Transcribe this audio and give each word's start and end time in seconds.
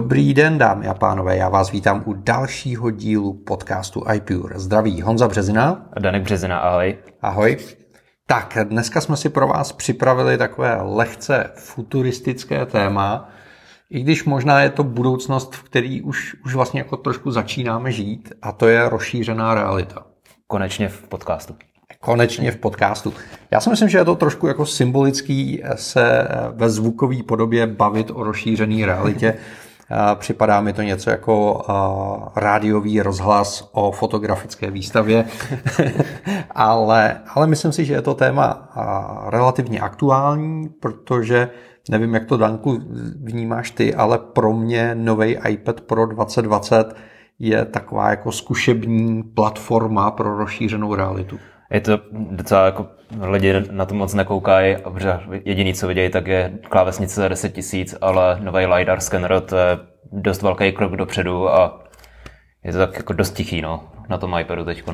Dobrý 0.00 0.34
den, 0.34 0.58
dámy 0.58 0.86
a 0.86 0.94
pánové, 0.94 1.36
já 1.36 1.48
vás 1.48 1.70
vítám 1.70 2.02
u 2.06 2.12
dalšího 2.12 2.90
dílu 2.90 3.32
podcastu 3.32 4.04
iPure. 4.14 4.58
Zdraví 4.58 5.02
Honza 5.02 5.28
Březina. 5.28 5.86
Danek 5.98 6.22
Březina, 6.22 6.58
ahoj. 6.58 6.98
Ahoj. 7.22 7.56
Tak, 8.26 8.58
dneska 8.64 9.00
jsme 9.00 9.16
si 9.16 9.28
pro 9.28 9.46
vás 9.46 9.72
připravili 9.72 10.38
takové 10.38 10.78
lehce 10.82 11.50
futuristické 11.54 12.66
téma, 12.66 13.28
i 13.90 14.02
když 14.02 14.24
možná 14.24 14.60
je 14.60 14.70
to 14.70 14.84
budoucnost, 14.84 15.54
v 15.54 15.62
který 15.62 16.02
už, 16.02 16.36
už 16.44 16.54
vlastně 16.54 16.80
jako 16.80 16.96
trošku 16.96 17.30
začínáme 17.30 17.92
žít, 17.92 18.32
a 18.42 18.52
to 18.52 18.68
je 18.68 18.88
rozšířená 18.88 19.54
realita. 19.54 20.06
Konečně 20.46 20.88
v 20.88 21.08
podcastu. 21.08 21.54
Konečně 22.00 22.52
v 22.52 22.56
podcastu. 22.56 23.14
Já 23.50 23.60
si 23.60 23.70
myslím, 23.70 23.88
že 23.88 23.98
je 23.98 24.04
to 24.04 24.14
trošku 24.14 24.46
jako 24.46 24.66
symbolický 24.66 25.62
se 25.74 26.28
ve 26.52 26.70
zvukové 26.70 27.22
podobě 27.22 27.66
bavit 27.66 28.10
o 28.10 28.24
rozšířené 28.24 28.86
realitě. 28.86 29.34
Připadá 30.14 30.60
mi 30.60 30.72
to 30.72 30.82
něco 30.82 31.10
jako 31.10 31.62
rádiový 32.36 33.02
rozhlas 33.02 33.70
o 33.72 33.92
fotografické 33.92 34.70
výstavě, 34.70 35.24
ale, 36.50 37.20
ale 37.34 37.46
myslím 37.46 37.72
si, 37.72 37.84
že 37.84 37.94
je 37.94 38.02
to 38.02 38.14
téma 38.14 38.68
relativně 39.26 39.80
aktuální, 39.80 40.68
protože 40.68 41.50
nevím, 41.90 42.14
jak 42.14 42.24
to 42.24 42.36
Danku 42.36 42.78
vnímáš 43.22 43.70
ty, 43.70 43.94
ale 43.94 44.18
pro 44.18 44.52
mě 44.52 44.94
nový 44.94 45.36
iPad 45.48 45.80
Pro 45.80 46.06
2020 46.06 46.96
je 47.38 47.64
taková 47.64 48.10
jako 48.10 48.32
zkušební 48.32 49.22
platforma 49.22 50.10
pro 50.10 50.36
rozšířenou 50.36 50.94
realitu. 50.94 51.38
Je 51.70 51.80
to 51.80 51.98
docela 52.12 52.64
jako 52.64 52.86
lidi 53.20 53.54
na 53.70 53.86
to 53.86 53.94
moc 53.94 54.14
nekoukají, 54.14 54.76
protože 54.82 55.20
jediný, 55.44 55.74
co 55.74 55.86
vidějí, 55.88 56.10
tak 56.10 56.26
je 56.26 56.58
klávesnice 56.68 57.20
za 57.20 57.28
10 57.28 57.52
tisíc, 57.52 57.94
ale 58.00 58.38
nový 58.40 58.66
LiDAR 58.66 59.00
scanner, 59.00 59.40
to 59.40 59.56
je 59.56 59.78
dost 60.12 60.42
velký 60.42 60.72
krok 60.72 60.96
dopředu 60.96 61.48
a 61.48 61.84
je 62.64 62.72
to 62.72 62.78
tak 62.78 62.96
jako 62.96 63.12
dost 63.12 63.30
tichý 63.30 63.62
no, 63.62 63.88
na 64.08 64.18
tom 64.18 64.36
iPadu 64.40 64.64
teď. 64.64 64.84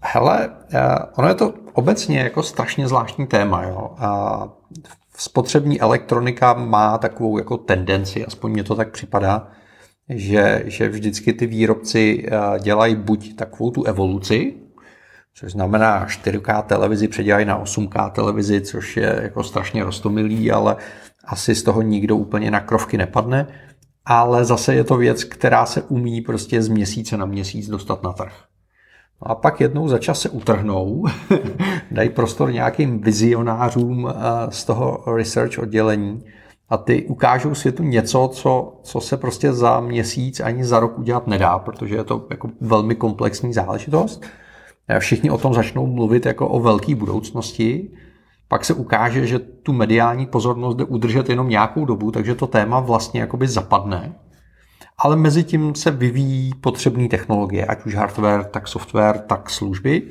Hele, 0.00 0.50
eh, 0.72 0.98
ono 1.16 1.28
je 1.28 1.34
to 1.34 1.54
obecně 1.72 2.18
jako 2.18 2.42
strašně 2.42 2.88
zvláštní 2.88 3.26
téma. 3.26 3.62
Jo. 3.62 3.90
A 3.98 4.42
spotřební 5.16 5.80
elektronika 5.80 6.54
má 6.54 6.98
takovou 6.98 7.38
jako 7.38 7.56
tendenci, 7.56 8.26
aspoň 8.26 8.50
mě 8.52 8.64
to 8.64 8.74
tak 8.74 8.90
připadá, 8.90 9.48
že, 10.08 10.62
že 10.66 10.88
vždycky 10.88 11.32
ty 11.32 11.46
výrobci 11.46 12.26
eh, 12.26 12.58
dělají 12.60 12.96
buď 12.96 13.36
takovou 13.36 13.70
tu 13.70 13.84
evoluci, 13.84 14.54
což 15.38 15.52
znamená 15.52 16.06
4K 16.06 16.62
televizi 16.62 17.08
předělají 17.08 17.46
na 17.46 17.64
8K 17.64 18.10
televizi, 18.10 18.60
což 18.60 18.96
je 18.96 19.20
jako 19.22 19.42
strašně 19.42 19.84
rostomilý, 19.84 20.50
ale 20.50 20.76
asi 21.24 21.54
z 21.54 21.62
toho 21.62 21.82
nikdo 21.82 22.16
úplně 22.16 22.50
na 22.50 22.60
krovky 22.60 22.98
nepadne. 22.98 23.46
Ale 24.04 24.44
zase 24.44 24.74
je 24.74 24.84
to 24.84 24.96
věc, 24.96 25.24
která 25.24 25.66
se 25.66 25.82
umí 25.82 26.20
prostě 26.20 26.62
z 26.62 26.68
měsíce 26.68 27.16
na 27.16 27.26
měsíc 27.26 27.68
dostat 27.68 28.02
na 28.02 28.12
trh. 28.12 28.32
A 29.22 29.34
pak 29.34 29.60
jednou 29.60 29.88
za 29.88 29.98
čas 29.98 30.20
se 30.20 30.28
utrhnou, 30.28 31.04
dají 31.90 32.08
prostor 32.08 32.52
nějakým 32.52 33.00
vizionářům 33.00 34.08
eh, 34.08 34.12
z 34.50 34.64
toho 34.64 35.04
research 35.16 35.58
oddělení 35.58 36.24
a 36.68 36.76
ty 36.76 37.04
ukážou 37.06 37.54
světu 37.54 37.82
něco, 37.82 38.30
co, 38.32 38.80
co 38.82 39.00
se 39.00 39.16
prostě 39.16 39.52
za 39.52 39.80
měsíc 39.80 40.40
ani 40.40 40.64
za 40.64 40.80
rok 40.80 40.98
udělat 40.98 41.26
nedá, 41.26 41.58
protože 41.58 41.96
je 41.96 42.04
to 42.04 42.26
jako 42.30 42.50
velmi 42.60 42.94
komplexní 42.94 43.52
záležitost. 43.52 44.24
Všichni 44.98 45.30
o 45.30 45.38
tom 45.38 45.54
začnou 45.54 45.86
mluvit 45.86 46.26
jako 46.26 46.48
o 46.48 46.60
velké 46.60 46.94
budoucnosti, 46.94 47.90
pak 48.48 48.64
se 48.64 48.74
ukáže, 48.74 49.26
že 49.26 49.38
tu 49.38 49.72
mediální 49.72 50.26
pozornost 50.26 50.76
jde 50.76 50.84
udržet 50.84 51.28
jenom 51.28 51.48
nějakou 51.48 51.84
dobu, 51.84 52.10
takže 52.10 52.34
to 52.34 52.46
téma 52.46 52.80
vlastně 52.80 53.20
jakoby 53.20 53.48
zapadne. 53.48 54.14
Ale 54.98 55.16
mezi 55.16 55.44
tím 55.44 55.74
se 55.74 55.90
vyvíjí 55.90 56.54
potřebné 56.54 57.08
technologie, 57.08 57.66
ať 57.66 57.86
už 57.86 57.94
hardware, 57.94 58.44
tak 58.44 58.68
software, 58.68 59.18
tak 59.18 59.50
služby. 59.50 60.02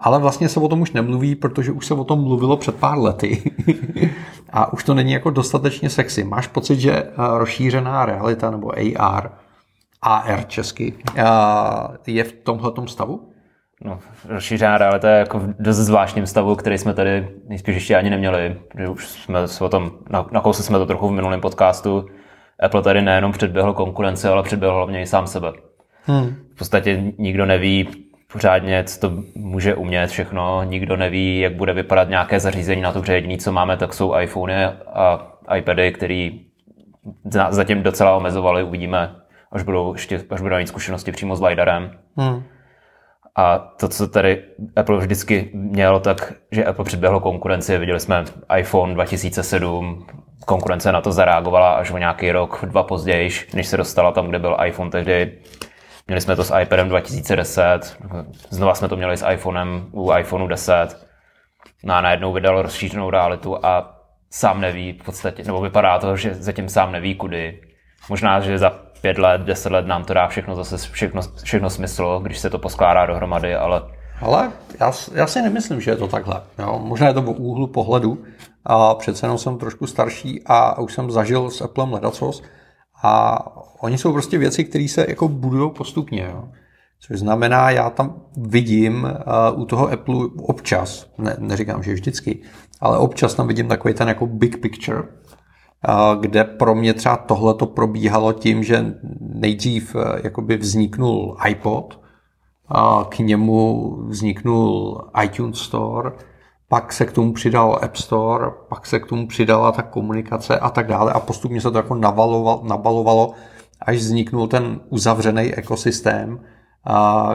Ale 0.00 0.18
vlastně 0.18 0.48
se 0.48 0.60
o 0.60 0.68
tom 0.68 0.80
už 0.80 0.92
nemluví, 0.92 1.34
protože 1.34 1.72
už 1.72 1.86
se 1.86 1.94
o 1.94 2.04
tom 2.04 2.22
mluvilo 2.22 2.56
před 2.56 2.74
pár 2.74 2.98
lety. 2.98 3.52
a 4.52 4.72
už 4.72 4.84
to 4.84 4.94
není 4.94 5.12
jako 5.12 5.30
dostatečně 5.30 5.90
sexy. 5.90 6.24
Máš 6.24 6.46
pocit, 6.46 6.80
že 6.80 6.92
eh, 6.92 7.12
rozšířená 7.16 8.06
realita 8.06 8.50
nebo 8.50 8.72
AR, 8.96 9.30
AR 10.02 10.44
česky, 10.46 10.94
eh, 11.16 11.24
je 12.06 12.24
v 12.24 12.32
tomhle 12.32 12.72
stavu? 12.86 13.29
No, 13.84 13.98
rozšířená 14.28 14.78
realita 14.78 15.10
je 15.10 15.18
jako 15.18 15.38
v 15.38 15.54
dost 15.58 15.76
zvláštním 15.76 16.26
stavu, 16.26 16.56
který 16.56 16.78
jsme 16.78 16.94
tady 16.94 17.28
nejspíš 17.48 17.74
ještě 17.74 17.96
ani 17.96 18.10
neměli. 18.10 18.56
Že 18.78 18.88
už 18.88 19.08
jsme 19.08 19.48
se 19.48 19.64
o 19.64 19.68
tom, 19.68 19.90
nakousli 20.30 20.64
jsme 20.64 20.78
to 20.78 20.86
trochu 20.86 21.08
v 21.08 21.12
minulém 21.12 21.40
podcastu. 21.40 22.06
Apple 22.60 22.82
tady 22.82 23.02
nejenom 23.02 23.32
předběhl 23.32 23.72
konkurenci, 23.72 24.28
ale 24.28 24.42
předběhl 24.42 24.76
hlavně 24.76 25.02
i 25.02 25.06
sám 25.06 25.26
sebe. 25.26 25.52
Hmm. 26.02 26.34
V 26.54 26.58
podstatě 26.58 27.02
nikdo 27.18 27.46
neví 27.46 27.88
pořádně, 28.32 28.84
co 28.84 29.00
to 29.00 29.22
může 29.34 29.74
umět 29.74 30.10
všechno. 30.10 30.62
Nikdo 30.62 30.96
neví, 30.96 31.38
jak 31.38 31.54
bude 31.54 31.72
vypadat 31.72 32.08
nějaké 32.08 32.40
zařízení 32.40 32.82
na 32.82 32.92
to, 32.92 33.04
že 33.04 33.14
jediný, 33.14 33.38
co 33.38 33.52
máme, 33.52 33.76
tak 33.76 33.94
jsou 33.94 34.18
iPhony 34.18 34.64
a 34.64 35.26
iPady, 35.56 35.92
který 35.92 36.40
zatím 37.50 37.82
docela 37.82 38.16
omezovali. 38.16 38.62
Uvidíme, 38.62 39.14
až 39.52 39.62
budou, 39.62 39.92
ještě, 39.92 40.24
až 40.30 40.40
budou 40.40 40.56
mít 40.56 40.68
zkušenosti 40.68 41.12
přímo 41.12 41.36
s 41.36 41.42
LiDARem. 41.42 41.98
Hmm. 42.16 42.42
A 43.36 43.58
to, 43.58 43.88
co 43.88 44.08
tady 44.08 44.42
Apple 44.76 44.98
vždycky 44.98 45.50
měl, 45.52 46.00
tak, 46.00 46.32
že 46.50 46.64
Apple 46.64 46.84
předběhlo 46.84 47.20
konkurenci. 47.20 47.78
Viděli 47.78 48.00
jsme 48.00 48.24
iPhone 48.58 48.94
2007, 48.94 50.06
konkurence 50.46 50.92
na 50.92 51.00
to 51.00 51.12
zareagovala 51.12 51.72
až 51.72 51.90
o 51.90 51.98
nějaký 51.98 52.32
rok, 52.32 52.64
dva 52.64 52.82
později, 52.82 53.30
než 53.54 53.66
se 53.66 53.76
dostala 53.76 54.12
tam, 54.12 54.28
kde 54.28 54.38
byl 54.38 54.56
iPhone 54.64 54.90
tehdy. 54.90 55.38
Měli 56.06 56.20
jsme 56.20 56.36
to 56.36 56.44
s 56.44 56.58
iPadem 56.58 56.88
2010, 56.88 57.96
znova 58.50 58.74
jsme 58.74 58.88
to 58.88 58.96
měli 58.96 59.16
s 59.16 59.28
iPhonem 59.32 59.86
u 59.92 60.14
iPhoneu 60.16 60.46
10. 60.46 61.06
No 61.84 61.94
a 61.94 62.00
najednou 62.00 62.32
vydal 62.32 62.62
rozšířenou 62.62 63.10
realitu 63.10 63.66
a 63.66 64.00
sám 64.30 64.60
neví 64.60 64.92
v 64.92 65.04
podstatě, 65.04 65.44
nebo 65.44 65.60
vypadá 65.60 65.98
to, 65.98 66.16
že 66.16 66.34
zatím 66.34 66.68
sám 66.68 66.92
neví 66.92 67.14
kudy. 67.14 67.60
Možná, 68.08 68.40
že 68.40 68.58
za 68.58 68.89
pět 69.00 69.18
let, 69.18 69.40
deset 69.40 69.72
let 69.72 69.86
nám 69.86 70.04
to 70.04 70.14
dá 70.14 70.28
všechno 70.28 70.56
zase 70.56 70.76
všechno, 70.76 71.22
všechno 71.42 71.70
smysl, 71.70 72.20
když 72.22 72.38
se 72.38 72.50
to 72.50 72.58
poskládá 72.58 73.06
dohromady, 73.06 73.54
ale... 73.54 73.82
Ale 74.20 74.52
já, 74.80 74.92
já 75.14 75.26
si 75.26 75.42
nemyslím, 75.42 75.80
že 75.80 75.90
je 75.90 75.96
to 75.96 76.08
takhle. 76.08 76.42
Jo? 76.58 76.80
Možná 76.84 77.08
je 77.08 77.14
to 77.14 77.22
v 77.22 77.28
úhlu 77.28 77.66
pohledu. 77.66 78.18
A 78.64 78.94
přece 78.94 79.26
jenom 79.26 79.38
jsem 79.38 79.58
trošku 79.58 79.86
starší 79.86 80.42
a 80.46 80.78
už 80.78 80.94
jsem 80.94 81.10
zažil 81.10 81.50
s 81.50 81.60
Applem 81.60 81.92
ledacos 81.92 82.42
a 83.02 83.38
oni 83.82 83.98
jsou 83.98 84.12
prostě 84.12 84.38
věci, 84.38 84.64
které 84.64 84.88
se 84.88 85.06
jako 85.08 85.28
budují 85.28 85.70
postupně. 85.70 86.28
Jo? 86.32 86.48
Což 87.00 87.18
znamená, 87.18 87.70
já 87.70 87.90
tam 87.90 88.22
vidím 88.36 89.04
uh, 89.04 89.60
u 89.60 89.64
toho 89.64 89.92
Apple 89.92 90.16
občas, 90.36 91.10
ne, 91.18 91.36
neříkám, 91.38 91.82
že 91.82 91.92
vždycky, 91.92 92.42
ale 92.80 92.98
občas 92.98 93.34
tam 93.34 93.48
vidím 93.48 93.68
takový 93.68 93.94
ten 93.94 94.08
jako 94.08 94.26
big 94.26 94.60
picture, 94.60 95.02
kde 96.20 96.44
pro 96.44 96.74
mě 96.74 96.94
třeba 96.94 97.16
tohle 97.16 97.54
to 97.54 97.66
probíhalo 97.66 98.32
tím, 98.32 98.64
že 98.64 98.94
nejdřív 99.20 99.96
eh, 99.96 100.20
jakoby 100.24 100.56
vzniknul 100.56 101.36
iPod, 101.48 102.00
a 102.70 103.04
k 103.08 103.18
němu 103.18 103.96
vzniknul 104.08 105.00
iTunes 105.24 105.58
Store, 105.58 106.10
pak 106.68 106.92
se 106.92 107.06
k 107.06 107.12
tomu 107.12 107.32
přidal 107.32 107.78
App 107.82 107.96
Store, 107.96 108.46
pak 108.68 108.86
se 108.86 108.98
k 108.98 109.06
tomu 109.06 109.26
přidala 109.26 109.72
ta 109.72 109.82
komunikace 109.82 110.58
a 110.58 110.70
tak 110.70 110.86
dále 110.86 111.12
a 111.12 111.20
postupně 111.20 111.60
se 111.60 111.70
to 111.70 111.78
jako 111.78 111.94
nabalovalo, 111.94 112.62
nabalovalo 112.64 113.34
až 113.82 113.96
vzniknul 113.96 114.46
ten 114.46 114.80
uzavřený 114.88 115.54
ekosystém, 115.54 116.40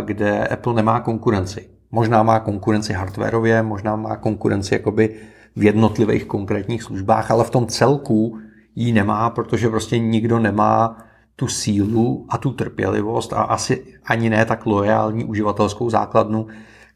kde 0.06 0.48
Apple 0.48 0.74
nemá 0.74 1.00
konkurenci. 1.00 1.70
Možná 1.92 2.24
má 2.24 2.40
konkurenci 2.40 2.94
hardwareově, 2.94 3.64
možná 3.64 3.96
má 3.96 4.16
konkurenci 4.16 4.74
jakoby 4.74 5.16
v 5.56 5.64
jednotlivých 5.64 6.26
konkrétních 6.26 6.84
službách, 6.84 7.32
ale 7.32 7.44
v 7.44 7.50
tom 7.50 7.68
celku 7.68 8.40
ji 8.76 8.94
nemá, 8.94 9.30
protože 9.30 9.70
prostě 9.70 10.00
nikdo 10.00 10.40
nemá 10.40 10.98
tu 11.36 11.48
sílu 11.48 12.26
a 12.30 12.38
tu 12.38 12.52
trpělivost 12.52 13.34
a 13.34 13.42
asi 13.42 13.86
ani 14.06 14.30
ne 14.30 14.46
tak 14.46 14.66
loajální 14.66 15.26
uživatelskou 15.26 15.90
základnu, 15.90 16.48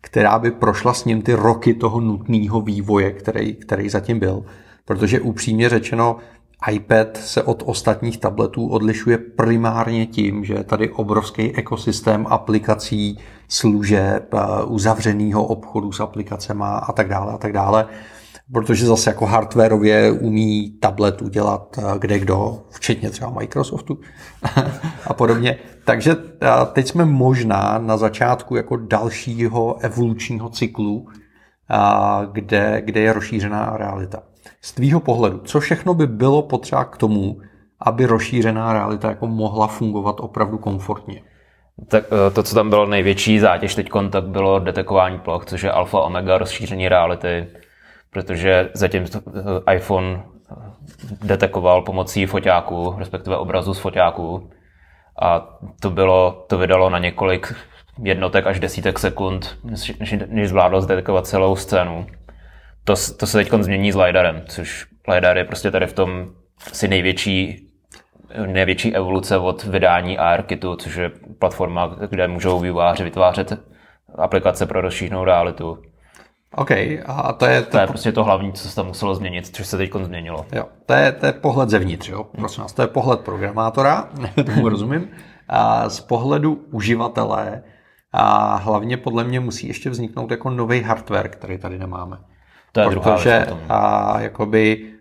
která 0.02 0.40
by 0.40 0.52
prošla 0.52 0.94
s 0.94 1.06
ním 1.06 1.22
ty 1.22 1.34
roky 1.34 1.74
toho 1.74 2.00
nutného 2.00 2.62
vývoje, 2.62 3.12
který, 3.12 3.56
který 3.56 3.90
zatím 3.90 4.20
byl. 4.20 4.46
Protože 4.86 5.20
upřímně 5.20 5.70
řečeno, 5.70 6.18
iPad 6.72 7.18
se 7.18 7.44
od 7.44 7.64
ostatních 7.66 8.18
tabletů 8.18 8.68
odlišuje 8.68 9.18
primárně 9.18 10.06
tím, 10.06 10.46
že 10.46 10.54
je 10.54 10.64
tady 10.64 10.90
obrovský 10.90 11.56
ekosystém 11.56 12.28
aplikací, 12.30 13.20
služeb, 13.48 14.34
uzavřeného 14.66 15.46
obchodu 15.46 15.92
s 15.92 16.00
aplikacemi 16.00 16.64
a 16.66 16.92
tak 16.94 17.10
dále 17.10 17.34
a 17.34 17.38
tak 17.38 17.54
dále 17.54 17.88
protože 18.54 18.86
zase 18.86 19.10
jako 19.10 19.26
hardwareově 19.26 20.12
umí 20.12 20.72
tablet 20.80 21.22
udělat 21.22 21.78
eh, 21.78 22.00
kde 22.00 22.20
kdo, 22.20 22.64
včetně 22.70 23.10
třeba 23.10 23.32
Microsoftu 23.32 24.00
a 25.08 25.14
podobně. 25.14 25.58
Takže 25.86 26.12
eh, 26.42 26.48
teď 26.74 26.88
jsme 26.88 27.06
možná 27.06 27.78
na 27.78 27.98
začátku 27.98 28.56
jako 28.56 28.76
dalšího 28.78 29.78
evolučního 29.80 30.50
cyklu, 30.50 31.08
eh, 31.72 31.78
kde, 32.32 32.82
kde 32.86 33.00
je 33.00 33.14
rozšířená 33.14 33.78
realita. 33.78 34.24
Z 34.62 34.72
tvýho 34.72 35.00
pohledu, 35.00 35.40
co 35.40 35.60
všechno 35.60 35.94
by 35.94 36.08
bylo 36.08 36.42
potřeba 36.42 36.86
k 36.86 36.98
tomu, 36.98 37.38
aby 37.82 38.06
rozšířená 38.06 38.74
realita 38.74 39.10
jako 39.10 39.28
mohla 39.28 39.68
fungovat 39.68 40.16
opravdu 40.20 40.58
komfortně? 40.58 41.22
Tak 41.88 42.04
to, 42.34 42.44
co 42.44 42.56
tam 42.56 42.70
bylo 42.70 42.86
největší 42.86 43.40
zátěž 43.40 43.76
teď, 43.76 43.90
tak 44.10 44.28
bylo 44.28 44.60
detekování 44.60 45.20
ploch, 45.20 45.46
což 45.46 45.64
je 45.64 45.72
alfa 45.72 46.02
omega 46.02 46.38
rozšíření 46.38 46.90
reality, 46.90 47.48
protože 48.10 48.70
zatím 48.74 49.06
eh, 49.68 49.76
iPhone 49.76 50.24
eh, 50.52 50.56
detekoval 51.22 51.82
pomocí 51.82 52.26
foťáků, 52.26 52.96
respektive 52.98 53.38
obrazu 53.38 53.74
z 53.74 53.80
foťáků. 53.80 54.50
A 55.22 55.58
to, 55.82 55.90
bylo, 55.90 56.46
to 56.50 56.58
vydalo 56.58 56.90
na 56.90 57.00
několik 57.00 57.56
jednotek 58.04 58.48
až 58.48 58.60
desítek 58.60 59.00
sekund, 59.00 59.58
než, 59.64 59.94
než 60.28 60.50
zvládlo 60.50 60.82
zdetekovat 60.82 61.28
celou 61.28 61.56
scénu. 61.56 62.08
To, 62.84 62.94
to 63.18 63.28
se 63.28 63.38
teď 63.38 63.54
změní 63.60 63.92
s 63.92 63.96
LiDARem, 63.96 64.44
což 64.48 64.88
LiDAR 65.08 65.38
je 65.38 65.44
prostě 65.44 65.72
tady 65.72 65.88
v 65.88 65.94
tom 65.94 66.30
asi 66.72 66.88
největší 66.88 67.70
největší 68.46 68.96
evoluce 68.96 69.38
od 69.38 69.64
vydání 69.64 70.18
ARKitu, 70.18 70.76
což 70.76 70.96
je 70.96 71.12
platforma, 71.40 71.96
kde 72.10 72.28
můžou 72.28 72.60
vývojáři 72.60 73.04
vytvářet 73.04 73.60
aplikace 74.16 74.66
pro 74.66 74.82
rozšířenou 74.82 75.24
realitu. 75.24 75.80
OK, 76.56 76.72
a 77.06 77.34
to 77.34 77.46
je... 77.46 77.62
To, 77.62 77.72
to 77.72 77.78
je 77.78 77.88
prostě 77.88 78.12
to 78.12 78.24
hlavní, 78.24 78.54
co 78.54 78.70
se 78.70 78.76
tam 78.76 78.88
muselo 78.88 79.16
změnit, 79.16 79.48
což 79.56 79.68
se 79.68 79.78
teď 79.78 79.92
změnilo. 80.02 80.46
Jo, 80.56 80.66
to 80.86 80.94
je, 80.94 81.12
to 81.12 81.26
je 81.26 81.32
pohled 81.32 81.70
zevnitř, 81.70 82.10
jo, 82.10 82.24
prosím 82.24 82.64
vás, 82.64 82.74
to 82.74 82.82
je 82.82 82.88
pohled 82.88 83.20
programátora, 83.20 84.10
tomu 84.46 84.70
rozumím. 84.70 85.08
A 85.50 85.90
z 85.90 86.00
pohledu 86.00 86.66
uživatele 86.72 87.64
a 88.14 88.56
hlavně 88.56 88.98
podle 88.98 89.24
mě 89.24 89.40
musí 89.40 89.68
ještě 89.68 89.90
vzniknout 89.90 90.32
jako 90.32 90.50
nový 90.50 90.82
hardware, 90.82 91.30
který 91.30 91.58
tady 91.58 91.80
nemáme. 91.80 92.18
To 92.72 92.80
je 92.80 92.86
Protože 92.86 93.00
druhá 93.00 93.18
věc 93.18 93.50
a, 93.70 94.20
jakoby 94.20 94.94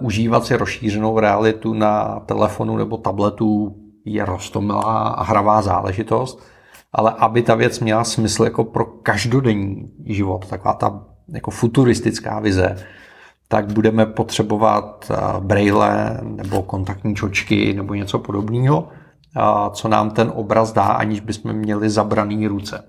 uh, 0.00 0.06
užívat 0.06 0.44
si 0.44 0.56
rozšířenou 0.56 1.18
realitu 1.18 1.74
na 1.74 2.20
telefonu 2.20 2.76
nebo 2.76 2.96
tabletu 2.96 3.76
je 4.04 4.24
rostomilá 4.24 5.08
a 5.08 5.22
hravá 5.22 5.62
záležitost, 5.62 6.53
ale 6.94 7.14
aby 7.18 7.42
ta 7.42 7.54
věc 7.54 7.80
měla 7.80 8.04
smysl 8.04 8.44
jako 8.44 8.64
pro 8.64 8.84
každodenní 8.84 9.90
život, 10.06 10.46
taková 10.46 10.74
ta 10.74 11.04
jako 11.28 11.50
futuristická 11.50 12.40
vize, 12.40 12.76
tak 13.48 13.72
budeme 13.72 14.06
potřebovat 14.06 15.12
braille 15.40 16.20
nebo 16.22 16.62
kontaktní 16.62 17.14
čočky 17.14 17.74
nebo 17.74 17.94
něco 17.94 18.18
podobného, 18.18 18.88
co 19.72 19.88
nám 19.88 20.10
ten 20.10 20.32
obraz 20.34 20.72
dá, 20.72 20.82
aniž 20.82 21.20
bychom 21.20 21.52
měli 21.52 21.90
zabraný 21.90 22.46
ruce. 22.46 22.84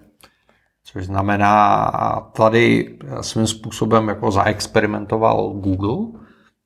Což 0.83 1.05
znamená, 1.05 1.91
tady 2.33 2.97
svým 3.21 3.47
způsobem 3.47 4.07
jako 4.07 4.31
zaexperimentoval 4.31 5.49
Google 5.49 6.21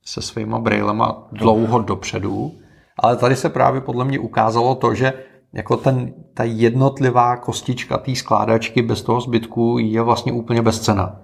se 0.06 0.22
svýma 0.22 0.60
brailema 0.60 1.28
dlouho 1.32 1.80
dopředu, 1.80 2.52
ale 3.00 3.18
tady 3.18 3.36
se 3.36 3.50
právě 3.50 3.82
podle 3.82 4.06
mě 4.06 4.20
ukázalo 4.20 4.76
to, 4.76 4.94
že 4.94 5.14
jako 5.54 5.78
ten, 5.78 6.14
ta 6.34 6.44
jednotlivá 6.44 7.38
kostička 7.38 7.98
té 7.98 8.16
skládačky 8.16 8.82
bez 8.82 9.02
toho 9.02 9.22
zbytku 9.22 9.78
je 9.80 10.02
vlastně 10.02 10.32
úplně 10.32 10.62
bezcena. 10.62 11.22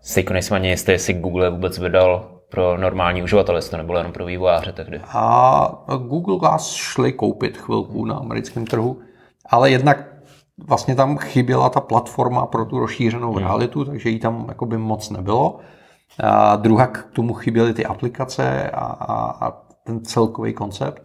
Sejko 0.00 0.32
nejsem 0.32 0.54
ani 0.54 0.68
jistý, 0.68 0.92
jestli 0.92 1.14
Google 1.14 1.50
vůbec 1.50 1.78
vydal 1.78 2.30
pro 2.50 2.76
normální 2.78 3.22
uživatele, 3.22 3.58
jestli 3.58 3.70
to 3.70 3.76
nebylo 3.76 3.98
jenom 3.98 4.12
pro 4.12 4.24
vývojáře 4.24 4.72
tehdy. 4.72 5.00
A 5.08 5.84
Google 6.08 6.38
Glass 6.38 6.72
šli 6.72 7.12
koupit 7.12 7.56
chvilku 7.56 8.04
na 8.04 8.14
americkém 8.14 8.66
trhu, 8.66 8.98
ale 9.50 9.70
jednak 9.70 10.06
vlastně 10.66 10.94
tam 10.94 11.18
chyběla 11.18 11.68
ta 11.68 11.80
platforma 11.80 12.46
pro 12.46 12.64
tu 12.64 12.78
rozšířenou 12.78 13.32
hmm. 13.32 13.42
realitu, 13.42 13.84
takže 13.84 14.10
jí 14.10 14.18
tam 14.18 14.44
jakoby 14.48 14.78
moc 14.78 15.10
nebylo. 15.10 15.58
A 16.22 16.56
druhá 16.56 16.86
k 16.86 17.06
tomu 17.12 17.34
chyběly 17.34 17.74
ty 17.74 17.86
aplikace 17.86 18.70
a, 18.70 18.84
a, 18.84 19.46
a 19.46 19.62
ten 19.84 20.04
celkový 20.04 20.52
koncept. 20.52 21.02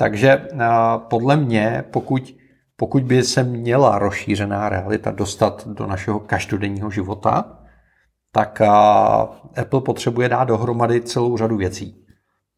Takže 0.00 0.48
podle 0.96 1.36
mě, 1.36 1.84
pokud, 1.90 2.34
pokud 2.76 3.02
by 3.02 3.22
se 3.22 3.42
měla 3.42 3.98
rozšířená 3.98 4.68
realita 4.68 5.10
dostat 5.10 5.68
do 5.68 5.86
našeho 5.86 6.20
každodenního 6.20 6.90
života, 6.90 7.58
tak 8.32 8.62
Apple 9.60 9.80
potřebuje 9.80 10.28
dát 10.28 10.44
dohromady 10.44 11.00
celou 11.00 11.36
řadu 11.36 11.56
věcí. 11.56 12.04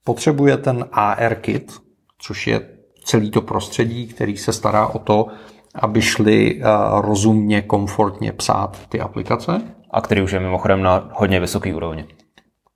Potřebuje 0.04 0.56
ten 0.56 0.84
AR 0.92 1.34
kit, 1.34 1.72
což 2.18 2.46
je 2.46 2.68
celý 3.04 3.30
to 3.30 3.42
prostředí, 3.42 4.06
který 4.06 4.36
se 4.36 4.52
stará 4.52 4.86
o 4.86 4.98
to, 4.98 5.26
aby 5.74 6.02
šli 6.02 6.62
rozumně, 7.00 7.62
komfortně 7.62 8.32
psát 8.32 8.86
ty 8.88 9.00
aplikace. 9.00 9.62
A 9.90 10.00
který 10.00 10.22
už 10.22 10.32
je 10.32 10.40
mimochodem 10.40 10.82
na 10.82 11.10
hodně 11.12 11.40
vysoký 11.40 11.74
úrovni. 11.74 12.06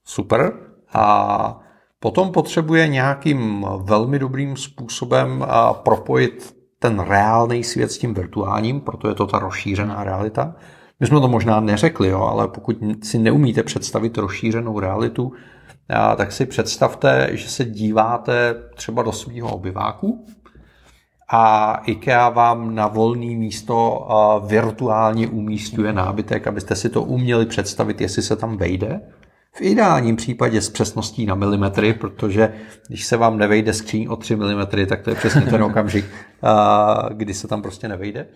Super. 0.04 0.52
A 0.92 1.60
potom 2.04 2.32
potřebuje 2.32 2.88
nějakým 2.88 3.66
velmi 3.82 4.18
dobrým 4.18 4.56
způsobem 4.56 5.46
propojit 5.72 6.56
ten 6.78 7.00
reálný 7.00 7.64
svět 7.64 7.92
s 7.92 7.98
tím 7.98 8.14
virtuálním, 8.14 8.80
proto 8.80 9.08
je 9.08 9.14
to 9.14 9.26
ta 9.26 9.38
rozšířená 9.38 10.04
realita. 10.04 10.54
My 11.00 11.06
jsme 11.06 11.20
to 11.20 11.28
možná 11.28 11.60
neřekli, 11.60 12.08
jo, 12.08 12.20
ale 12.20 12.48
pokud 12.48 12.76
si 13.02 13.18
neumíte 13.18 13.62
představit 13.62 14.18
rozšířenou 14.18 14.80
realitu, 14.80 15.32
tak 16.16 16.32
si 16.32 16.46
představte, 16.46 17.28
že 17.32 17.48
se 17.48 17.64
díváte 17.64 18.54
třeba 18.74 19.02
do 19.02 19.12
svého 19.12 19.48
obyváku 19.54 20.26
a 21.32 21.74
IKEA 21.86 22.28
vám 22.28 22.74
na 22.74 22.86
volné 22.88 23.36
místo 23.36 24.08
virtuálně 24.46 25.28
umístuje 25.28 25.92
nábytek, 25.92 26.46
abyste 26.46 26.76
si 26.76 26.88
to 26.88 27.02
uměli 27.02 27.46
představit, 27.46 28.00
jestli 28.00 28.22
se 28.22 28.36
tam 28.36 28.56
vejde. 28.56 29.00
V 29.56 29.60
ideálním 29.60 30.16
případě 30.16 30.60
s 30.60 30.70
přesností 30.70 31.26
na 31.26 31.34
milimetry, 31.34 31.94
protože 31.94 32.52
když 32.88 33.04
se 33.04 33.16
vám 33.16 33.38
nevejde 33.38 33.72
skříň 33.72 34.06
o 34.10 34.16
3 34.16 34.36
mm, 34.36 34.66
tak 34.86 35.02
to 35.02 35.10
je 35.10 35.16
přesně 35.16 35.40
ten 35.40 35.62
okamžik, 35.62 36.04
kdy 37.12 37.34
se 37.34 37.48
tam 37.48 37.62
prostě 37.62 37.88
nevejde. 37.88 38.26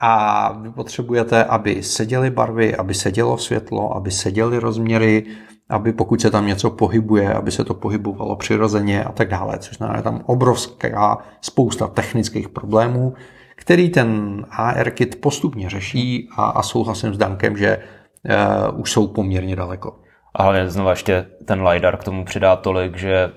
A 0.00 0.52
vy 0.52 0.70
potřebujete, 0.70 1.44
aby 1.44 1.82
seděly 1.82 2.30
barvy, 2.30 2.76
aby 2.76 2.94
sedělo 2.94 3.38
světlo, 3.38 3.96
aby 3.96 4.10
seděly 4.10 4.58
rozměry, 4.58 5.26
aby 5.68 5.92
pokud 5.92 6.20
se 6.20 6.30
tam 6.30 6.46
něco 6.46 6.70
pohybuje, 6.70 7.34
aby 7.34 7.50
se 7.50 7.64
to 7.64 7.74
pohybovalo 7.74 8.36
přirozeně 8.36 9.04
a 9.04 9.12
tak 9.12 9.28
dále, 9.28 9.58
což 9.58 9.76
znamená 9.76 10.02
tam 10.02 10.22
obrovská 10.26 11.18
spousta 11.40 11.86
technických 11.86 12.48
problémů, 12.48 13.14
který 13.56 13.90
ten 13.90 14.40
AR 14.50 14.90
kit 14.90 15.20
postupně 15.20 15.70
řeší 15.70 16.28
a, 16.36 16.44
a 16.44 16.62
souhlasím 16.62 17.14
s 17.14 17.18
Dankem, 17.18 17.56
že 17.56 17.78
uh, 18.68 18.80
už 18.80 18.92
jsou 18.92 19.08
poměrně 19.08 19.56
daleko. 19.56 19.99
A 20.34 20.42
hlavně 20.42 20.68
znovu 20.68 20.90
ještě 20.90 21.26
ten 21.44 21.66
LiDAR 21.66 21.96
k 21.96 22.04
tomu 22.04 22.24
přidá 22.24 22.56
tolik, 22.56 22.96
že 22.96 23.30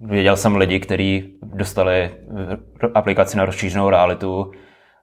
věděl 0.00 0.36
jsem 0.36 0.56
lidi, 0.56 0.80
kteří 0.80 1.38
dostali 1.42 2.10
aplikaci 2.94 3.36
na 3.36 3.44
rozšířenou 3.44 3.90
realitu 3.90 4.52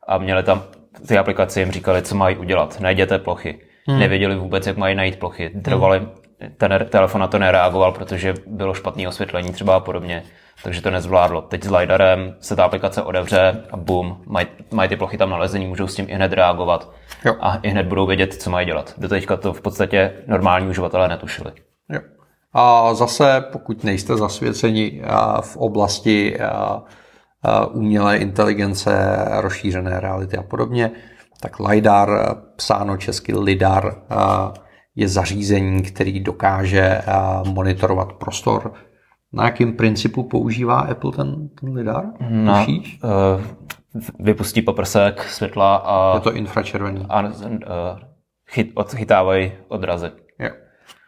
a 0.07 0.17
měli 0.17 0.43
tam 0.43 0.63
ty 1.07 1.17
aplikace 1.17 1.59
jim 1.59 1.71
říkali, 1.71 2.01
co 2.01 2.15
mají 2.15 2.37
udělat. 2.37 2.79
Najděte 2.79 3.19
plochy. 3.19 3.59
Hmm. 3.87 3.99
Nevěděli 3.99 4.35
vůbec, 4.35 4.67
jak 4.67 4.77
mají 4.77 4.95
najít 4.95 5.19
plochy. 5.19 5.49
Trvali, 5.49 5.99
hmm. 5.99 6.09
Ten 6.57 6.85
telefon 6.89 7.21
na 7.21 7.27
to 7.27 7.39
nereagoval, 7.39 7.91
protože 7.91 8.33
bylo 8.47 8.73
špatné 8.73 9.07
osvětlení 9.07 9.53
třeba 9.53 9.75
a 9.75 9.79
podobně. 9.79 10.23
Takže 10.63 10.81
to 10.81 10.91
nezvládlo. 10.91 11.41
Teď 11.41 11.63
s 11.63 11.71
LiDARem 11.71 12.35
se 12.39 12.55
ta 12.55 12.63
aplikace 12.63 13.01
odevře 13.01 13.63
a 13.71 13.77
bum, 13.77 14.23
mají, 14.25 14.47
mají 14.71 14.89
ty 14.89 14.95
plochy 14.95 15.17
tam 15.17 15.29
nalezení, 15.29 15.67
můžou 15.67 15.87
s 15.87 15.95
tím 15.95 16.05
i 16.09 16.13
hned 16.13 16.33
reagovat 16.33 16.91
jo. 17.25 17.35
a 17.39 17.55
i 17.55 17.69
hned 17.69 17.85
budou 17.85 18.05
vědět, 18.05 18.33
co 18.33 18.49
mají 18.49 18.65
dělat. 18.65 18.93
Do 18.97 19.09
teďka 19.09 19.37
to 19.37 19.53
v 19.53 19.61
podstatě 19.61 20.13
normální 20.27 20.67
uživatelé 20.67 21.07
netušili. 21.07 21.51
Jo. 21.89 21.99
A 22.53 22.93
zase, 22.93 23.43
pokud 23.51 23.83
nejste 23.83 24.17
zasvěceni 24.17 25.01
v 25.41 25.57
oblasti 25.57 26.37
umělé 27.71 28.17
inteligence, 28.17 29.17
rozšířené 29.41 29.99
reality 29.99 30.37
a 30.37 30.43
podobně, 30.43 30.91
tak 31.41 31.59
LiDAR, 31.59 32.35
psáno 32.55 32.97
česky 32.97 33.35
LIDAR, 33.35 33.95
je 34.95 35.07
zařízení, 35.07 35.81
který 35.81 36.19
dokáže 36.19 37.01
monitorovat 37.47 38.13
prostor. 38.13 38.73
Na 39.33 39.45
jakém 39.45 39.73
principu 39.73 40.23
používá 40.23 40.79
Apple 40.79 41.11
ten, 41.11 41.49
ten 41.49 41.73
LIDAR? 41.73 42.05
Na, 42.29 42.65
uh, 42.65 42.71
vypustí 44.19 44.61
poprsek 44.61 45.23
světla 45.23 45.75
a... 45.75 46.15
Je 46.15 46.19
to 46.21 46.33
infračervený. 46.33 47.05
A 47.09 47.21
uh, 47.21 47.29
chyt, 48.49 48.71
odchytávají 48.75 49.51
odrazy. 49.67 50.11
Jo. 50.39 50.49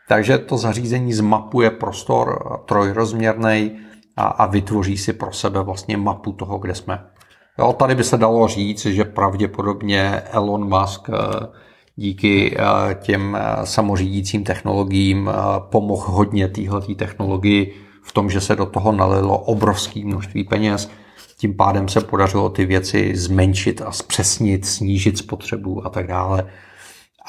Takže 0.07 0.37
to 0.37 0.57
zařízení 0.57 1.13
zmapuje 1.13 1.71
prostor 1.71 2.39
trojrozměrný 2.65 3.79
a, 4.17 4.25
a 4.27 4.45
vytvoří 4.45 4.97
si 4.97 5.13
pro 5.13 5.31
sebe 5.31 5.63
vlastně 5.63 5.97
mapu 5.97 6.31
toho, 6.31 6.57
kde 6.57 6.75
jsme. 6.75 7.05
Jo, 7.59 7.73
tady 7.73 7.95
by 7.95 8.03
se 8.03 8.17
dalo 8.17 8.47
říct, 8.47 8.85
že 8.85 9.05
pravděpodobně 9.05 10.09
Elon 10.11 10.79
Musk 10.79 11.09
eh, 11.09 11.13
díky 11.95 12.57
eh, 12.57 12.95
těm 12.95 13.37
eh, 13.39 13.65
samořídícím 13.65 14.43
technologiím 14.43 15.29
pomohl 15.59 16.11
hodně 16.11 16.47
téhle 16.47 16.81
technologii 16.95 17.73
v 18.03 18.11
tom, 18.11 18.29
že 18.29 18.41
se 18.41 18.55
do 18.55 18.65
toho 18.65 18.91
nalilo 18.91 19.37
obrovské 19.37 20.05
množství 20.05 20.43
peněz. 20.43 20.89
Tím 21.37 21.53
pádem 21.53 21.89
se 21.89 22.01
podařilo 22.01 22.49
ty 22.49 22.65
věci 22.65 23.15
zmenšit 23.15 23.81
a 23.81 23.91
zpřesnit, 23.91 24.65
snížit 24.65 25.17
spotřebu 25.17 25.85
a 25.85 25.89
tak 25.89 26.07
dále. 26.07 26.51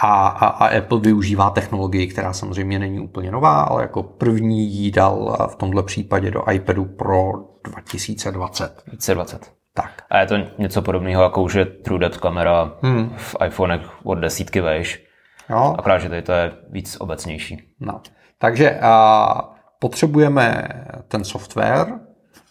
A, 0.00 0.28
a, 0.28 0.46
a 0.46 0.78
Apple 0.78 1.00
využívá 1.00 1.50
technologii, 1.50 2.06
která 2.06 2.32
samozřejmě 2.32 2.78
není 2.78 3.00
úplně 3.00 3.30
nová, 3.30 3.62
ale 3.62 3.82
jako 3.82 4.02
první 4.02 4.66
jí 4.66 4.90
dal 4.90 5.48
v 5.50 5.56
tomhle 5.56 5.82
případě 5.82 6.30
do 6.30 6.50
iPadu 6.50 6.84
Pro 6.84 7.32
2020. 7.64 8.82
2020. 8.86 9.55
Tak. 9.76 10.02
A 10.10 10.18
je 10.18 10.26
to 10.26 10.34
něco 10.58 10.82
podobného, 10.82 11.22
jako 11.22 11.42
už 11.42 11.54
je 11.54 11.64
True 11.64 11.98
Depth 11.98 12.18
kamera 12.18 12.72
hmm. 12.82 13.14
v 13.16 13.36
iPhonech 13.46 13.80
od 14.04 14.14
desítky 14.14 14.60
vejš. 14.60 15.04
Jo. 15.50 15.74
Akorát, 15.78 15.98
že 15.98 16.08
tady 16.08 16.22
to 16.22 16.32
je 16.32 16.52
víc 16.70 16.96
obecnější. 17.00 17.62
No. 17.80 18.00
Takže 18.38 18.78
a, 18.82 19.54
potřebujeme 19.78 20.68
ten 21.08 21.24
software, 21.24 21.86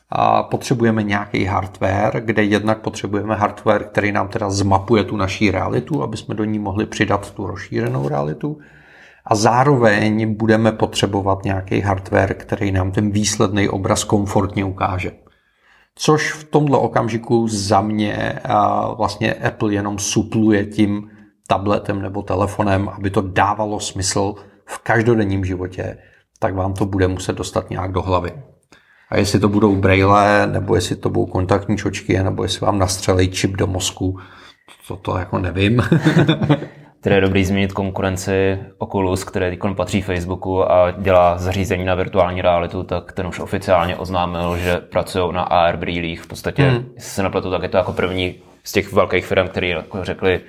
a 0.09 0.43
potřebujeme 0.43 1.03
nějaký 1.03 1.45
hardware, 1.45 2.21
kde 2.21 2.43
jednak 2.43 2.77
potřebujeme 2.77 3.35
hardware, 3.35 3.83
který 3.83 4.11
nám 4.11 4.27
teda 4.27 4.49
zmapuje 4.49 5.03
tu 5.03 5.17
naší 5.17 5.51
realitu, 5.51 6.03
aby 6.03 6.17
jsme 6.17 6.35
do 6.35 6.43
ní 6.43 6.59
mohli 6.59 6.85
přidat 6.85 7.31
tu 7.31 7.47
rozšířenou 7.47 8.07
realitu. 8.07 8.57
A 9.25 9.35
zároveň 9.35 10.35
budeme 10.35 10.71
potřebovat 10.71 11.43
nějaký 11.43 11.81
hardware, 11.81 12.33
který 12.33 12.71
nám 12.71 12.91
ten 12.91 13.11
výsledný 13.11 13.69
obraz 13.69 14.03
komfortně 14.03 14.65
ukáže. 14.65 15.11
Což 15.95 16.31
v 16.31 16.43
tomto 16.43 16.81
okamžiku 16.81 17.47
za 17.47 17.81
mě 17.81 18.39
vlastně 18.97 19.33
Apple 19.33 19.73
jenom 19.73 19.99
supluje 19.99 20.65
tím 20.65 21.09
tabletem 21.47 22.01
nebo 22.01 22.21
telefonem, 22.21 22.89
aby 22.89 23.09
to 23.09 23.21
dávalo 23.21 23.79
smysl 23.79 24.35
v 24.65 24.79
každodenním 24.79 25.45
životě, 25.45 25.97
tak 26.39 26.55
vám 26.55 26.73
to 26.73 26.85
bude 26.85 27.07
muset 27.07 27.37
dostat 27.37 27.69
nějak 27.69 27.91
do 27.91 28.01
hlavy. 28.01 28.31
A 29.09 29.17
jestli 29.17 29.39
to 29.39 29.49
budou 29.49 29.75
braille, 29.75 30.47
nebo 30.47 30.75
jestli 30.75 30.95
to 30.95 31.09
budou 31.09 31.25
kontaktní 31.25 31.77
čočky, 31.77 32.23
nebo 32.23 32.43
jestli 32.43 32.65
vám 32.65 32.79
nastřelí 32.79 33.31
čip 33.31 33.51
do 33.51 33.67
mozku, 33.67 34.19
to, 34.87 34.95
to 34.95 35.17
jako 35.17 35.39
nevím. 35.39 35.81
Tedy 37.05 37.15
je 37.15 37.21
dobrý 37.21 37.45
zmínit 37.45 37.73
konkurenci 37.73 38.59
Oculus, 38.77 39.23
který 39.23 39.57
teď 39.57 39.75
patří 39.75 40.01
Facebooku 40.01 40.71
a 40.71 40.91
dělá 40.91 41.37
zařízení 41.37 41.85
na 41.85 41.95
virtuální 41.95 42.41
realitu, 42.41 42.83
tak 42.83 43.11
ten 43.11 43.27
už 43.27 43.39
oficiálně 43.39 43.95
oznámil, 43.95 44.57
že 44.57 44.77
pracují 44.77 45.33
na 45.33 45.41
AR 45.41 45.77
brýlích. 45.77 46.21
V 46.21 46.27
podstatě, 46.27 46.63
hmm. 46.63 46.85
jestli 46.95 47.11
se 47.11 47.23
nepletu, 47.23 47.51
tak 47.51 47.63
je 47.63 47.69
to 47.69 47.77
jako 47.77 47.93
první 47.93 48.35
z 48.63 48.71
těch 48.71 48.93
velkých 48.93 49.25
firm, 49.25 49.47
který 49.47 49.69
jako 49.69 50.03
řekli, 50.03 50.41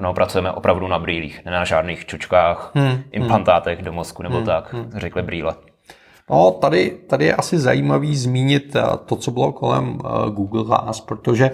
no, 0.00 0.14
pracujeme 0.14 0.52
opravdu 0.52 0.88
na 0.88 0.98
brýlích, 0.98 1.44
ne 1.44 1.52
na 1.52 1.64
žádných 1.64 2.06
čučkách, 2.06 2.70
hmm. 2.74 3.02
implantátech 3.10 3.82
do 3.82 3.92
mozku 3.92 4.22
nebo 4.22 4.36
hmm. 4.36 4.46
tak, 4.46 4.72
hmm. 4.72 4.90
řekli 4.96 5.22
brýle. 5.22 5.54
No, 6.30 6.50
tady, 6.50 6.90
tady 6.90 7.24
je 7.24 7.34
asi 7.34 7.58
zajímavý 7.58 8.16
zmínit 8.16 8.76
eh, 8.76 8.82
to, 9.06 9.16
co 9.16 9.30
bylo 9.30 9.52
kolem 9.52 9.98
eh, 10.04 10.30
Google 10.30 10.64
Glass, 10.64 11.00
protože 11.00 11.50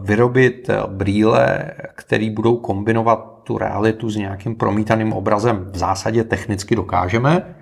vyrobit 0.00 0.70
brýle, 0.86 1.70
které 1.94 2.30
budou 2.30 2.56
kombinovat 2.56 3.40
tu 3.44 3.58
realitu 3.58 4.10
s 4.10 4.16
nějakým 4.16 4.54
promítaným 4.54 5.12
obrazem, 5.12 5.66
v 5.70 5.76
zásadě 5.76 6.24
technicky 6.24 6.76
dokážeme. 6.76 7.54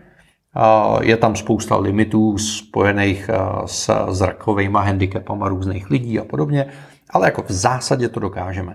Je 1.01 1.17
tam 1.17 1.37
spousta 1.37 1.77
limitů 1.77 2.39
spojených 2.39 3.31
s 3.67 4.07
zrakovými 4.11 4.79
handicapama 4.81 5.49
různých 5.49 5.91
lidí 5.91 6.19
a 6.19 6.25
podobně, 6.25 6.67
ale 7.11 7.27
jako 7.27 7.43
v 7.43 7.53
zásadě 7.53 8.09
to 8.09 8.21
dokážeme. 8.21 8.75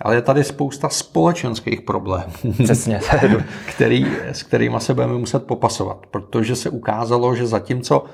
Ale 0.00 0.14
je 0.14 0.22
tady 0.22 0.44
spousta 0.44 0.88
společenských 0.88 1.80
problémů, 1.80 2.32
Přesně. 2.64 3.00
který, 3.66 4.06
s 4.32 4.42
kterými 4.42 4.80
se 4.80 4.94
budeme 4.94 5.18
muset 5.18 5.46
popasovat, 5.46 6.06
protože 6.10 6.56
se 6.56 6.70
ukázalo, 6.70 7.34
že 7.34 7.46
zatímco 7.46 8.04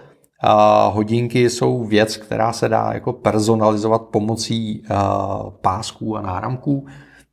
hodinky 0.90 1.50
jsou 1.50 1.84
věc, 1.84 2.16
která 2.16 2.52
se 2.52 2.68
dá 2.68 2.90
jako 2.92 3.12
personalizovat 3.12 4.02
pomocí 4.02 4.82
pásků 5.60 6.16
a 6.16 6.20
náramků, 6.20 6.86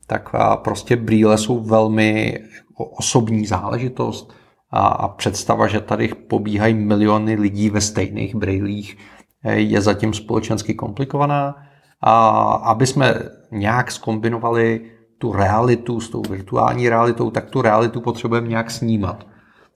tak 0.08 0.30
prostě 0.56 0.96
brýle 0.96 1.38
jsou 1.38 1.60
velmi 1.60 2.40
osobní 2.76 3.46
záležitost 3.46 4.34
a 4.72 5.08
představa, 5.08 5.68
že 5.68 5.80
tady 5.80 6.08
pobíhají 6.08 6.74
miliony 6.74 7.36
lidí 7.36 7.70
ve 7.70 7.82
stejných 7.82 8.36
brýlích, 8.36 8.98
je 9.44 9.82
zatím 9.82 10.14
společensky 10.14 10.74
komplikovaná 10.74 11.56
a 12.02 12.40
aby 12.54 12.88
jsme 12.88 13.14
nějak 13.52 13.92
skombinovali 13.92 14.82
tu 15.18 15.34
realitu 15.34 16.00
s 16.00 16.10
tou 16.10 16.22
virtuální 16.30 16.90
realitou, 16.90 17.32
tak 17.32 17.50
tu 17.50 17.62
realitu 17.62 18.02
potřebujeme 18.02 18.48
nějak 18.48 18.72
snímat. 18.72 19.26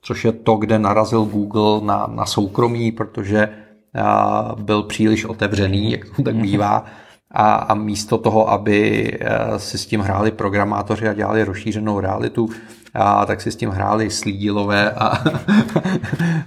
Což 0.05 0.25
je 0.25 0.31
to, 0.31 0.55
kde 0.55 0.79
narazil 0.79 1.25
Google 1.25 1.81
na, 1.81 2.07
na 2.15 2.25
soukromí, 2.25 2.91
protože 2.91 3.49
a, 3.95 4.55
byl 4.59 4.83
příliš 4.83 5.25
otevřený, 5.25 5.91
jak 5.91 6.01
to 6.15 6.23
tak 6.23 6.35
bývá. 6.35 6.85
A, 7.31 7.55
a 7.55 7.73
místo 7.73 8.17
toho, 8.17 8.49
aby 8.49 9.11
si 9.57 9.77
s 9.77 9.85
tím 9.85 10.01
hráli 10.01 10.31
programátoři 10.31 11.07
a 11.07 11.13
dělali 11.13 11.43
rozšířenou 11.43 11.99
realitu, 11.99 12.49
a, 12.93 13.25
tak 13.25 13.41
si 13.41 13.51
s 13.51 13.55
tím 13.55 13.69
hráli 13.69 14.09
slídilové 14.09 14.91
a, 14.91 15.07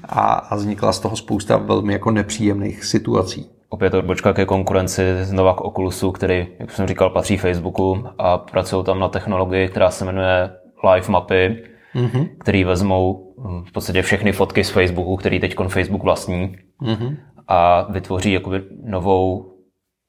a, 0.08 0.22
a 0.32 0.56
vznikla 0.56 0.92
z 0.92 1.00
toho 1.00 1.16
spousta 1.16 1.56
velmi 1.56 1.92
jako 1.92 2.10
nepříjemných 2.10 2.84
situací 2.84 3.50
opět 3.68 3.94
odbočka 3.94 4.32
ke 4.32 4.44
konkurenci 4.44 5.02
znova 5.24 5.54
k 5.54 5.60
Oculusu, 5.60 6.12
který, 6.12 6.46
jak 6.58 6.70
jsem 6.70 6.86
říkal, 6.86 7.10
patří 7.10 7.36
Facebooku 7.36 8.04
a 8.18 8.38
pracují 8.38 8.84
tam 8.84 9.00
na 9.00 9.08
technologii, 9.08 9.68
která 9.68 9.90
se 9.90 10.04
jmenuje 10.04 10.50
Live 10.92 11.08
Mapy, 11.08 11.64
mm-hmm. 11.94 12.28
který 12.38 12.64
vezmou 12.64 13.27
v 13.64 13.72
podstatě 13.72 14.02
všechny 14.02 14.32
fotky 14.32 14.64
z 14.64 14.70
Facebooku, 14.70 15.16
který 15.16 15.40
teď 15.40 15.54
Facebook 15.68 16.02
vlastní 16.02 16.56
mm-hmm. 16.82 17.16
a 17.48 17.86
vytvoří 17.92 18.32
jakoby 18.32 18.62
novou, 18.84 19.54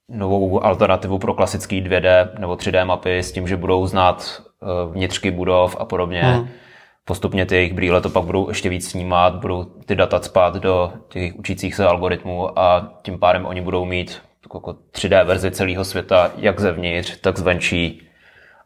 novou 0.09 0.63
alternativu 0.63 1.19
pro 1.19 1.33
klasický 1.33 1.83
2D 1.83 2.39
nebo 2.39 2.53
3D 2.53 2.85
mapy 2.85 3.17
s 3.17 3.31
tím, 3.31 3.47
že 3.47 3.57
budou 3.57 3.87
znát 3.87 4.41
eh, 4.63 4.65
vnitřky 4.93 5.31
budov 5.31 5.77
a 5.79 5.85
podobně. 5.85 6.23
Mm 6.23 6.47
postupně 7.09 7.45
ty 7.45 7.55
jejich 7.55 7.73
brýle 7.73 8.01
to 8.01 8.09
pak 8.09 8.23
budou 8.23 8.49
ještě 8.49 8.69
víc 8.69 8.89
snímat, 8.89 9.35
budou 9.35 9.63
ty 9.63 9.95
data 9.95 10.21
spát 10.21 10.55
do 10.55 10.93
těch 11.07 11.35
učících 11.35 11.75
se 11.75 11.85
algoritmů 11.85 12.59
a 12.59 12.93
tím 13.01 13.19
pádem 13.19 13.45
oni 13.45 13.61
budou 13.61 13.85
mít 13.85 14.21
jako 14.53 14.75
3D 14.93 15.25
verzi 15.25 15.51
celého 15.51 15.85
světa, 15.85 16.31
jak 16.37 16.59
zevnitř, 16.59 17.17
tak 17.21 17.37
zvenčí 17.37 18.01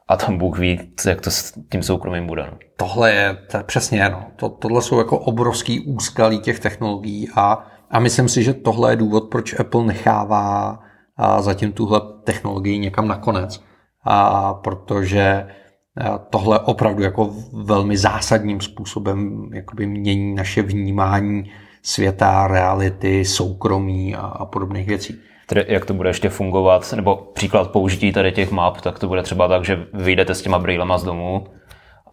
a 0.08 0.16
tam 0.16 0.38
Bůh 0.38 0.60
ví, 0.60 0.80
jak 1.08 1.22
to 1.22 1.32
s 1.32 1.54
tím 1.72 1.84
soukromým 1.84 2.28
bude. 2.28 2.48
No. 2.52 2.58
Tohle 2.78 3.14
je, 3.14 3.38
to 3.52 3.58
je 3.58 3.64
přesně, 3.64 4.10
no. 4.10 4.26
To, 4.36 4.50
tohle 4.50 4.82
jsou 4.82 4.98
jako 4.98 5.20
obrovský 5.20 5.80
úskalí 5.80 6.40
těch 6.40 6.60
technologií 6.60 7.30
a, 7.36 7.68
a 7.92 8.00
myslím 8.00 8.30
si, 8.30 8.44
že 8.44 8.54
tohle 8.54 8.92
je 8.92 8.96
důvod, 8.96 9.24
proč 9.32 9.60
Apple 9.60 9.86
nechává 9.86 10.80
a 11.18 11.42
zatím 11.42 11.72
tuhle 11.72 12.02
technologii 12.24 12.78
někam 12.78 13.08
nakonec. 13.08 13.64
A 14.06 14.54
protože 14.54 15.48
tohle 16.30 16.60
opravdu 16.60 17.04
jako 17.04 17.36
velmi 17.54 17.98
zásadním 17.98 18.62
způsobem 18.62 19.50
jakoby 19.54 19.88
mění 19.88 20.36
naše 20.36 20.62
vnímání 20.62 21.52
světa, 21.84 22.48
reality, 22.48 23.26
soukromí 23.26 24.16
a, 24.16 24.22
a 24.22 24.46
podobných 24.46 24.88
věcí. 24.88 25.20
Tedy 25.46 25.66
jak 25.68 25.86
to 25.86 25.94
bude 25.94 26.10
ještě 26.10 26.30
fungovat, 26.30 26.94
nebo 26.96 27.16
příklad 27.16 27.72
použití 27.72 28.12
tady 28.12 28.32
těch 28.32 28.52
map, 28.52 28.82
tak 28.82 29.00
to 29.00 29.08
bude 29.08 29.24
třeba 29.24 29.48
tak, 29.48 29.66
že 29.66 29.86
vyjdete 29.94 30.36
s 30.36 30.42
těma 30.42 30.60
brýlema 30.60 30.98
z 30.98 31.04
domu 31.04 31.48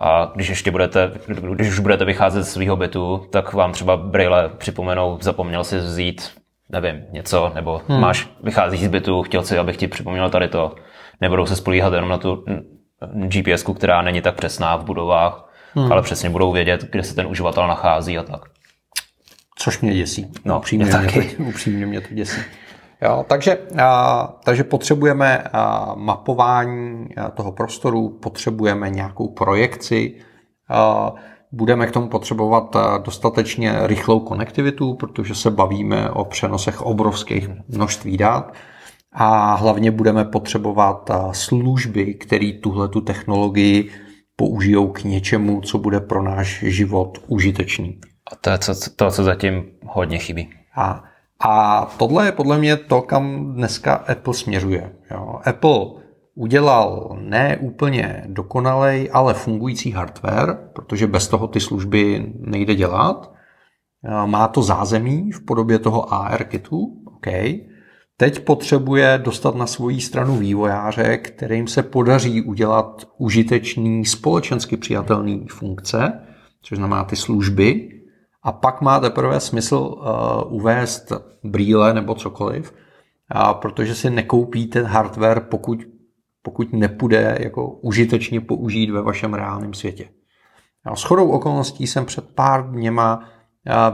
a 0.00 0.32
když 0.34 0.48
ještě 0.48 0.70
budete, 0.70 1.12
když 1.54 1.68
už 1.68 1.78
budete 1.78 2.04
vycházet 2.04 2.44
z 2.44 2.52
svého 2.52 2.76
bytu, 2.76 3.26
tak 3.30 3.52
vám 3.52 3.72
třeba 3.72 3.96
brýle 3.96 4.50
připomenou, 4.58 5.18
zapomněl 5.20 5.64
si 5.64 5.78
vzít, 5.78 6.30
nevím, 6.68 7.02
něco, 7.10 7.52
nebo 7.54 7.80
hmm. 7.88 8.00
máš, 8.00 8.28
vycházíš 8.42 8.80
z 8.80 8.88
bytu, 8.88 9.22
chtěl 9.22 9.42
si, 9.42 9.58
abych 9.58 9.76
ti 9.76 9.88
připomněl 9.88 10.30
tady 10.30 10.48
to. 10.48 10.74
Nebudou 11.20 11.46
se 11.46 11.56
spolíhat 11.56 11.92
jenom 11.92 12.10
na 12.10 12.18
tu 12.18 12.44
gps 13.12 13.64
která 13.76 14.02
není 14.02 14.22
tak 14.22 14.34
přesná 14.34 14.76
v 14.76 14.84
budovách, 14.84 15.50
hmm. 15.74 15.92
ale 15.92 16.02
přesně 16.02 16.30
budou 16.30 16.52
vědět, 16.52 16.84
kde 16.90 17.02
se 17.02 17.14
ten 17.14 17.26
uživatel 17.26 17.66
nachází 17.68 18.18
a 18.18 18.22
tak. 18.22 18.40
Což 19.58 19.80
mě 19.80 19.94
děsí. 19.94 20.32
No, 20.44 20.58
upřímně, 20.58 20.84
mě, 20.84 20.92
taky. 20.92 21.18
Mě 21.18 21.30
to, 21.36 21.42
upřímně 21.42 21.86
mě 21.86 22.00
to 22.00 22.14
děsí. 22.14 22.40
Jo, 23.02 23.24
takže, 23.28 23.58
a, 23.82 24.34
takže 24.44 24.64
potřebujeme 24.64 25.38
a, 25.38 25.94
mapování 25.94 27.08
toho 27.34 27.52
prostoru, 27.52 28.08
potřebujeme 28.08 28.90
nějakou 28.90 29.28
projekci, 29.28 30.14
a, 30.68 31.12
budeme 31.52 31.86
k 31.86 31.90
tomu 31.90 32.08
potřebovat 32.08 32.76
dostatečně 33.04 33.76
rychlou 33.82 34.20
konektivitu, 34.20 34.94
protože 34.94 35.34
se 35.34 35.50
bavíme 35.50 36.10
o 36.10 36.24
přenosech 36.24 36.82
obrovských 36.82 37.48
množství 37.68 38.16
dat 38.16 38.52
a 39.12 39.54
hlavně 39.54 39.90
budeme 39.90 40.24
potřebovat 40.24 41.10
služby, 41.32 42.14
které 42.14 42.52
tuhle 42.62 42.88
tu 42.88 43.00
technologii 43.00 43.90
použijou 44.36 44.88
k 44.88 45.04
něčemu, 45.04 45.60
co 45.60 45.78
bude 45.78 46.00
pro 46.00 46.22
náš 46.22 46.64
život 46.66 47.18
užitečný. 47.26 48.00
A 48.32 48.36
to 48.36 48.50
je 48.50 48.58
to, 48.58 48.72
to 48.96 49.10
co 49.10 49.24
zatím 49.24 49.64
hodně 49.84 50.18
chybí. 50.18 50.50
A, 50.76 51.04
a 51.40 51.84
tohle 51.96 52.26
je 52.26 52.32
podle 52.32 52.58
mě 52.58 52.76
to, 52.76 53.02
kam 53.02 53.54
dneska 53.54 53.94
Apple 53.94 54.34
směřuje. 54.34 54.92
Jo. 55.10 55.40
Apple 55.44 55.80
udělal 56.34 57.18
ne 57.20 57.56
úplně 57.60 58.24
dokonalej, 58.26 59.10
ale 59.12 59.34
fungující 59.34 59.90
hardware, 59.90 60.58
protože 60.72 61.06
bez 61.06 61.28
toho 61.28 61.48
ty 61.48 61.60
služby 61.60 62.32
nejde 62.38 62.74
dělat. 62.74 63.32
Má 64.26 64.48
to 64.48 64.62
zázemí 64.62 65.32
v 65.32 65.44
podobě 65.44 65.78
toho 65.78 66.14
AR 66.14 66.44
kitu, 66.44 67.02
okay 67.16 67.60
Teď 68.20 68.44
potřebuje 68.44 69.20
dostat 69.24 69.54
na 69.54 69.66
svoji 69.66 70.00
stranu 70.00 70.36
vývojáře, 70.36 71.16
kterým 71.16 71.66
se 71.68 71.82
podaří 71.82 72.42
udělat 72.42 73.08
užitečný, 73.18 74.04
společensky 74.04 74.76
přijatelný 74.76 75.46
funkce, 75.50 76.12
což 76.62 76.78
znamená 76.78 77.04
ty 77.04 77.16
služby, 77.16 77.88
a 78.42 78.52
pak 78.52 78.80
má 78.80 79.00
teprve 79.00 79.40
smysl 79.40 79.76
uh, 79.76 80.54
uvést 80.54 81.12
brýle 81.44 81.94
nebo 81.94 82.14
cokoliv, 82.14 82.74
a 83.28 83.54
protože 83.54 83.94
si 83.94 84.10
nekoupíte 84.10 84.82
hardware, 84.82 85.40
pokud, 85.40 85.78
pokud 86.42 86.72
nepůjde 86.72 87.38
jako 87.40 87.68
užitečně 87.70 88.40
použít 88.40 88.90
ve 88.90 89.02
vašem 89.02 89.34
reálném 89.34 89.74
světě. 89.74 90.08
A 90.84 90.96
s 90.96 91.02
chodou 91.02 91.30
okolností 91.30 91.86
jsem 91.86 92.06
před 92.06 92.34
pár 92.34 92.70
dněma 92.70 93.24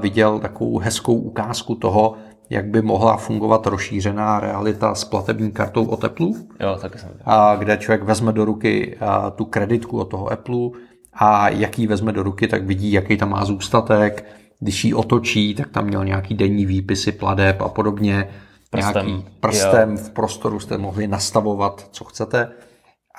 viděl 0.00 0.38
takovou 0.38 0.78
hezkou 0.78 1.14
ukázku 1.14 1.74
toho, 1.74 2.14
jak 2.50 2.66
by 2.66 2.82
mohla 2.82 3.16
fungovat 3.16 3.66
rozšířená 3.66 4.40
realita 4.40 4.94
s 4.94 5.04
platební 5.04 5.52
kartou 5.52 5.86
od 5.86 6.04
Apple. 6.04 6.28
Jo, 6.60 6.78
taky 6.80 6.98
jsem. 6.98 7.10
A 7.24 7.56
kde 7.56 7.76
člověk 7.76 8.02
vezme 8.02 8.32
do 8.32 8.44
ruky 8.44 8.98
tu 9.34 9.44
kreditku 9.44 9.98
od 9.98 10.04
toho 10.04 10.32
Apple 10.32 10.70
a 11.18 11.48
jaký 11.48 11.86
vezme 11.86 12.12
do 12.12 12.22
ruky, 12.22 12.48
tak 12.48 12.64
vidí, 12.64 12.92
jaký 12.92 13.16
tam 13.16 13.30
má 13.30 13.44
zůstatek. 13.44 14.24
Když 14.60 14.84
ji 14.84 14.94
otočí, 14.94 15.54
tak 15.54 15.68
tam 15.68 15.84
měl 15.84 16.04
nějaký 16.04 16.34
denní 16.34 16.66
výpisy 16.66 17.12
pladeb 17.12 17.60
a 17.60 17.68
podobně. 17.68 18.28
Prstem. 18.70 19.06
Nějaký 19.06 19.24
prstem 19.40 19.90
jo. 19.90 19.96
v 19.96 20.10
prostoru 20.10 20.60
jste 20.60 20.78
mohli 20.78 21.06
nastavovat, 21.06 21.88
co 21.90 22.04
chcete. 22.04 22.48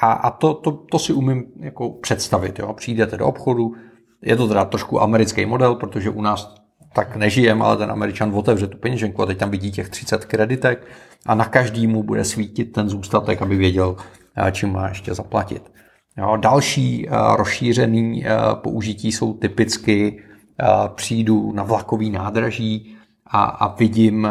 A, 0.01 0.11
a 0.11 0.31
to, 0.31 0.53
to, 0.53 0.71
to 0.71 0.99
si 0.99 1.13
umím 1.13 1.45
jako 1.59 1.89
představit. 1.89 2.59
Jo? 2.59 2.73
Přijdete 2.73 3.17
do 3.17 3.25
obchodu, 3.25 3.73
je 4.21 4.35
to 4.35 4.47
teda 4.47 4.65
trošku 4.65 5.01
americký 5.01 5.45
model, 5.45 5.75
protože 5.75 6.09
u 6.09 6.21
nás 6.21 6.55
tak 6.93 7.15
nežijeme, 7.15 7.65
ale 7.65 7.77
ten 7.77 7.91
američan 7.91 8.31
otevře 8.35 8.67
tu 8.67 8.77
peněženku 8.77 9.21
a 9.21 9.25
teď 9.25 9.37
tam 9.37 9.49
vidí 9.49 9.71
těch 9.71 9.89
30 9.89 10.25
kreditek 10.25 10.87
a 11.25 11.35
na 11.35 11.45
každému 11.45 12.03
bude 12.03 12.23
svítit 12.23 12.65
ten 12.65 12.89
zůstatek, 12.89 13.41
aby 13.41 13.55
věděl, 13.55 13.95
eh, 14.37 14.51
čím 14.51 14.73
má 14.73 14.87
ještě 14.87 15.13
zaplatit. 15.13 15.76
Jo, 16.17 16.37
další 16.37 17.07
uh, 17.07 17.35
rozšířený 17.35 18.25
uh, 18.25 18.53
použití 18.53 19.11
jsou 19.11 19.33
typicky 19.33 20.11
uh, 20.11 20.87
přijdu 20.95 21.51
na 21.51 21.63
vlakový 21.63 22.09
nádraží 22.09 22.95
a, 23.31 23.43
a 23.43 23.75
vidím 23.75 24.27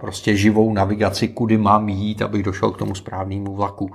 prostě 0.00 0.36
živou 0.36 0.72
navigaci, 0.72 1.28
kudy 1.28 1.58
mám 1.58 1.88
jít, 1.88 2.22
abych 2.22 2.42
došel 2.42 2.70
k 2.70 2.78
tomu 2.78 2.94
správnému 2.94 3.54
vlaku. 3.54 3.90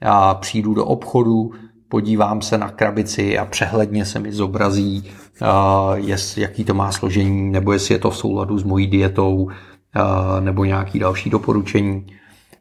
Já 0.00 0.34
přijdu 0.34 0.74
do 0.74 0.84
obchodu, 0.84 1.50
podívám 1.88 2.42
se 2.42 2.58
na 2.58 2.70
krabici 2.70 3.38
a 3.38 3.44
přehledně 3.44 4.04
se 4.04 4.18
mi 4.18 4.32
zobrazí, 4.32 5.04
jest, 5.94 6.38
jaký 6.38 6.64
to 6.64 6.74
má 6.74 6.92
složení, 6.92 7.50
nebo 7.50 7.72
jestli 7.72 7.94
je 7.94 7.98
to 7.98 8.10
v 8.10 8.16
souladu 8.16 8.58
s 8.58 8.62
mojí 8.62 8.86
dietou, 8.86 9.48
nebo 10.40 10.64
nějaký 10.64 10.98
další 10.98 11.30
doporučení. 11.30 12.06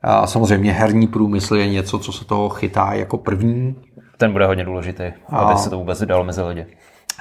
A 0.02 0.28
samozřejmě 0.28 0.72
herní 0.72 1.08
průmysl 1.08 1.56
je 1.56 1.70
něco, 1.70 2.00
co 2.00 2.12
se 2.12 2.26
toho 2.26 2.50
chytá 2.50 2.94
jako 2.94 3.18
první. 3.18 3.76
Ten 4.20 4.32
bude 4.32 4.46
hodně 4.46 4.66
důležitý, 4.66 5.04
aby 5.28 5.58
se 5.58 5.70
to 5.70 5.78
vůbec 5.78 6.04
dalo 6.04 6.24
mezi 6.24 6.42
lidi. 6.42 6.66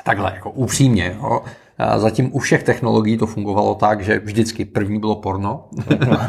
Takhle, 0.05 0.33
jako 0.35 0.51
upřímně. 0.51 1.17
Jo. 1.23 1.43
Zatím 1.97 2.31
u 2.33 2.39
všech 2.39 2.63
technologií 2.63 3.19
to 3.19 3.27
fungovalo 3.27 3.75
tak, 3.75 4.01
že 4.01 4.19
vždycky 4.19 4.65
první 4.65 5.01
bylo 5.01 5.17
porno. 5.17 5.69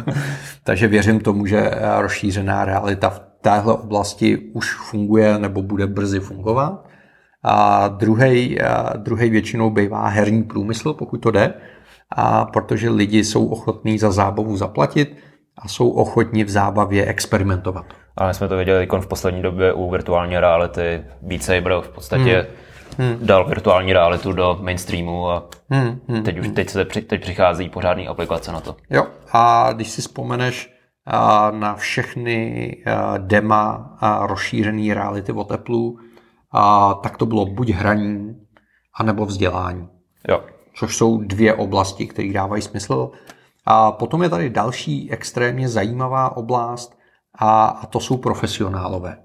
Takže 0.64 0.88
věřím 0.88 1.20
tomu, 1.20 1.46
že 1.46 1.72
rozšířená 1.98 2.66
realita 2.66 3.10
v 3.10 3.22
téhle 3.42 3.74
oblasti 3.74 4.38
už 4.38 4.74
funguje 4.74 5.40
nebo 5.40 5.62
bude 5.62 5.88
brzy 5.88 6.20
fungovat. 6.20 6.86
A 7.44 7.88
druhý, 7.88 8.58
druhý 8.98 9.30
většinou 9.30 9.70
bývá 9.70 10.08
herní 10.08 10.44
průmysl, 10.44 10.94
pokud 10.94 11.18
to 11.18 11.32
jde, 11.32 11.54
a 12.10 12.46
protože 12.46 12.90
lidi 12.90 13.24
jsou 13.24 13.48
ochotní 13.48 13.98
za 13.98 14.12
zábavu 14.12 14.58
zaplatit 14.58 15.18
a 15.58 15.68
jsou 15.68 15.90
ochotní 15.90 16.44
v 16.44 16.50
zábavě 16.50 17.06
experimentovat. 17.06 17.86
Ale 18.20 18.34
jsme 18.34 18.48
to 18.48 18.58
viděli 18.58 18.88
v 19.00 19.08
poslední 19.08 19.42
době 19.42 19.74
u 19.74 19.90
virtuální 19.90 20.40
reality. 20.40 21.04
Beat 21.22 21.44
Saber 21.44 21.74
v 21.82 21.90
podstatě 21.90 22.48
hmm. 22.98 23.08
Hmm. 23.08 23.28
dal 23.28 23.46
virtuální 23.46 23.94
realitu 23.94 24.34
do 24.34 24.58
mainstreamu 24.62 25.30
a 25.30 25.50
hmm. 25.70 26.00
Hmm. 26.08 26.24
teď 26.24 26.40
už 26.40 26.48
teď, 26.48 26.70
se, 26.70 26.86
teď 26.86 27.22
přichází 27.22 27.70
pořádný 27.70 28.08
aplikace 28.08 28.52
na 28.52 28.62
to. 28.62 28.76
Jo, 28.90 29.08
a 29.32 29.70
když 29.74 29.90
si 29.90 30.02
vzpomeneš, 30.02 30.74
na 31.52 31.76
všechny 31.76 32.76
dema 33.18 33.98
a 34.00 34.28
rozšířené 34.28 34.94
reality 34.94 35.32
od 35.32 35.52
Apple, 35.52 35.92
a 36.52 36.94
tak 36.94 37.18
to 37.18 37.26
bylo 37.26 37.46
buď 37.46 37.70
hraní, 37.70 38.36
anebo 39.00 39.26
vzdělání. 39.26 39.88
Jo. 40.30 40.44
Což 40.76 40.98
jsou 40.98 41.18
dvě 41.18 41.54
oblasti, 41.54 42.08
které 42.08 42.34
dávají 42.34 42.62
smysl. 42.62 43.12
A 43.66 43.92
potom 43.92 44.24
je 44.24 44.30
tady 44.30 44.50
další 44.50 45.12
extrémně 45.12 45.70
zajímavá 45.70 46.38
oblast 46.38 46.99
a, 47.40 47.66
a 47.66 47.86
to 47.86 48.00
jsou 48.00 48.18
profesionálové. 48.18 49.18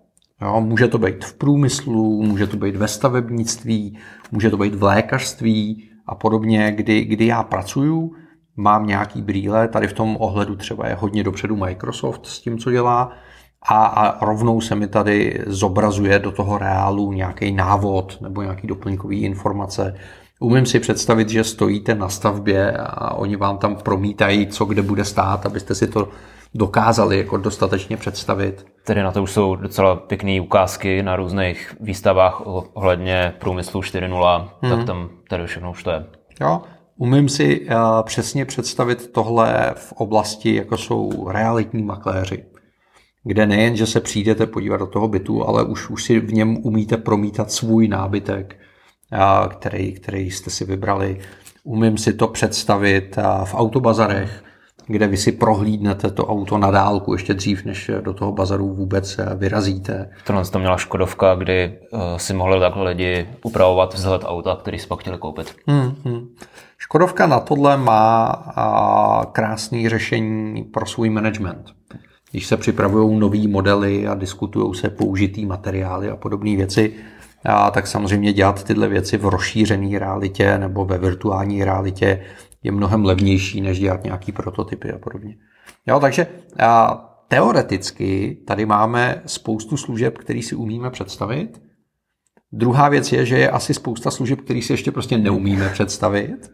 Jo, 0.43 0.61
může 0.61 0.89
to 0.89 0.99
být 0.99 1.25
v 1.25 1.35
průmyslu, 1.35 2.23
může 2.23 2.47
to 2.47 2.57
být 2.57 2.77
ve 2.77 2.89
stavebnictví, 2.89 3.99
může 4.33 4.51
to 4.51 4.57
být 4.57 4.75
v 4.75 4.83
lékařství 4.83 5.91
a 6.07 6.15
podobně, 6.15 6.73
kdy, 6.73 7.05
kdy 7.05 7.27
já 7.27 7.43
pracuju 7.43 8.13
mám 8.57 8.87
nějaký 8.87 9.23
brýle, 9.23 9.69
tady 9.69 9.89
v 9.89 9.93
tom 9.93 10.17
ohledu 10.21 10.57
třeba 10.57 10.89
je 10.89 10.95
hodně 10.95 11.25
dopředu 11.25 11.57
Microsoft 11.57 12.27
s 12.27 12.41
tím, 12.41 12.59
co 12.59 12.71
dělá, 12.71 13.13
a, 13.69 13.85
a 13.85 14.25
rovnou 14.25 14.61
se 14.61 14.75
mi 14.75 14.87
tady 14.87 15.45
zobrazuje 15.47 16.19
do 16.19 16.33
toho 16.33 16.59
reálu 16.59 17.13
nějaký 17.13 17.53
návod 17.53 18.19
nebo 18.21 18.43
nějaký 18.43 18.67
doplňkový 18.67 19.23
informace. 19.23 19.95
Umím 20.41 20.67
si 20.67 20.81
představit, 20.81 21.29
že 21.29 21.45
stojíte 21.45 21.95
na 21.95 22.09
stavbě 22.09 22.73
a 22.73 23.15
oni 23.15 23.37
vám 23.37 23.59
tam 23.59 23.77
promítají, 23.77 24.47
co 24.47 24.65
kde 24.65 24.83
bude 24.83 25.05
stát, 25.05 25.47
abyste 25.47 25.75
si 25.75 25.87
to 25.87 26.09
dokázali 26.55 27.19
jako 27.19 27.37
dostatečně 27.37 27.97
představit. 27.97 28.67
Tedy 28.85 29.03
na 29.03 29.13
to 29.13 29.23
už 29.23 29.31
jsou 29.31 29.57
docela 29.57 29.97
pěkné 29.97 30.41
ukázky 30.41 31.03
na 31.03 31.17
různých 31.17 31.77
výstavách 31.81 32.43
ohledně 32.75 33.35
průmyslu 33.39 33.81
4.0, 33.81 34.49
hmm. 34.63 34.77
tak 34.77 34.87
tam 34.87 35.11
tady 35.29 35.47
všechno 35.47 35.71
už 35.71 35.83
to 35.83 35.91
je. 35.91 36.05
Jo, 36.41 36.63
Umím 36.97 37.29
si 37.29 37.67
eh, 37.69 37.77
přesně 38.03 38.45
představit 38.45 39.13
tohle 39.13 39.75
v 39.77 39.93
oblasti, 39.93 40.55
jako 40.55 40.77
jsou 40.77 41.29
realitní 41.29 41.83
makléři, 41.83 42.45
kde 43.25 43.47
nejen, 43.47 43.77
že 43.77 43.87
se 43.87 44.01
přijdete 44.01 44.47
podívat 44.47 44.77
do 44.77 44.87
toho 44.87 45.09
bytu, 45.09 45.49
ale 45.49 45.65
už, 45.65 45.91
už 45.91 46.05
si 46.05 46.21
v 46.21 46.33
něm 46.33 46.57
umíte 46.57 46.97
promítat 46.97 47.53
svůj 47.53 47.89
nábytek, 47.89 48.57
eh, 49.13 49.19
který, 49.49 49.93
který 49.93 50.31
jste 50.31 50.51
si 50.51 50.65
vybrali. 50.65 51.21
Umím 51.65 51.99
si 51.99 52.13
to 52.13 52.29
představit 52.29 53.19
eh, 53.19 53.23
v 53.45 53.55
autobazarech, 53.55 54.45
kde 54.87 55.07
vy 55.07 55.17
si 55.17 55.33
prohlídnete 55.33 56.11
to 56.11 56.27
auto 56.27 56.59
na 56.59 56.71
dálku 56.71 57.13
ještě 57.13 57.35
dřív, 57.35 57.65
než 57.65 57.91
do 58.01 58.13
toho 58.13 58.33
bazaru 58.33 58.75
vůbec 58.75 59.21
vyrazíte. 59.37 60.11
Tohle 60.27 60.45
to 60.45 60.59
měla 60.59 60.77
Škodovka, 60.77 61.35
kdy 61.35 61.79
si 62.17 62.35
mohli 62.35 62.61
takhle 62.61 62.89
lidi 62.89 63.29
upravovat 63.45 63.95
vzhled 63.95 64.23
auta, 64.25 64.57
který 64.61 64.79
si 64.79 64.87
pak 64.87 65.01
chtěli 65.01 65.19
koupit. 65.19 65.57
Hmm, 65.67 65.95
hmm. 66.05 66.29
Škodovka 66.79 67.27
na 67.27 67.41
tohle 67.41 67.77
má 67.77 68.33
krásné 69.33 69.89
řešení 69.89 70.63
pro 70.63 70.87
svůj 70.87 71.11
management. 71.11 71.73
Když 72.31 72.47
se 72.47 72.57
připravují 72.57 73.19
nové 73.19 73.49
modely 73.49 74.07
a 74.07 74.15
diskutují 74.15 74.75
se 74.75 74.91
použitý 74.91 75.47
materiály 75.47 76.11
a 76.11 76.17
podobné 76.17 76.57
věci, 76.57 76.95
a 77.45 77.71
tak 77.71 77.87
samozřejmě 77.87 78.33
dělat 78.33 78.65
tyhle 78.65 78.89
věci 78.89 79.17
v 79.17 79.25
rozšířené 79.25 79.99
realitě 79.99 80.59
nebo 80.59 80.85
ve 80.85 80.99
virtuální 80.99 81.65
realitě 81.65 82.21
je 82.65 82.73
mnohem 82.73 83.05
levnější, 83.05 83.61
než 83.61 83.79
dělat 83.79 84.05
nějaký 84.05 84.33
prototypy 84.33 84.93
a 84.93 84.99
podobně. 84.99 85.37
Jo, 85.87 86.01
takže 86.01 86.27
a 86.61 86.95
teoreticky 87.29 88.39
tady 88.47 88.67
máme 88.67 89.23
spoustu 89.27 89.77
služeb, 89.77 90.19
které 90.19 90.43
si 90.43 90.55
umíme 90.55 90.91
představit. 90.91 91.63
Druhá 92.53 92.89
věc 92.89 93.13
je, 93.13 93.27
že 93.27 93.39
je 93.39 93.51
asi 93.51 93.75
spousta 93.75 94.11
služeb, 94.11 94.41
které 94.41 94.63
si 94.63 94.73
ještě 94.73 94.91
prostě 94.93 95.19
neumíme 95.19 95.69
představit 95.69 96.51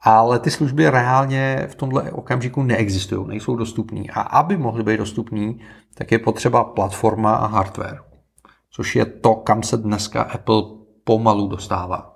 ale 0.00 0.38
ty 0.38 0.50
služby 0.50 0.90
reálně 0.90 1.66
v 1.70 1.74
tomhle 1.74 2.12
okamžiku 2.12 2.62
neexistují, 2.62 3.28
nejsou 3.28 3.56
dostupné. 3.56 4.02
A 4.12 4.20
aby 4.20 4.56
mohly 4.56 4.84
být 4.84 4.96
dostupné, 4.96 5.54
tak 5.94 6.12
je 6.12 6.18
potřeba 6.18 6.64
platforma 6.64 7.34
a 7.34 7.46
hardware, 7.46 8.00
což 8.70 8.96
je 8.96 9.04
to, 9.04 9.34
kam 9.34 9.62
se 9.62 9.76
dneska 9.76 10.22
Apple 10.22 10.62
pomalu 11.04 11.48
dostává. 11.48 12.15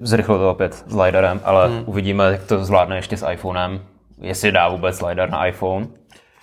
Zrychlo 0.00 0.38
to 0.38 0.50
opět 0.50 0.74
s 0.74 0.96
LiDARem, 0.96 1.40
ale 1.44 1.68
hmm. 1.68 1.82
uvidíme, 1.86 2.24
jak 2.24 2.44
to 2.44 2.64
zvládne 2.64 2.96
ještě 2.96 3.16
s 3.16 3.26
iPhonem. 3.30 3.80
Jestli 4.20 4.52
dá 4.52 4.68
vůbec 4.68 5.02
LiDAR 5.02 5.30
na 5.30 5.46
iPhone, 5.46 5.86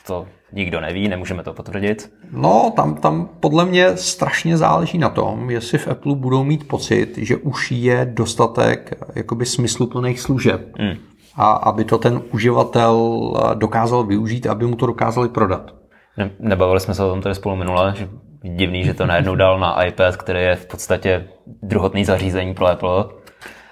to 0.08 0.26
nikdo 0.54 0.82
neví, 0.82 1.08
nemůžeme 1.08 1.44
to 1.44 1.54
potvrdit. 1.54 2.14
No, 2.32 2.74
tam, 2.76 2.96
tam 2.96 3.30
podle 3.40 3.66
mě 3.66 3.98
strašně 3.98 4.58
záleží 4.58 4.98
na 4.98 5.10
tom, 5.10 5.50
jestli 5.50 5.78
v 5.78 5.88
Apple 5.88 6.16
budou 6.16 6.44
mít 6.44 6.68
pocit, 6.68 7.18
že 7.18 7.38
už 7.38 7.72
je 7.72 8.12
dostatek 8.14 8.94
jakoby 9.16 9.46
smysluplných 9.46 10.20
služeb. 10.20 10.62
Hmm. 10.80 10.96
A 11.36 11.52
aby 11.52 11.84
to 11.84 11.98
ten 11.98 12.22
uživatel 12.34 13.20
dokázal 13.54 14.04
využít, 14.04 14.48
aby 14.48 14.66
mu 14.66 14.76
to 14.76 14.86
dokázali 14.86 15.30
prodat. 15.30 15.72
Ne, 16.18 16.32
nebavili 16.40 16.80
jsme 16.80 16.94
se 16.94 17.04
o 17.04 17.10
tom 17.10 17.22
tady 17.22 17.36
spolu 17.36 17.56
minule, 17.56 17.94
že 17.96 18.10
divný, 18.44 18.84
že 18.84 18.94
to 18.94 19.06
najednou 19.06 19.36
dal 19.36 19.60
na 19.60 19.84
iPad, 19.84 20.16
který 20.16 20.40
je 20.40 20.56
v 20.56 20.66
podstatě 20.66 21.28
druhotný 21.64 22.06
zařízení 22.06 22.54
pro 22.54 22.68
Apple. 22.68 23.06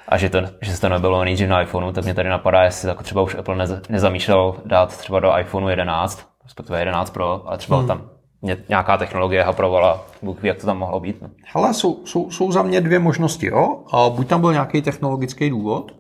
A 0.08 0.18
že 0.18 0.30
to, 0.30 0.42
že 0.62 0.76
se 0.76 0.82
to 0.82 0.90
nebylo 0.90 1.24
nejdřív 1.24 1.50
na 1.50 1.62
iPhoneu, 1.62 1.92
tak 1.92 2.04
mě 2.04 2.14
tady 2.14 2.30
napadá, 2.30 2.64
jestli 2.64 2.90
jako 2.90 3.04
třeba 3.04 3.22
už 3.22 3.36
Apple 3.36 3.56
nez, 3.56 3.72
nezamýšlel 3.90 4.56
dát 4.66 4.98
třeba 4.98 5.20
do 5.20 5.38
iPhoneu 5.38 5.68
11, 5.68 6.28
respektive 6.44 6.80
11 6.80 7.10
Pro, 7.10 7.44
ale 7.46 7.58
třeba 7.58 7.78
hmm. 7.78 7.88
tam 7.88 8.10
nějaká 8.70 8.98
technologie 8.98 9.44
haprovala, 9.44 10.06
Bůh 10.22 10.42
ví, 10.42 10.48
jak 10.48 10.58
to 10.58 10.66
tam 10.66 10.78
mohlo 10.78 11.00
být. 11.00 11.22
No. 11.22 11.30
Hele, 11.56 11.74
jsou, 11.74 12.06
jsou, 12.06 12.32
jsou 12.32 12.52
za 12.52 12.62
mě 12.62 12.82
dvě 12.82 13.00
možnosti. 13.00 13.46
Jo? 13.46 13.84
A 13.94 14.10
buď 14.10 14.28
tam 14.28 14.42
byl 14.42 14.52
nějaký 14.52 14.82
technologický 14.82 15.50
důvod, 15.50 15.92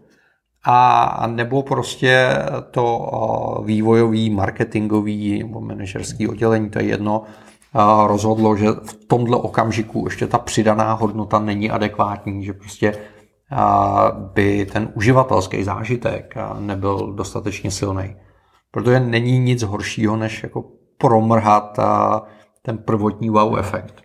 a 0.70 1.28
nebo 1.28 1.64
prostě 1.64 2.30
to 2.72 3.64
vývojový, 3.66 4.30
marketingový 4.30 5.44
nebo 5.44 5.62
manažerský 5.62 6.28
oddělení, 6.28 6.70
to 6.70 6.80
je 6.80 6.86
jedno, 6.86 7.24
rozhodlo, 8.08 8.56
že 8.56 8.68
v 8.72 8.94
tomhle 9.08 9.38
okamžiku 9.38 10.04
ještě 10.08 10.28
ta 10.28 10.38
přidaná 10.38 10.94
hodnota 10.94 11.40
není 11.40 11.72
adekvátní, 11.72 12.46
že 12.46 12.54
prostě 12.54 12.94
by 14.34 14.66
ten 14.66 14.92
uživatelský 14.94 15.64
zážitek 15.64 16.34
nebyl 16.60 17.14
dostatečně 17.14 17.72
silný. 17.72 18.16
Protože 18.72 19.00
není 19.00 19.40
nic 19.40 19.64
horšího, 19.64 20.16
než 20.16 20.44
jako 20.44 20.64
promrhat 20.98 21.80
ten 22.62 22.78
prvotní 22.78 23.30
wow 23.30 23.60
efekt. 23.60 24.02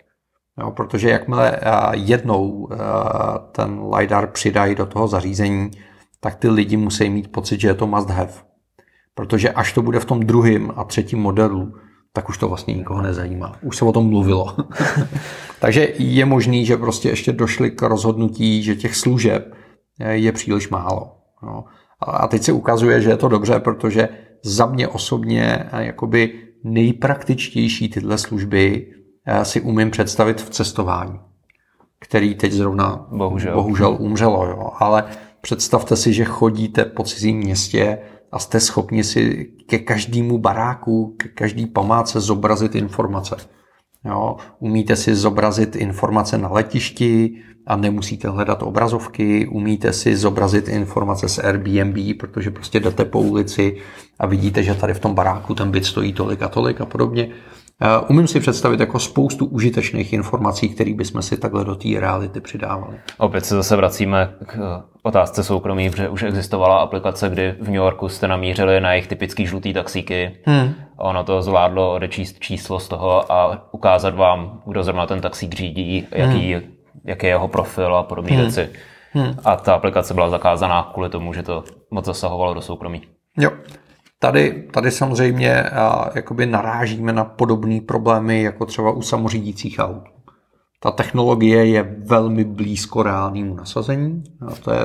Jo, 0.59 0.71
protože 0.71 1.09
jakmile 1.09 1.59
jednou 1.91 2.69
ten 3.51 3.81
LiDAR 3.95 4.27
přidají 4.27 4.75
do 4.75 4.85
toho 4.85 5.07
zařízení, 5.07 5.71
tak 6.19 6.35
ty 6.35 6.49
lidi 6.49 6.77
musí 6.77 7.09
mít 7.09 7.31
pocit, 7.31 7.61
že 7.61 7.67
je 7.67 7.73
to 7.73 7.87
must 7.87 8.09
have. 8.09 8.33
Protože 9.15 9.51
až 9.51 9.73
to 9.73 9.81
bude 9.81 9.99
v 9.99 10.05
tom 10.05 10.19
druhém 10.19 10.71
a 10.75 10.83
třetím 10.83 11.19
modelu, 11.19 11.73
tak 12.13 12.29
už 12.29 12.37
to 12.37 12.47
vlastně 12.47 12.73
nikoho 12.73 13.01
nezajímá. 13.01 13.55
Už 13.61 13.77
se 13.77 13.85
o 13.85 13.91
tom 13.91 14.09
mluvilo. 14.09 14.55
Takže 15.59 15.87
je 15.97 16.25
možný, 16.25 16.65
že 16.65 16.77
prostě 16.77 17.09
ještě 17.09 17.31
došli 17.31 17.71
k 17.71 17.81
rozhodnutí, 17.81 18.63
že 18.63 18.75
těch 18.75 18.95
služeb 18.95 19.53
je 20.11 20.31
příliš 20.31 20.69
málo. 20.69 21.11
No. 21.43 21.63
A 21.99 22.27
teď 22.27 22.43
se 22.43 22.51
ukazuje, 22.51 23.01
že 23.01 23.09
je 23.09 23.17
to 23.17 23.27
dobře, 23.27 23.59
protože 23.59 24.09
za 24.43 24.65
mě 24.65 24.87
osobně 24.87 25.69
jakoby 25.77 26.39
nejpraktičtější 26.63 27.89
tyhle 27.89 28.17
služby 28.17 28.87
eh, 29.25 29.45
si 29.45 29.61
umím 29.61 29.91
představit 29.91 30.41
v 30.41 30.49
cestování, 30.49 31.19
který 31.99 32.35
teď 32.35 32.51
zrovna 32.51 33.07
bohužel, 33.11 33.55
bohužel 33.55 33.97
umřelo. 33.99 34.45
Jo. 34.45 34.69
Ale 34.79 35.03
představte 35.41 35.95
si, 35.95 36.13
že 36.13 36.25
chodíte 36.25 36.85
po 36.85 37.03
cizím 37.03 37.37
městě 37.37 37.97
a 38.33 38.39
jste 38.39 38.59
schopni 38.59 39.03
si 39.03 39.51
ke 39.65 39.79
každému 39.79 40.37
baráku, 40.37 41.15
ke 41.17 41.29
každý 41.29 41.65
památce 41.65 42.19
zobrazit 42.19 42.75
informace. 42.75 43.35
Jo, 44.05 44.37
umíte 44.59 44.95
si 44.95 45.15
zobrazit 45.15 45.75
informace 45.75 46.37
na 46.37 46.49
letišti 46.49 47.41
a 47.67 47.75
nemusíte 47.75 48.29
hledat 48.29 48.63
obrazovky, 48.63 49.47
umíte 49.47 49.93
si 49.93 50.17
zobrazit 50.17 50.67
informace 50.67 51.29
z 51.29 51.39
Airbnb, 51.39 52.17
protože 52.19 52.51
prostě 52.51 52.79
jdete 52.79 53.05
po 53.05 53.19
ulici 53.21 53.77
a 54.19 54.25
vidíte, 54.27 54.63
že 54.63 54.75
tady 54.75 54.93
v 54.93 54.99
tom 54.99 55.15
baráku 55.15 55.55
ten 55.55 55.71
byt 55.71 55.85
stojí 55.85 56.13
tolik 56.13 56.41
a 56.41 56.47
tolik 56.47 56.81
a 56.81 56.85
podobně. 56.85 57.29
Umím 58.07 58.27
si 58.27 58.39
představit 58.39 58.79
jako 58.79 58.99
spoustu 58.99 59.45
užitečných 59.45 60.13
informací, 60.13 60.69
které 60.69 60.93
bychom 60.93 61.21
si 61.21 61.37
takhle 61.37 61.65
do 61.65 61.75
té 61.75 61.99
reality 61.99 62.41
přidávali. 62.41 62.97
Opět 63.17 63.45
se 63.45 63.55
zase 63.55 63.75
vracíme 63.75 64.33
k 64.45 64.55
eh, 64.55 64.83
otázce 65.03 65.43
soukromí, 65.43 65.89
protože 65.89 66.09
už 66.09 66.23
existovala 66.23 66.77
aplikace, 66.77 67.29
kdy 67.29 67.55
v 67.61 67.65
New 67.65 67.75
Yorku 67.75 68.09
jste 68.09 68.27
namířili 68.27 68.81
na 68.81 68.91
jejich 68.91 69.07
typický 69.07 69.45
žlutý 69.45 69.73
taxíky. 69.73 70.37
Hmm. 70.45 70.73
Ono 70.97 71.23
to 71.23 71.41
zvládlo 71.41 71.93
odečíst 71.93 72.39
číslo 72.39 72.79
z 72.79 72.87
toho 72.87 73.31
a 73.31 73.67
ukázat 73.71 74.15
vám, 74.15 74.61
kdo 74.65 74.83
zrovna 74.83 75.05
ten 75.05 75.21
taxík 75.21 75.53
řídí, 75.53 76.07
jaký, 76.11 76.53
hmm. 76.53 76.63
jaký 77.05 77.25
je 77.25 77.31
jeho 77.31 77.47
profil 77.47 77.95
a 77.95 78.03
podobné 78.03 78.31
hmm. 78.31 78.41
věci. 78.41 78.69
Hmm. 79.11 79.33
A 79.45 79.55
ta 79.55 79.73
aplikace 79.73 80.13
byla 80.13 80.29
zakázaná 80.29 80.89
kvůli 80.93 81.09
tomu, 81.09 81.33
že 81.33 81.43
to 81.43 81.63
moc 81.91 82.05
zasahovalo 82.05 82.53
do 82.53 82.61
soukromí. 82.61 83.01
Jo. 83.37 83.51
Tady, 84.23 84.63
tady 84.71 84.91
samozřejmě 84.91 85.63
a, 85.63 86.09
jakoby 86.15 86.45
narážíme 86.45 87.13
na 87.13 87.23
podobné 87.23 87.81
problémy, 87.81 88.43
jako 88.43 88.65
třeba 88.65 88.91
u 88.91 89.01
samořídících 89.01 89.79
aut. 89.79 90.03
Ta 90.79 90.91
technologie 90.91 91.65
je 91.65 91.95
velmi 92.05 92.43
blízko 92.43 93.03
reálnému 93.03 93.55
nasazení. 93.55 94.23
A 94.47 94.55
to 94.55 94.73
je, 94.73 94.79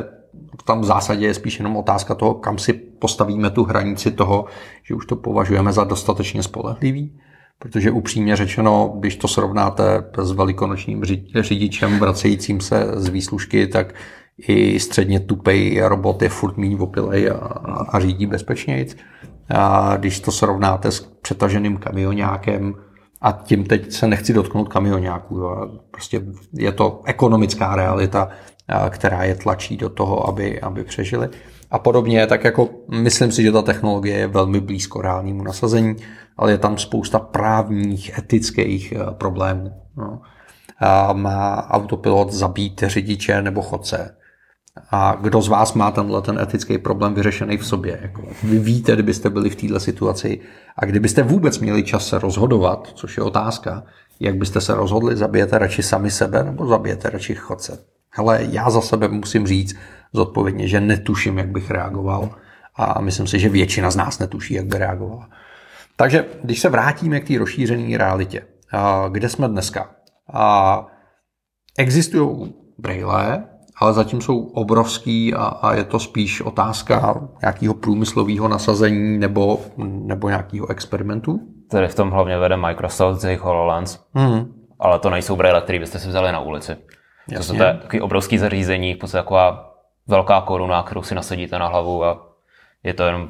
tam 0.64 0.80
v 0.80 0.84
zásadě 0.84 1.26
je 1.26 1.34
spíš 1.34 1.58
jenom 1.58 1.76
otázka 1.76 2.14
toho, 2.14 2.34
kam 2.34 2.58
si 2.58 2.72
postavíme 2.72 3.50
tu 3.50 3.64
hranici 3.64 4.10
toho, 4.10 4.44
že 4.84 4.94
už 4.94 5.06
to 5.06 5.16
považujeme 5.16 5.72
za 5.72 5.84
dostatečně 5.84 6.42
spolehlivý. 6.42 7.20
Protože 7.58 7.90
upřímně 7.90 8.36
řečeno, 8.36 8.94
když 8.98 9.16
to 9.16 9.28
srovnáte 9.28 10.04
s 10.18 10.32
velikonočním 10.32 11.04
řidičem 11.40 11.98
vracejícím 11.98 12.60
se 12.60 12.92
z 12.94 13.08
výslužky, 13.08 13.66
tak 13.66 13.94
i 14.38 14.80
středně 14.80 15.20
tupej 15.20 15.80
robot 15.84 16.22
je 16.22 16.28
furt 16.28 16.56
méně 16.56 16.76
opilej 16.76 17.30
a, 17.30 17.34
a 17.88 18.00
řídí 18.00 18.26
bezpečněji. 18.26 18.86
A 19.50 19.96
když 19.96 20.20
to 20.20 20.32
srovnáte 20.32 20.90
s 20.90 21.00
přetaženým 21.00 21.76
kamionákem, 21.76 22.74
a 23.20 23.32
tím 23.32 23.64
teď 23.64 23.92
se 23.92 24.06
nechci 24.06 24.32
dotknout 24.32 24.68
kamionáků. 24.68 25.42
Prostě 25.90 26.22
je 26.52 26.72
to 26.72 27.02
ekonomická 27.04 27.76
realita, 27.76 28.28
která 28.90 29.24
je 29.24 29.34
tlačí 29.34 29.76
do 29.76 29.88
toho, 29.88 30.28
aby, 30.28 30.60
aby 30.60 30.84
přežili. 30.84 31.28
A 31.70 31.78
podobně, 31.78 32.26
tak 32.26 32.44
jako 32.44 32.68
myslím 32.90 33.32
si, 33.32 33.42
že 33.42 33.52
ta 33.52 33.62
technologie 33.62 34.18
je 34.18 34.26
velmi 34.26 34.60
blízko 34.60 35.02
reálnému 35.02 35.42
nasazení, 35.42 35.96
ale 36.36 36.50
je 36.50 36.58
tam 36.58 36.78
spousta 36.78 37.18
právních, 37.18 38.18
etických 38.18 38.94
problémů. 39.12 39.72
No. 39.96 40.20
A 40.80 41.12
má 41.12 41.70
autopilot 41.70 42.32
zabít 42.32 42.82
řidiče 42.86 43.42
nebo 43.42 43.62
chodce? 43.62 44.16
A 44.90 45.16
kdo 45.20 45.42
z 45.42 45.48
vás 45.48 45.74
má 45.74 45.90
tenhle 45.90 46.22
ten 46.22 46.38
etický 46.38 46.78
problém 46.78 47.14
vyřešený 47.14 47.56
v 47.56 47.66
sobě? 47.66 47.98
Jako 48.02 48.22
vy 48.42 48.58
víte, 48.58 48.92
kdybyste 48.92 49.30
byli 49.30 49.50
v 49.50 49.56
této 49.56 49.80
situaci 49.80 50.40
a 50.76 50.84
kdybyste 50.84 51.22
vůbec 51.22 51.58
měli 51.58 51.82
čas 51.82 52.06
se 52.06 52.18
rozhodovat, 52.18 52.88
což 52.94 53.16
je 53.16 53.22
otázka, 53.22 53.82
jak 54.20 54.36
byste 54.36 54.60
se 54.60 54.74
rozhodli, 54.74 55.16
zabijete 55.16 55.58
radši 55.58 55.82
sami 55.82 56.10
sebe 56.10 56.44
nebo 56.44 56.66
zabijete 56.66 57.10
radši 57.10 57.34
chodce? 57.34 57.78
Hele, 58.10 58.40
já 58.50 58.70
za 58.70 58.80
sebe 58.80 59.08
musím 59.08 59.46
říct 59.46 59.76
zodpovědně, 60.12 60.68
že 60.68 60.80
netuším, 60.80 61.38
jak 61.38 61.48
bych 61.48 61.70
reagoval 61.70 62.30
a 62.76 63.00
myslím 63.00 63.26
si, 63.26 63.38
že 63.38 63.48
většina 63.48 63.90
z 63.90 63.96
nás 63.96 64.18
netuší, 64.18 64.54
jak 64.54 64.66
by 64.66 64.78
reagovala. 64.78 65.28
Takže 65.96 66.26
když 66.44 66.60
se 66.60 66.68
vrátíme 66.68 67.20
k 67.20 67.28
té 67.28 67.38
rozšířené 67.38 67.98
realitě, 67.98 68.42
kde 69.08 69.28
jsme 69.28 69.48
dneska? 69.48 69.90
Existují 71.78 72.54
braille, 72.78 73.44
ale 73.80 73.92
zatím 73.92 74.20
jsou 74.20 74.40
obrovský 74.40 75.34
a, 75.34 75.44
a 75.44 75.74
je 75.74 75.84
to 75.84 75.98
spíš 75.98 76.40
otázka 76.40 77.28
nějakého 77.42 77.74
průmyslového 77.74 78.48
nasazení 78.48 79.18
nebo, 79.18 79.60
nebo 79.76 80.28
nějakého 80.28 80.70
experimentu. 80.70 81.40
Tady 81.70 81.88
v 81.88 81.94
tom 81.94 82.10
hlavně 82.10 82.38
vede 82.38 82.56
Microsoft 82.56 83.20
z 83.20 83.24
jejich 83.24 83.40
HoloLens, 83.40 83.98
hmm. 84.14 84.52
ale 84.78 84.98
to 84.98 85.10
nejsou 85.10 85.36
braille, 85.36 85.60
které 85.60 85.78
byste 85.78 85.98
si 85.98 86.08
vzali 86.08 86.32
na 86.32 86.40
ulici. 86.40 86.76
Jasně. 87.30 87.36
To 87.36 87.42
jsou 87.42 87.80
takový 87.80 88.00
obrovský 88.00 88.38
zařízení, 88.38 88.94
v 88.94 88.98
podstatě 88.98 89.22
taková 89.22 89.74
velká 90.06 90.40
koruna, 90.40 90.82
kterou 90.82 91.02
si 91.02 91.14
nasadíte 91.14 91.58
na 91.58 91.68
hlavu 91.68 92.04
a 92.04 92.26
je 92.84 92.94
to 92.94 93.04
jenom 93.04 93.28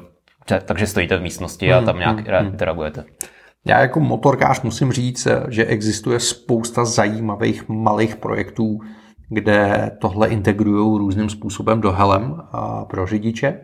takže 0.65 0.87
stojíte 0.87 1.17
v 1.17 1.21
místnosti 1.21 1.73
a 1.73 1.77
hmm, 1.77 1.85
tam 1.85 1.99
nějak 1.99 2.17
hmm, 2.17 2.37
hmm. 2.37 2.47
interagujete. 2.47 3.03
Já 3.65 3.79
jako 3.79 3.99
motorkář 3.99 4.61
musím 4.61 4.91
říct, 4.91 5.27
že 5.47 5.65
existuje 5.65 6.19
spousta 6.19 6.85
zajímavých 6.85 7.69
malých 7.69 8.15
projektů, 8.15 8.79
kde 9.29 9.91
tohle 10.01 10.27
integrují 10.27 10.99
různým 10.99 11.29
způsobem 11.29 11.81
do 11.81 11.91
helem 11.91 12.41
pro 12.89 13.05
řidiče. 13.05 13.61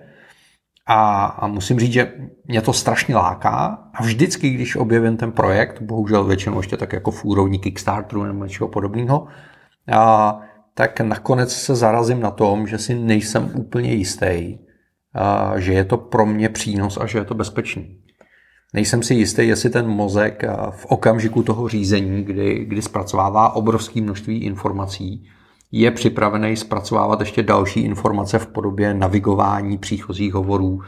A, 0.88 1.26
a 1.26 1.48
musím 1.48 1.80
říct, 1.80 1.94
že 1.94 2.14
mě 2.46 2.62
to 2.62 2.74
strašně 2.74 3.16
láká 3.16 3.80
a 3.94 4.04
vždycky, 4.04 4.50
když 4.50 4.76
objevím 4.76 5.18
ten 5.18 5.32
projekt, 5.32 5.82
bohužel 5.82 6.24
většinou 6.24 6.58
ještě 6.58 6.78
tak 6.78 6.94
jako 6.94 7.12
v 7.12 7.26
úrovni 7.26 7.60
Kickstarteru 7.60 8.24
nebo 8.24 8.44
něčeho 8.44 8.68
podobného, 8.68 9.28
a, 9.92 10.40
tak 10.74 11.02
nakonec 11.02 11.56
se 11.56 11.76
zarazím 11.76 12.20
na 12.20 12.32
tom, 12.32 12.68
že 12.68 12.78
si 12.78 12.96
nejsem 12.96 13.52
úplně 13.54 13.94
jistý, 13.94 14.58
a, 15.14 15.60
že 15.60 15.74
je 15.74 15.86
to 15.86 15.98
pro 15.98 16.26
mě 16.26 16.50
přínos 16.50 16.98
a 17.02 17.06
že 17.06 17.18
je 17.18 17.26
to 17.26 17.34
bezpečný. 17.34 17.98
Nejsem 18.74 19.04
si 19.04 19.14
jistý, 19.14 19.48
jestli 19.48 19.70
ten 19.70 19.88
mozek 19.88 20.44
v 20.70 20.86
okamžiku 20.86 21.44
toho 21.44 21.68
řízení, 21.68 22.24
kdy, 22.24 22.66
kdy 22.66 22.82
zpracovává 22.82 23.56
obrovské 23.56 24.02
množství 24.02 24.44
informací, 24.44 25.30
je 25.72 25.92
připravený 25.92 26.56
zpracovávat 26.56 27.20
ještě 27.20 27.44
další 27.44 27.80
informace 27.80 28.40
v 28.40 28.48
podobě 28.48 28.94
navigování 28.94 29.78
příchozích 29.78 30.34
hovorů 30.34 30.82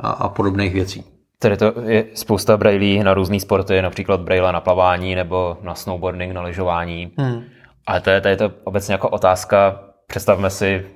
a, 0.00 0.10
a 0.10 0.28
podobných 0.28 0.74
věcí. 0.74 1.04
Tady 1.38 1.56
to 1.56 1.72
je 1.86 2.04
spousta 2.14 2.56
brailí 2.56 3.04
na 3.04 3.14
různé 3.14 3.40
sporty, 3.40 3.82
například 3.82 4.20
braille 4.20 4.52
na 4.52 4.60
plavání 4.60 5.14
nebo 5.14 5.58
na 5.62 5.74
snowboarding, 5.74 6.32
na 6.32 6.42
lyžování. 6.42 7.12
Hmm. 7.18 7.42
Ale 7.86 8.00
to 8.00 8.10
je, 8.10 8.20
to 8.20 8.28
je 8.28 8.36
to 8.36 8.52
obecně 8.64 8.92
jako 8.92 9.08
otázka, 9.08 9.80
představme 10.06 10.50
si 10.50 10.86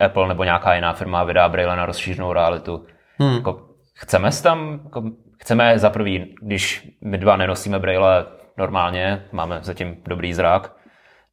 Apple 0.00 0.28
nebo 0.28 0.44
nějaká 0.44 0.74
jiná 0.74 0.92
firma 0.92 1.24
vydá 1.24 1.48
braille 1.48 1.76
na 1.76 1.86
rozšířenou 1.86 2.32
realitu. 2.32 2.84
Hmm. 3.18 3.34
Jako, 3.34 3.60
chceme 3.94 4.30
tam, 4.42 4.80
jako, 4.84 5.02
chceme 5.38 5.78
za 5.78 5.90
prvý, 5.90 6.34
když 6.42 6.90
my 7.04 7.18
dva 7.18 7.36
nenosíme 7.36 7.78
braille 7.78 8.26
normálně, 8.58 9.24
máme 9.32 9.58
zatím 9.62 9.96
dobrý 10.08 10.34
zrak, 10.34 10.76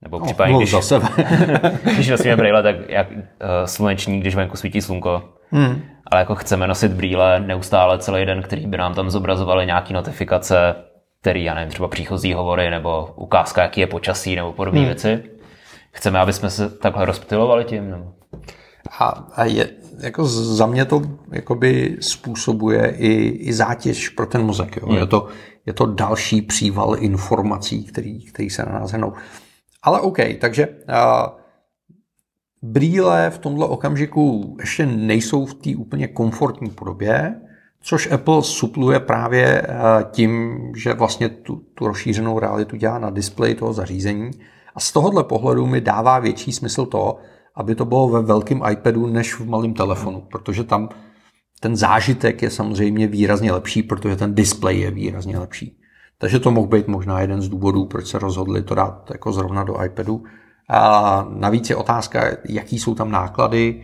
Nebo 0.01 0.19
případně, 0.19 0.53
no, 0.53 0.59
když, 0.59 0.71
za 0.71 0.81
sebe. 0.81 1.07
když 1.95 2.09
nosíme 2.09 2.35
brýle, 2.35 2.63
tak 2.63 2.75
jak 2.87 3.11
uh, 3.11 3.17
sluneční, 3.65 4.19
když 4.19 4.35
venku 4.35 4.57
svítí 4.57 4.81
slunko. 4.81 5.23
Hmm. 5.51 5.81
Ale 6.11 6.21
jako 6.21 6.35
chceme 6.35 6.67
nosit 6.67 6.91
brýle 6.91 7.39
neustále 7.39 7.99
celý 7.99 8.25
den, 8.25 8.41
který 8.41 8.67
by 8.67 8.77
nám 8.77 8.93
tam 8.93 9.09
zobrazovaly 9.09 9.65
nějaké 9.65 9.93
notifikace, 9.93 10.75
který, 11.21 11.43
já 11.43 11.53
nevím, 11.53 11.69
třeba 11.69 11.87
příchozí 11.87 12.33
hovory, 12.33 12.69
nebo 12.69 13.13
ukázka, 13.15 13.61
jaký 13.61 13.81
je 13.81 13.87
počasí, 13.87 14.35
nebo 14.35 14.53
podobné 14.53 14.79
hmm. 14.79 14.87
věci. 14.87 15.23
Chceme, 15.91 16.19
aby 16.19 16.33
jsme 16.33 16.49
se 16.49 16.69
takhle 16.69 17.05
rozptilovali 17.05 17.65
tím? 17.65 17.91
Nebo? 17.91 18.13
A, 18.99 19.07
a 19.35 19.45
je, 19.45 19.69
jako 19.99 20.25
za 20.25 20.65
mě 20.65 20.85
to 20.85 21.01
jakoby 21.31 21.97
způsobuje 21.99 22.95
i, 22.97 23.27
i 23.27 23.53
zátěž 23.53 24.09
pro 24.09 24.25
ten 24.25 24.43
mozek. 24.45 24.77
Jo? 24.77 24.87
Hmm. 24.87 24.97
Je, 24.97 25.05
to, 25.05 25.27
je 25.65 25.73
to 25.73 25.85
další 25.85 26.41
příval 26.41 26.95
informací, 26.99 27.83
který, 27.83 28.25
který 28.25 28.49
se 28.49 28.65
na 28.65 28.79
nás 28.79 28.91
hnou. 28.91 29.13
Ale 29.83 30.01
OK, 30.01 30.17
takže 30.39 30.67
uh, 30.67 31.39
brýle 32.61 33.29
v 33.29 33.37
tomhle 33.37 33.65
okamžiku 33.65 34.57
ještě 34.59 34.85
nejsou 34.85 35.45
v 35.45 35.53
té 35.53 35.75
úplně 35.75 36.07
komfortní 36.07 36.69
podobě, 36.69 37.41
což 37.81 38.11
Apple 38.11 38.43
supluje 38.43 38.99
právě 38.99 39.67
tím, 40.11 40.59
že 40.75 40.93
vlastně 40.93 41.29
tu, 41.29 41.55
tu 41.55 41.87
rozšířenou 41.87 42.39
realitu 42.39 42.75
dělá 42.75 42.99
na 42.99 43.09
displeji 43.09 43.55
toho 43.55 43.73
zařízení. 43.73 44.31
A 44.75 44.79
z 44.79 44.91
tohohle 44.91 45.23
pohledu 45.23 45.67
mi 45.67 45.81
dává 45.81 46.19
větší 46.19 46.51
smysl 46.51 46.85
to, 46.85 47.17
aby 47.55 47.75
to 47.75 47.85
bylo 47.85 48.09
ve 48.09 48.21
velkém 48.21 48.61
iPadu 48.71 49.07
než 49.07 49.35
v 49.35 49.49
malém 49.49 49.73
telefonu, 49.73 50.21
protože 50.31 50.63
tam 50.63 50.89
ten 51.59 51.75
zážitek 51.75 52.41
je 52.41 52.49
samozřejmě 52.49 53.07
výrazně 53.07 53.51
lepší, 53.51 53.83
protože 53.83 54.15
ten 54.15 54.35
displej 54.35 54.79
je 54.79 54.91
výrazně 54.91 55.39
lepší. 55.39 55.78
Takže 56.21 56.39
to 56.39 56.51
mohl 56.51 56.67
být 56.67 56.87
možná 56.87 57.21
jeden 57.21 57.41
z 57.41 57.49
důvodů, 57.49 57.85
proč 57.85 58.07
se 58.07 58.19
rozhodli 58.19 58.61
to 58.61 58.75
dát 58.75 59.11
jako 59.11 59.31
zrovna 59.31 59.63
do 59.63 59.83
iPadu. 59.83 60.23
A 60.69 61.25
navíc 61.29 61.69
je 61.69 61.75
otázka, 61.75 62.23
jaký 62.49 62.79
jsou 62.79 62.95
tam 62.95 63.11
náklady, 63.11 63.83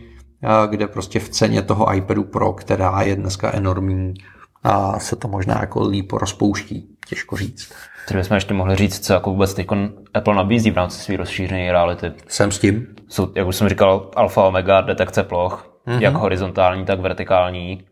kde 0.66 0.86
prostě 0.86 1.20
v 1.20 1.28
ceně 1.28 1.62
toho 1.62 1.94
iPadu 1.94 2.24
Pro, 2.24 2.52
která 2.52 3.02
je 3.02 3.16
dneska 3.16 3.52
enormní, 3.54 4.14
a 4.62 4.98
se 4.98 5.16
to 5.16 5.28
možná 5.28 5.60
jako 5.60 5.88
líp 5.88 6.12
rozpouští. 6.12 6.96
Těžko 7.08 7.36
říct. 7.36 7.72
Tedy 8.08 8.20
bychom 8.20 8.34
ještě 8.34 8.54
mohli 8.54 8.76
říct, 8.76 9.06
co 9.06 9.12
jako 9.12 9.30
vůbec 9.30 9.54
teď 9.54 9.66
Apple 10.14 10.34
nabízí 10.34 10.70
v 10.70 10.76
rámci 10.76 10.98
své 10.98 11.16
rozšířené 11.16 11.72
reality. 11.72 12.12
Jsem 12.28 12.52
s 12.52 12.58
tím. 12.58 12.86
Jsou, 13.08 13.32
jak 13.34 13.46
už 13.46 13.56
jsem 13.56 13.68
říkal, 13.68 14.10
alfa 14.16 14.44
omega 14.44 14.80
detekce 14.80 15.22
ploch, 15.22 15.80
mm-hmm. 15.86 16.00
jak 16.00 16.14
horizontální, 16.14 16.84
tak 16.84 17.00
vertikální. 17.00 17.84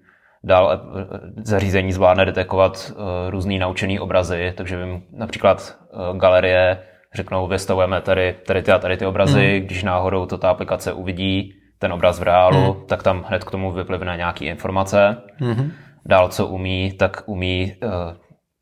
Dál 0.46 0.80
zařízení 1.44 1.92
zvládne 1.92 2.24
detekovat 2.24 2.92
uh, 2.92 3.02
různý 3.30 3.58
naučený 3.58 4.00
obrazy, 4.00 4.52
takže 4.56 4.84
vím 4.84 5.02
například 5.12 5.76
uh, 5.92 6.16
galerie 6.18 6.78
řeknou, 7.14 7.46
vystavujeme 7.46 8.00
tady, 8.00 8.34
tady 8.46 8.62
ty 8.62 8.72
a 8.72 8.78
tady 8.78 8.96
ty 8.96 9.06
obrazy, 9.06 9.60
mm. 9.60 9.66
když 9.66 9.82
náhodou 9.82 10.26
to 10.26 10.38
ta 10.38 10.50
aplikace 10.50 10.92
uvidí, 10.92 11.54
ten 11.78 11.92
obraz 11.92 12.18
v 12.18 12.22
reálu, 12.22 12.74
mm. 12.74 12.86
tak 12.86 13.02
tam 13.02 13.24
hned 13.28 13.44
k 13.44 13.50
tomu 13.50 13.72
vyplivne 13.72 14.16
nějaký 14.16 14.44
informace. 14.44 15.16
Mm-hmm. 15.40 15.70
Dál, 16.06 16.28
co 16.28 16.46
umí, 16.46 16.92
tak 16.92 17.22
umí 17.26 17.74
uh, 17.82 17.90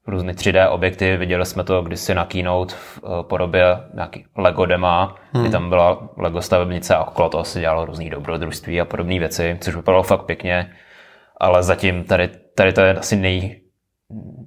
různé 0.06 0.32
3D 0.32 0.70
objekty. 0.70 1.16
Viděli 1.16 1.46
jsme 1.46 1.64
to 1.64 1.82
kdysi 1.82 2.14
na 2.14 2.24
Keynote 2.24 2.74
v 2.74 3.02
uh, 3.02 3.22
podobě 3.22 3.64
nějaký 3.94 4.24
Lego 4.36 4.66
dema, 4.66 5.16
hmm. 5.32 5.42
kdy 5.42 5.52
tam 5.52 5.68
byla 5.68 6.08
Lego 6.16 6.42
stavebnice 6.42 6.94
a 6.94 7.04
okolo 7.04 7.28
toho 7.28 7.44
se 7.44 7.60
dělalo 7.60 7.84
různý 7.84 8.10
dobrodružství 8.10 8.80
a 8.80 8.84
podobné 8.84 9.18
věci, 9.18 9.58
což 9.60 9.76
vypadalo 9.76 10.02
fakt 10.02 10.22
pěkně. 10.22 10.72
Ale 11.42 11.62
zatím 11.62 12.04
tady, 12.04 12.30
tady 12.56 12.72
to 12.72 12.80
je 12.80 12.94
asi 12.94 13.16
nej, 13.16 13.60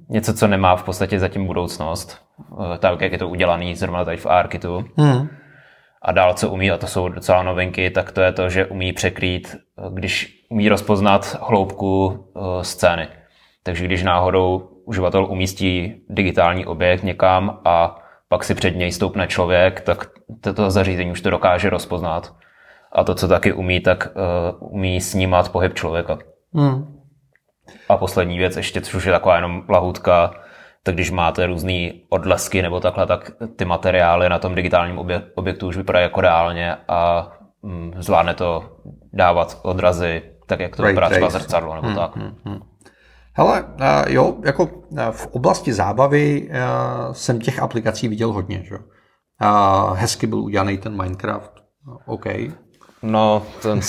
něco, 0.09 0.33
co 0.33 0.47
nemá 0.47 0.75
v 0.75 0.83
podstatě 0.83 1.19
zatím 1.19 1.45
budoucnost. 1.45 2.21
Uh, 2.51 2.77
tak, 2.77 3.01
jak 3.01 3.11
je 3.11 3.17
to 3.17 3.29
udělané 3.29 3.75
zrovna 3.75 4.05
tady 4.05 4.17
v 4.17 4.25
ARKitu. 4.25 4.85
Hmm. 4.97 5.27
A 6.01 6.11
dál, 6.11 6.33
co 6.33 6.49
umí, 6.49 6.71
a 6.71 6.77
to 6.77 6.87
jsou 6.87 7.09
docela 7.09 7.43
novinky, 7.43 7.89
tak 7.89 8.11
to 8.11 8.21
je 8.21 8.31
to, 8.31 8.49
že 8.49 8.65
umí 8.65 8.93
překrýt, 8.93 9.55
když 9.93 10.45
umí 10.49 10.69
rozpoznat 10.69 11.37
hloubku 11.41 12.07
uh, 12.07 12.61
scény. 12.61 13.07
Takže 13.63 13.85
když 13.85 14.03
náhodou 14.03 14.57
uživatel 14.85 15.25
umístí 15.25 16.03
digitální 16.09 16.65
objekt 16.65 17.03
někam 17.03 17.59
a 17.65 17.97
pak 18.29 18.43
si 18.43 18.55
před 18.55 18.75
něj 18.75 18.91
stoupne 18.91 19.27
člověk, 19.27 19.81
tak 19.81 20.07
toto 20.41 20.71
zařízení 20.71 21.11
už 21.11 21.21
to 21.21 21.29
dokáže 21.29 21.69
rozpoznat. 21.69 22.35
A 22.91 23.03
to, 23.03 23.15
co 23.15 23.27
taky 23.27 23.53
umí, 23.53 23.79
tak 23.79 24.07
uh, 24.15 24.73
umí 24.73 25.01
snímat 25.01 25.51
pohyb 25.51 25.73
člověka. 25.73 26.17
Hmm. 26.55 26.95
A 27.89 27.97
poslední 27.97 28.37
věc, 28.37 28.57
ještě, 28.57 28.81
což 28.81 29.05
je 29.05 29.11
taková 29.11 29.35
jenom 29.35 29.63
lahůdka, 29.69 30.31
tak 30.83 30.95
když 30.95 31.11
máte 31.11 31.45
různé 31.45 31.91
odlesky 32.09 32.61
nebo 32.61 32.79
takhle, 32.79 33.07
tak 33.07 33.31
ty 33.55 33.65
materiály 33.65 34.29
na 34.29 34.39
tom 34.39 34.55
digitálním 34.55 34.99
objektu 35.35 35.67
už 35.67 35.77
vypadají 35.77 36.03
jako 36.03 36.21
reálně 36.21 36.75
a 36.87 37.31
mm, 37.61 37.93
zvládne 37.97 38.33
to 38.33 38.77
dávat 39.13 39.59
odrazy 39.63 40.21
tak, 40.47 40.59
jak 40.59 40.75
to 40.75 40.83
vypadá 40.83 41.09
třeba 41.09 41.29
zrcadlo 41.29 41.75
nebo 41.75 41.87
hmm, 41.87 41.95
tak. 41.95 42.15
Hmm, 42.15 42.35
hmm. 42.45 42.59
Hele, 43.33 43.65
jo, 44.07 44.37
jako 44.45 44.69
v 45.11 45.27
oblasti 45.27 45.73
zábavy 45.73 46.49
jsem 47.11 47.39
těch 47.39 47.59
aplikací 47.59 48.07
viděl 48.07 48.31
hodně, 48.31 48.63
že? 48.63 48.75
Hezky 49.93 50.27
byl 50.27 50.39
udělaný 50.39 50.77
ten 50.77 50.97
Minecraft, 51.01 51.51
OK. 52.05 52.25
No, 53.05 53.45
ten, 53.61 53.79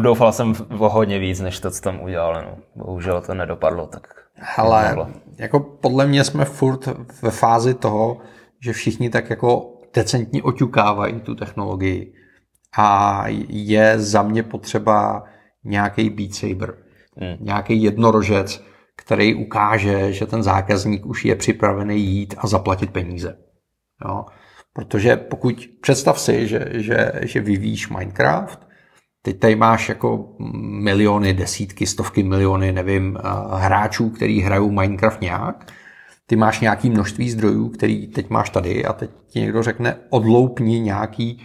doufal 0.00 0.32
jsem 0.32 0.54
o 0.78 0.88
hodně 0.88 1.18
víc, 1.18 1.40
než 1.40 1.60
to, 1.60 1.70
co 1.70 1.82
tam 1.82 2.00
udělal, 2.00 2.42
no. 2.42 2.84
Bohužel 2.84 3.20
to 3.20 3.34
nedopadlo, 3.34 3.86
tak 3.86 4.20
Hele, 4.34 4.96
jako 5.38 5.60
podle 5.60 6.06
mě 6.06 6.24
jsme 6.24 6.44
furt 6.44 6.88
ve 7.22 7.30
fázi 7.30 7.74
toho, 7.74 8.18
že 8.60 8.72
všichni 8.72 9.10
tak 9.10 9.30
jako 9.30 9.72
decentně 9.94 10.42
oťukávají 10.42 11.20
tu 11.20 11.34
technologii 11.34 12.14
a 12.78 13.24
je 13.48 13.98
za 13.98 14.22
mě 14.22 14.42
potřeba 14.42 15.24
nějaký 15.64 16.10
Beat 16.10 16.34
Saber 16.34 16.74
hmm. 17.16 17.36
nějaký 17.40 17.82
jednorožec, 17.82 18.64
který 18.96 19.34
ukáže, 19.34 20.12
že 20.12 20.26
ten 20.26 20.42
zákazník 20.42 21.06
už 21.06 21.24
je 21.24 21.36
připravený 21.36 22.00
jít 22.00 22.34
a 22.38 22.46
zaplatit 22.46 22.90
peníze. 22.90 23.36
Jo? 24.04 24.24
Protože 24.72 25.16
pokud 25.16 25.68
představ 25.80 26.20
si, 26.20 26.48
že, 26.48 26.66
že, 26.72 27.12
že 27.22 27.40
vyvíjíš 27.40 27.88
Minecraft, 27.88 28.60
teď 29.22 29.38
tady 29.38 29.56
máš 29.56 29.88
jako 29.88 30.28
miliony, 30.82 31.34
desítky, 31.34 31.86
stovky 31.86 32.22
miliony, 32.22 32.72
nevím, 32.72 33.18
hráčů, 33.52 34.10
který 34.10 34.40
hrajou 34.40 34.70
Minecraft 34.70 35.20
nějak, 35.20 35.72
ty 36.26 36.36
máš 36.36 36.60
nějaký 36.60 36.90
množství 36.90 37.30
zdrojů, 37.30 37.68
který 37.68 38.06
teď 38.06 38.30
máš 38.30 38.50
tady 38.50 38.84
a 38.84 38.92
teď 38.92 39.10
ti 39.26 39.40
někdo 39.40 39.62
řekne 39.62 39.96
odloupni 40.10 40.80
nějaký 40.80 41.42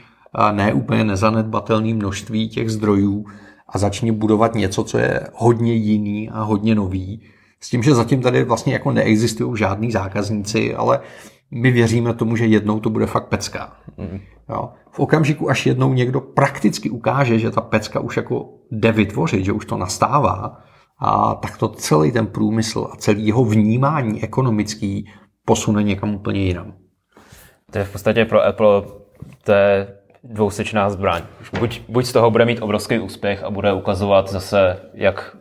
neúplně 0.51 1.03
nezanedbatelný 1.03 1.93
množství 1.93 2.49
těch 2.49 2.69
zdrojů 2.69 3.25
a 3.69 3.77
začni 3.77 4.11
budovat 4.11 4.55
něco, 4.55 4.83
co 4.83 4.97
je 4.97 5.19
hodně 5.33 5.73
jiný 5.73 6.29
a 6.29 6.41
hodně 6.41 6.75
nový. 6.75 7.21
S 7.59 7.69
tím, 7.69 7.83
že 7.83 7.95
zatím 7.95 8.21
tady 8.21 8.43
vlastně 8.43 8.73
jako 8.73 8.91
neexistují 8.91 9.57
žádní 9.57 9.91
zákazníci, 9.91 10.75
ale 10.75 10.99
my 11.55 11.71
věříme 11.71 12.13
tomu, 12.13 12.35
že 12.35 12.45
jednou 12.45 12.79
to 12.79 12.89
bude 12.89 13.05
fakt 13.05 13.27
pecka. 13.27 13.73
Mm. 13.97 14.19
Jo. 14.49 14.69
V 14.91 14.99
okamžiku, 14.99 15.49
až 15.49 15.65
jednou 15.65 15.93
někdo 15.93 16.21
prakticky 16.21 16.89
ukáže, 16.89 17.39
že 17.39 17.51
ta 17.51 17.61
pecka 17.61 17.99
už 17.99 18.17
jako 18.17 18.49
jde 18.71 18.91
vytvořit, 18.91 19.45
že 19.45 19.51
už 19.51 19.65
to 19.65 19.77
nastává, 19.77 20.61
a 20.99 21.35
tak 21.35 21.57
to 21.57 21.67
celý 21.67 22.11
ten 22.11 22.27
průmysl 22.27 22.87
a 22.91 22.95
celý 22.95 23.27
jeho 23.27 23.45
vnímání 23.45 24.23
ekonomický 24.23 25.11
posune 25.45 25.83
někam 25.83 26.15
úplně 26.15 26.41
jinam. 26.41 26.73
To 27.71 27.77
je 27.77 27.83
v 27.83 27.91
podstatě 27.91 28.25
pro 28.25 28.45
Apple 28.45 28.83
to 29.43 29.51
je 29.51 29.87
dvousečná 30.23 30.89
zbraň. 30.89 31.21
Buď, 31.59 31.81
buď 31.89 32.05
z 32.05 32.11
toho 32.11 32.31
bude 32.31 32.45
mít 32.45 32.61
obrovský 32.61 32.99
úspěch 32.99 33.43
a 33.43 33.49
bude 33.49 33.73
ukazovat 33.73 34.31
zase, 34.31 34.79
jak 34.93 35.37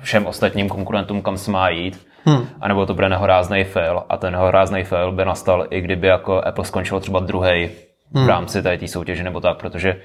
všem 0.00 0.26
ostatním 0.26 0.68
konkurentům, 0.68 1.22
kam 1.22 1.38
se 1.38 1.50
má 1.50 1.68
jít, 1.68 2.06
hmm. 2.24 2.48
anebo 2.60 2.86
to 2.86 2.94
bude 2.94 3.08
nehorázný 3.08 3.64
fail 3.64 4.02
a 4.08 4.16
ten 4.16 4.32
nehorázný 4.32 4.84
fail 4.84 5.12
by 5.12 5.24
nastal 5.24 5.66
i 5.70 5.80
kdyby 5.80 6.06
jako 6.06 6.40
Apple 6.40 6.64
skončilo 6.64 7.00
třeba 7.00 7.20
druhý 7.20 7.70
hmm. 8.14 8.24
v 8.24 8.28
rámci 8.28 8.62
té 8.62 8.88
soutěže 8.88 9.24
nebo 9.24 9.40
tak, 9.40 9.58
protože 9.58 10.00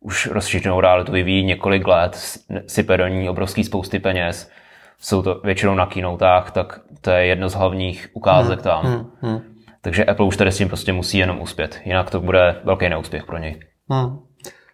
už 0.00 0.26
rozšířenou 0.26 0.80
realitu 0.80 1.12
vyvíjí 1.12 1.44
několik 1.44 1.86
let, 1.86 2.38
sype 2.66 2.96
do 2.96 3.06
ní 3.06 3.28
obrovský 3.28 3.64
spousty 3.64 3.98
peněz, 3.98 4.50
jsou 4.98 5.22
to 5.22 5.40
většinou 5.44 5.74
na 5.74 5.86
kinotách, 5.86 6.50
tak 6.50 6.80
to 7.00 7.10
je 7.10 7.26
jedno 7.26 7.48
z 7.48 7.54
hlavních 7.54 8.08
ukázek 8.12 8.58
hmm. 8.58 8.64
tam. 8.64 8.84
Hmm. 8.84 9.10
Hmm. 9.20 9.40
Takže 9.80 10.04
Apple 10.04 10.26
už 10.26 10.36
tady 10.36 10.52
s 10.52 10.58
tím 10.58 10.68
prostě 10.68 10.92
musí 10.92 11.18
jenom 11.18 11.40
uspět, 11.40 11.80
jinak 11.84 12.10
to 12.10 12.20
bude 12.20 12.56
velký 12.64 12.88
neúspěch 12.88 13.24
pro 13.24 13.38
něj. 13.38 13.60
Hmm. 13.90 14.18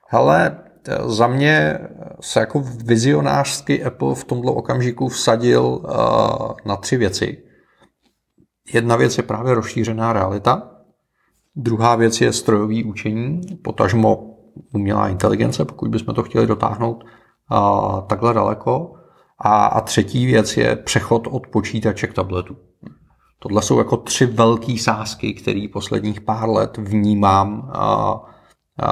Hele, 0.08 0.58
za 1.06 1.26
mě 1.26 1.78
se 2.20 2.40
jako 2.40 2.62
vizionářský 2.84 3.84
Apple 3.84 4.14
v 4.14 4.24
tomto 4.24 4.54
okamžiku 4.54 5.08
vsadil 5.08 5.64
uh, 5.64 5.88
na 6.64 6.76
tři 6.76 6.96
věci. 6.96 7.42
Jedna 8.72 8.96
věc 8.96 9.16
je 9.16 9.22
právě 9.22 9.54
rozšířená 9.54 10.12
realita, 10.12 10.70
druhá 11.56 11.96
věc 11.96 12.20
je 12.20 12.32
strojový 12.32 12.84
učení, 12.84 13.40
potažmo 13.62 14.38
umělá 14.74 15.08
inteligence, 15.08 15.64
pokud 15.64 15.90
bychom 15.90 16.14
to 16.14 16.22
chtěli 16.22 16.46
dotáhnout 16.46 17.04
uh, 17.04 18.00
takhle 18.06 18.34
daleko. 18.34 18.94
A, 19.38 19.66
a 19.66 19.80
třetí 19.80 20.26
věc 20.26 20.56
je 20.56 20.76
přechod 20.76 21.26
od 21.30 21.46
počítače 21.46 22.06
k 22.06 22.14
tabletu. 22.14 22.56
Tohle 23.38 23.62
jsou 23.62 23.78
jako 23.78 23.96
tři 23.96 24.26
velké 24.26 24.78
sázky, 24.78 25.34
které 25.34 25.66
posledních 25.72 26.20
pár 26.20 26.48
let 26.48 26.78
vnímám 26.78 27.70
a 27.74 28.20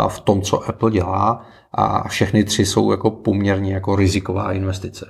v 0.09 0.21
tom, 0.21 0.43
co 0.43 0.69
Apple 0.69 0.91
dělá 0.91 1.47
a 1.73 2.09
všechny 2.09 2.45
tři 2.45 2.67
jsou 2.67 2.91
jako 2.91 3.11
poměrně 3.11 3.75
jako 3.75 3.97
riziková 3.97 4.53
investice. 4.53 5.07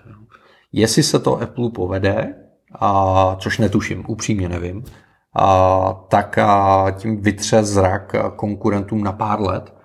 Jestli 0.72 1.02
se 1.02 1.18
to 1.18 1.42
Apple 1.42 1.70
povede, 1.70 2.34
a, 2.80 3.36
což 3.40 3.58
netuším, 3.58 4.04
upřímně 4.08 4.48
nevím, 4.48 4.84
a, 5.34 5.92
tak 6.08 6.38
a, 6.38 6.86
tím 6.90 7.20
vytře 7.20 7.64
zrak 7.64 8.12
konkurentům 8.36 9.04
na 9.04 9.12
pár 9.12 9.40
let. 9.40 9.76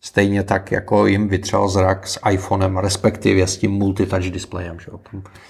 Stejně 0.00 0.42
tak, 0.42 0.72
jako 0.72 1.06
jim 1.06 1.28
vytřel 1.28 1.68
zrak 1.68 2.06
s 2.06 2.20
iPhonem, 2.30 2.76
respektive 2.76 3.46
s 3.46 3.56
tím 3.56 3.70
multitouch 3.70 4.30
displejem. 4.30 4.80
Že? 4.80 4.86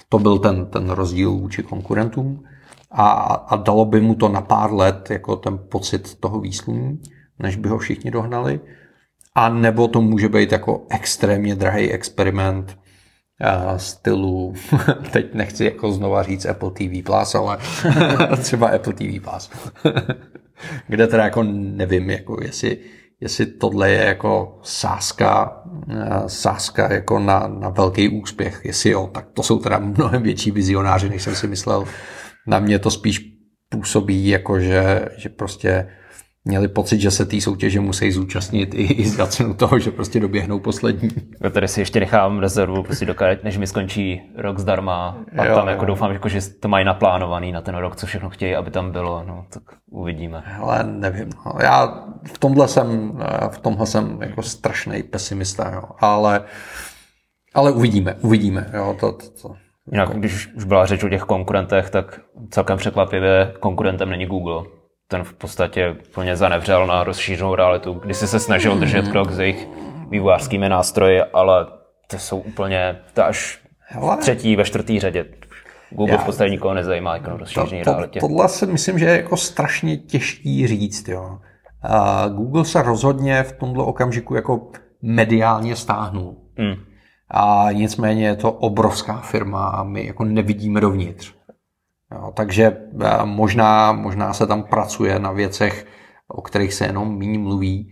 To 0.09 0.19
byl 0.19 0.39
ten, 0.39 0.65
ten 0.65 0.89
rozdíl 0.89 1.31
vůči 1.31 1.63
konkurentům 1.63 2.43
a, 2.91 3.09
a 3.33 3.55
dalo 3.55 3.85
by 3.85 4.01
mu 4.01 4.15
to 4.15 4.29
na 4.29 4.41
pár 4.41 4.73
let 4.73 5.09
jako 5.09 5.35
ten 5.35 5.59
pocit 5.69 6.19
toho 6.19 6.39
výsluní, 6.39 7.01
než 7.39 7.55
by 7.55 7.69
ho 7.69 7.77
všichni 7.77 8.11
dohnali. 8.11 8.59
A 9.35 9.49
nebo 9.49 9.87
to 9.87 10.01
může 10.01 10.29
být 10.29 10.51
jako 10.51 10.85
extrémně 10.89 11.55
drahý 11.55 11.91
experiment 11.91 12.77
a 13.41 13.77
stylu, 13.77 14.53
teď 15.11 15.33
nechci 15.33 15.65
jako 15.65 15.91
znova 15.91 16.23
říct 16.23 16.45
Apple 16.45 16.71
TV 16.71 17.05
Plus, 17.05 17.35
ale 17.35 17.57
třeba 18.41 18.67
Apple 18.67 18.93
TV 18.93 19.23
Plus. 19.23 19.51
Kde 20.87 21.07
teda 21.07 21.23
jako 21.23 21.43
nevím, 21.53 22.09
jako 22.09 22.37
jestli, 22.43 22.77
jestli 23.21 23.45
tohle 23.45 23.91
je 23.91 24.05
jako 24.05 24.59
sázka, 24.63 25.61
sázka 26.27 26.93
jako 26.93 27.19
na, 27.19 27.47
na 27.47 27.69
velký 27.69 28.09
úspěch. 28.09 28.61
Jestli 28.63 28.89
jo, 28.89 29.09
tak 29.13 29.27
to 29.33 29.43
jsou 29.43 29.59
teda 29.59 29.79
mnohem 29.79 30.23
větší 30.23 30.51
vizionáři, 30.51 31.09
než 31.09 31.21
jsem 31.21 31.35
si 31.35 31.47
myslel. 31.47 31.85
Na 32.47 32.59
mě 32.59 32.79
to 32.79 32.91
spíš 32.91 33.21
působí 33.69 34.27
jako, 34.27 34.59
že, 34.59 35.05
že 35.17 35.29
prostě 35.29 35.87
měli 36.45 36.67
pocit, 36.67 36.99
že 36.99 37.11
se 37.11 37.25
té 37.25 37.41
soutěže 37.41 37.79
musí 37.79 38.11
zúčastnit 38.11 38.73
i, 38.73 38.83
i 38.83 39.09
za 39.09 39.27
cenu 39.27 39.53
toho, 39.53 39.79
že 39.79 39.91
prostě 39.91 40.19
doběhnou 40.19 40.59
poslední. 40.59 41.09
Já 41.41 41.49
tady 41.49 41.67
si 41.67 41.81
ještě 41.81 41.99
nechám 41.99 42.39
rezervu, 42.39 42.83
prostě 42.83 43.05
dokud, 43.05 43.43
než 43.43 43.57
mi 43.57 43.67
skončí 43.67 44.21
rok 44.35 44.59
zdarma 44.59 45.17
a 45.37 45.45
jo, 45.45 45.55
tam 45.55 45.67
jako 45.67 45.83
jo. 45.83 45.87
doufám, 45.87 46.11
jako, 46.11 46.29
že 46.29 46.39
to 46.59 46.67
mají 46.67 46.85
naplánovaný 46.85 47.51
na 47.51 47.61
ten 47.61 47.75
rok, 47.75 47.95
co 47.95 48.05
všechno 48.05 48.29
chtějí, 48.29 48.55
aby 48.55 48.71
tam 48.71 48.91
bylo, 48.91 49.23
no, 49.27 49.45
tak 49.49 49.63
uvidíme. 49.91 50.43
Ale 50.61 50.83
nevím, 50.83 51.29
no. 51.45 51.53
já 51.61 52.03
v 52.33 52.37
tomhle 52.37 52.67
jsem, 52.67 53.19
v 53.49 53.57
tomhle 53.57 53.85
jsem 53.85 54.17
jako 54.21 54.43
strašný 54.43 55.03
pesimista, 55.03 55.71
jo. 55.73 55.83
ale 55.99 56.41
ale 57.53 57.71
uvidíme, 57.71 58.15
uvidíme. 58.21 58.69
Jo, 58.73 58.95
to, 58.99 59.11
to, 59.11 59.29
to. 59.41 59.55
Jinak, 59.91 60.09
když 60.09 60.53
už 60.55 60.63
byla 60.63 60.85
řeč 60.85 61.03
o 61.03 61.09
těch 61.09 61.21
konkurentech, 61.21 61.89
tak 61.89 62.19
celkem 62.49 62.77
překvapivě 62.77 63.53
konkurentem 63.59 64.09
není 64.09 64.25
Google 64.25 64.63
ten 65.13 65.23
v 65.23 65.33
podstatě 65.33 65.95
plně 66.13 66.35
zanevřel 66.35 66.87
na 66.87 67.03
rozšířenou 67.03 67.55
realitu, 67.55 67.93
kdy 67.93 68.13
si 68.13 68.27
se 68.27 68.39
snažil 68.39 68.75
držet 68.75 69.07
krok 69.07 69.31
s 69.31 69.39
jejich 69.39 69.67
vývojářskými 70.09 70.69
nástroji, 70.69 71.21
ale 71.21 71.65
to 72.07 72.19
jsou 72.19 72.39
úplně 72.39 72.99
to 73.13 73.25
až 73.25 73.59
Hele. 73.79 74.17
třetí, 74.17 74.55
ve 74.55 74.63
čtvrtý 74.63 74.99
řadě. 74.99 75.25
Google 75.89 76.15
Já, 76.15 76.21
v 76.21 76.25
podstatě 76.25 76.49
nikoho 76.49 76.73
nezajímá 76.73 77.13
jako 77.13 77.37
rozšíření 77.37 77.83
to, 77.83 77.89
to, 77.89 77.91
realitě. 77.91 78.19
Tohle 78.19 78.49
si 78.49 78.65
myslím, 78.65 78.99
že 78.99 79.05
je 79.05 79.17
jako 79.17 79.37
strašně 79.37 79.97
těžký 79.97 80.67
říct. 80.67 81.07
Jo. 81.07 81.39
Uh, 81.89 82.35
Google 82.35 82.65
se 82.65 82.81
rozhodně 82.81 83.43
v 83.43 83.51
tomto 83.51 83.85
okamžiku 83.85 84.35
jako 84.35 84.67
mediálně 85.01 85.75
stáhnul. 85.75 86.37
Hmm. 86.57 86.75
A 87.31 87.67
nicméně 87.71 88.27
je 88.27 88.35
to 88.35 88.51
obrovská 88.51 89.17
firma 89.17 89.67
a 89.67 89.83
my 89.83 90.05
jako 90.05 90.23
nevidíme 90.23 90.81
dovnitř. 90.81 91.33
Jo, 92.13 92.31
takže 92.33 92.77
eh, 93.01 93.25
možná, 93.25 93.91
možná 93.91 94.33
se 94.33 94.47
tam 94.47 94.63
pracuje 94.63 95.19
na 95.19 95.31
věcech, 95.31 95.85
o 96.27 96.41
kterých 96.41 96.73
se 96.73 96.85
jenom 96.85 97.17
méně 97.17 97.39
mluví. 97.39 97.89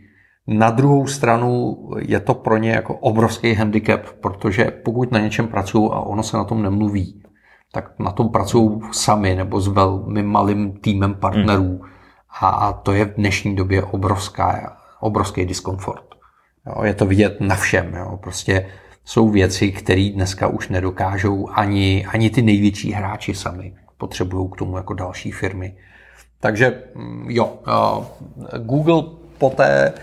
Na 0.47 0.71
druhou 0.71 1.07
stranu 1.07 1.77
je 1.99 2.19
to 2.19 2.34
pro 2.34 2.57
ně 2.57 2.71
jako 2.71 2.95
obrovský 2.95 3.53
handicap, 3.53 4.01
protože 4.21 4.65
pokud 4.65 5.12
na 5.12 5.19
něčem 5.19 5.47
pracují 5.47 5.89
a 5.93 5.99
ono 5.99 6.23
se 6.23 6.38
na 6.38 6.43
tom 6.43 6.62
nemluví, 6.63 7.23
tak 7.71 7.99
na 7.99 8.12
tom 8.12 8.29
pracují 8.29 8.81
sami 8.91 9.36
nebo 9.36 9.62
s 9.62 9.67
velmi 9.67 10.23
malým 10.23 10.71
týmem 10.71 11.15
partnerů. 11.15 11.67
Hmm. 11.67 11.91
A 12.41 12.73
to 12.73 12.91
je 12.91 13.05
v 13.05 13.15
dnešní 13.15 13.55
době 13.55 13.84
obrovská, 13.84 14.77
obrovský 14.99 15.45
diskomfort. 15.45 16.05
Jo, 16.67 16.84
je 16.84 16.93
to 16.93 17.05
vidět 17.05 17.38
na 17.41 17.55
všem. 17.55 17.93
Jo. 17.93 18.17
Prostě 18.23 18.69
jsou 19.05 19.29
věci, 19.29 19.71
které 19.71 20.12
dneska 20.15 20.47
už 20.47 20.69
nedokážou 20.69 21.49
ani, 21.49 22.05
ani 22.05 22.29
ty 22.29 22.41
největší 22.41 22.91
hráči 22.91 23.34
sami 23.34 23.73
potřebují 24.01 24.49
k 24.49 24.55
tomu 24.55 24.77
jako 24.77 24.93
další 24.93 25.31
firmy. 25.31 25.75
Takže 26.39 26.83
mm, 26.95 27.25
jo, 27.29 27.53
Google 28.57 29.03
poté, 29.37 29.93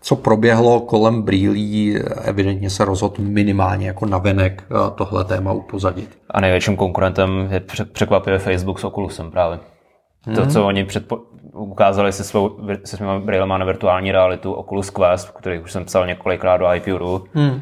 co 0.00 0.16
proběhlo 0.16 0.80
kolem 0.80 1.22
brýlí, 1.22 1.98
evidentně 2.22 2.70
se 2.70 2.84
rozhodl 2.84 3.22
minimálně 3.22 3.86
jako 3.86 4.06
navenek 4.06 4.64
tohle 4.94 5.24
téma 5.24 5.52
upozadit. 5.52 6.18
A 6.30 6.40
největším 6.40 6.76
konkurentem 6.76 7.48
je 7.50 7.60
překvapivě 7.92 8.38
Facebook 8.38 8.80
s 8.80 8.84
Oculusem 8.84 9.30
právě. 9.30 9.58
To, 10.34 10.42
hmm. 10.42 10.50
co 10.50 10.66
oni 10.66 10.84
předpo- 10.84 11.20
ukázali 11.52 12.12
se, 12.12 12.24
svou, 12.24 12.58
se 12.84 12.96
svýma 12.96 13.18
brýlema 13.18 13.58
na 13.58 13.64
virtuální 13.64 14.12
realitu 14.12 14.52
Oculus 14.52 14.90
Quest, 14.90 15.30
který 15.30 15.58
už 15.58 15.72
jsem 15.72 15.84
psal 15.84 16.06
několikrát 16.06 16.56
do 16.56 16.72
iPuru, 16.72 17.24
hmm. 17.34 17.60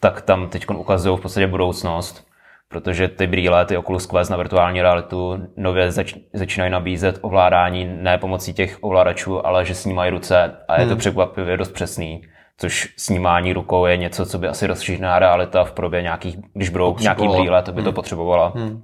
tak 0.00 0.22
tam 0.22 0.48
teď 0.48 0.70
ukazují 0.70 1.18
v 1.18 1.20
podstatě 1.20 1.46
budoucnost 1.46 2.31
protože 2.72 3.08
ty 3.08 3.26
brýle, 3.26 3.64
ty 3.66 3.76
Oculus 3.76 4.06
Quest 4.06 4.30
na 4.30 4.36
virtuální 4.36 4.82
realitu 4.82 5.48
nově 5.56 5.90
zač- 5.90 6.14
začínají 6.32 6.72
nabízet 6.72 7.18
ovládání 7.22 7.84
ne 7.84 8.18
pomocí 8.18 8.54
těch 8.54 8.78
ovladačů, 8.80 9.46
ale 9.46 9.64
že 9.64 9.74
snímají 9.74 10.10
ruce 10.10 10.56
a 10.68 10.74
je 10.74 10.80
hmm. 10.80 10.88
to 10.88 10.96
překvapivě 10.96 11.56
dost 11.56 11.72
přesný. 11.72 12.22
Což 12.58 12.94
snímání 12.96 13.52
rukou 13.52 13.86
je 13.86 13.96
něco, 13.96 14.26
co 14.26 14.38
by 14.38 14.48
asi 14.48 14.66
rozšířená 14.66 15.18
realita 15.18 15.64
v 15.64 15.72
podobě 15.72 16.02
nějakých, 16.02 16.36
když 16.54 16.68
budou 16.68 16.96
nějaký 17.00 17.28
brýle, 17.28 17.62
to 17.62 17.72
by 17.72 17.80
hmm. 17.80 17.84
to 17.84 17.92
potřebovala. 17.92 18.52
Hmm. 18.56 18.82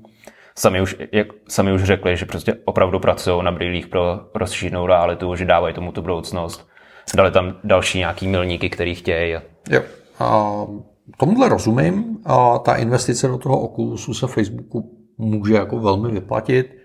Sami 0.59 0.81
už, 0.81 0.97
jak, 1.13 1.27
sami 1.49 1.73
už 1.73 1.85
řekli, 1.85 2.17
že 2.17 2.27
prostě 2.27 2.55
opravdu 2.65 3.01
pracují 3.01 3.45
na 3.45 3.53
brýlích 3.53 3.87
pro 3.87 4.21
rozšířenou 4.35 4.87
realitu, 4.87 5.35
že 5.35 5.45
dávají 5.45 5.75
tomu 5.75 5.93
tu 5.93 6.03
budoucnost. 6.03 6.69
Dali 7.15 7.31
tam 7.31 7.55
další 7.65 7.99
nějaký 7.99 8.29
milníky, 8.29 8.71
který 8.71 8.95
chtějí. 8.95 9.37
Jo. 9.71 9.83
Um 10.67 10.85
tomuhle 11.17 11.49
rozumím 11.49 12.19
a 12.25 12.59
ta 12.59 12.75
investice 12.75 13.29
do 13.29 13.39
toho 13.39 13.61
Oculusu 13.61 14.15
se 14.15 14.27
Facebooku 14.27 14.99
může 15.19 15.55
jako 15.55 15.79
velmi 15.79 16.11
vyplatit. 16.11 16.79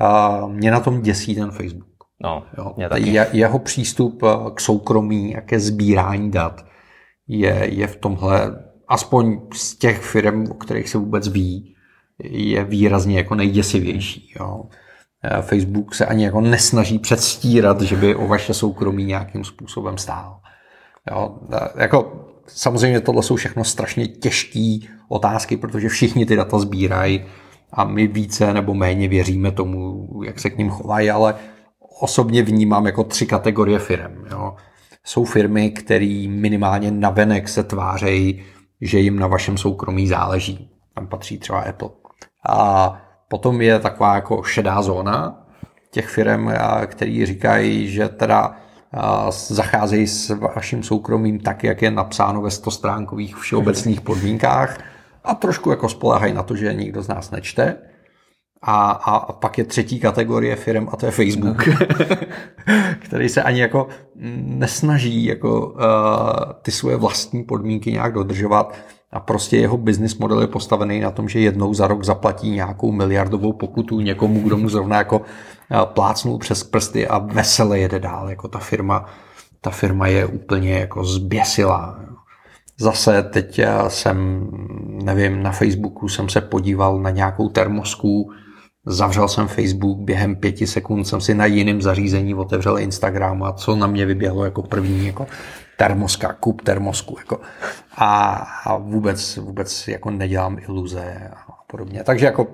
A 0.00 0.40
mě 0.46 0.70
na 0.70 0.80
tom 0.80 1.02
děsí 1.02 1.34
ten 1.34 1.50
Facebook. 1.50 1.90
No, 2.22 2.44
jo. 2.58 2.74
Je, 2.96 3.28
jeho 3.32 3.58
přístup 3.58 4.22
eh, 4.22 4.50
k 4.54 4.60
soukromí 4.60 5.36
a 5.36 5.40
ke 5.40 5.60
sbírání 5.60 6.30
dat 6.30 6.64
je, 7.28 7.68
je 7.74 7.86
v 7.86 7.96
tomhle, 7.96 8.64
aspoň 8.88 9.40
z 9.54 9.76
těch 9.76 10.00
firm, 10.02 10.50
o 10.50 10.54
kterých 10.54 10.88
se 10.88 10.98
vůbec 10.98 11.28
ví, 11.28 11.74
je 12.24 12.64
výrazně 12.64 13.16
jako 13.16 13.34
nejděsivější. 13.34 14.32
Jo. 14.40 14.64
Eh, 15.24 15.42
Facebook 15.42 15.94
se 15.94 16.06
ani 16.06 16.24
jako 16.24 16.40
nesnaží 16.40 16.98
předstírat, 16.98 17.80
že 17.80 17.96
by 17.96 18.14
o 18.14 18.26
vaše 18.26 18.54
soukromí 18.54 19.04
nějakým 19.04 19.44
způsobem 19.44 19.98
stál. 19.98 20.40
Jo, 21.10 21.38
eh, 21.52 21.82
jako 21.82 22.29
samozřejmě 22.54 23.00
tohle 23.00 23.22
jsou 23.22 23.36
všechno 23.36 23.64
strašně 23.64 24.06
těžké 24.06 24.78
otázky, 25.08 25.56
protože 25.56 25.88
všichni 25.88 26.26
ty 26.26 26.36
data 26.36 26.58
sbírají 26.58 27.24
a 27.72 27.84
my 27.84 28.06
více 28.06 28.54
nebo 28.54 28.74
méně 28.74 29.08
věříme 29.08 29.50
tomu, 29.50 30.08
jak 30.24 30.40
se 30.40 30.50
k 30.50 30.58
ním 30.58 30.70
chovají, 30.70 31.10
ale 31.10 31.34
osobně 32.00 32.42
vnímám 32.42 32.86
jako 32.86 33.04
tři 33.04 33.26
kategorie 33.26 33.78
firm. 33.78 34.24
Jo. 34.30 34.54
Jsou 35.04 35.24
firmy, 35.24 35.70
které 35.70 36.26
minimálně 36.28 36.90
navenek 36.90 37.48
se 37.48 37.62
tvářejí, 37.62 38.42
že 38.80 38.98
jim 38.98 39.18
na 39.18 39.26
vašem 39.26 39.58
soukromí 39.58 40.06
záleží. 40.06 40.70
Tam 40.94 41.06
patří 41.06 41.38
třeba 41.38 41.60
Apple. 41.60 41.88
A 42.48 42.96
potom 43.28 43.62
je 43.62 43.78
taková 43.78 44.14
jako 44.14 44.42
šedá 44.42 44.82
zóna 44.82 45.46
těch 45.90 46.06
firm, 46.06 46.50
který 46.86 47.26
říkají, 47.26 47.88
že 47.88 48.08
teda 48.08 48.56
zacházejí 49.30 50.06
s 50.06 50.28
vaším 50.30 50.82
soukromím 50.82 51.40
tak, 51.40 51.64
jak 51.64 51.82
je 51.82 51.90
napsáno 51.90 52.42
ve 52.42 52.50
stostránkových 52.50 53.36
všeobecných 53.36 54.00
podmínkách 54.00 54.78
a 55.24 55.34
trošku 55.34 55.70
jako 55.70 55.88
spolehají 55.88 56.32
na 56.32 56.42
to, 56.42 56.56
že 56.56 56.74
nikdo 56.74 57.02
z 57.02 57.08
nás 57.08 57.30
nečte. 57.30 57.76
A, 58.62 58.90
a 58.90 59.32
pak 59.32 59.58
je 59.58 59.64
třetí 59.64 60.00
kategorie 60.00 60.56
firm 60.56 60.88
a 60.92 60.96
to 60.96 61.06
je 61.06 61.12
Facebook, 61.12 61.68
který 62.98 63.28
se 63.28 63.42
ani 63.42 63.60
jako 63.60 63.88
nesnaží 64.42 65.24
jako 65.24 65.66
uh, 65.66 65.76
ty 66.62 66.70
svoje 66.70 66.96
vlastní 66.96 67.44
podmínky 67.44 67.92
nějak 67.92 68.12
dodržovat 68.12 68.74
a 69.12 69.20
prostě 69.20 69.56
jeho 69.56 69.76
business 69.76 70.18
model 70.18 70.40
je 70.40 70.46
postavený 70.46 71.00
na 71.00 71.10
tom, 71.10 71.28
že 71.28 71.40
jednou 71.40 71.74
za 71.74 71.86
rok 71.86 72.04
zaplatí 72.04 72.50
nějakou 72.50 72.92
miliardovou 72.92 73.52
pokutu 73.52 74.00
někomu, 74.00 74.40
kdo 74.40 74.56
mu 74.56 74.68
zrovna 74.68 74.96
jako 74.96 75.20
plácnul 75.84 76.38
přes 76.38 76.64
prsty 76.64 77.08
a 77.08 77.18
vesele 77.18 77.78
jede 77.78 77.98
dál. 77.98 78.30
Jako 78.30 78.48
ta 78.48 78.58
firma, 78.58 79.06
ta 79.60 79.70
firma 79.70 80.06
je 80.06 80.26
úplně 80.26 80.78
jako 80.78 81.04
zběsilá. 81.04 82.00
Zase 82.78 83.22
teď 83.22 83.60
jsem, 83.88 84.48
nevím, 85.04 85.42
na 85.42 85.52
Facebooku 85.52 86.08
jsem 86.08 86.28
se 86.28 86.40
podíval 86.40 87.00
na 87.00 87.10
nějakou 87.10 87.48
termosku, 87.48 88.30
zavřel 88.86 89.28
jsem 89.28 89.48
Facebook, 89.48 89.98
během 89.98 90.36
pěti 90.36 90.66
sekund 90.66 91.04
jsem 91.04 91.20
si 91.20 91.34
na 91.34 91.46
jiném 91.46 91.82
zařízení 91.82 92.34
otevřel 92.34 92.78
Instagram 92.78 93.42
a 93.42 93.52
co 93.52 93.76
na 93.76 93.86
mě 93.86 94.06
vyběhlo 94.06 94.44
jako 94.44 94.62
první, 94.62 95.06
jako 95.06 95.26
termoska, 95.80 96.32
kup 96.32 96.62
termosku. 96.62 97.16
Jako. 97.18 97.40
A, 97.96 98.32
a 98.64 98.76
vůbec, 98.76 99.36
vůbec 99.36 99.88
jako 99.88 100.10
nedělám 100.10 100.58
iluze 100.68 101.30
a 101.36 101.52
podobně. 101.66 102.04
Takže 102.04 102.26
jako 102.26 102.42
uh, 102.42 102.50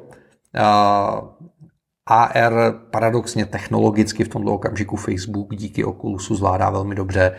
AR 2.07 2.74
paradoxně 2.91 3.47
technologicky 3.47 4.24
v 4.24 4.29
tomto 4.29 4.55
okamžiku 4.55 4.97
Facebook 4.97 5.55
díky 5.55 5.85
Oculusu 5.85 6.35
zvládá 6.35 6.70
velmi 6.70 6.95
dobře, 6.95 7.33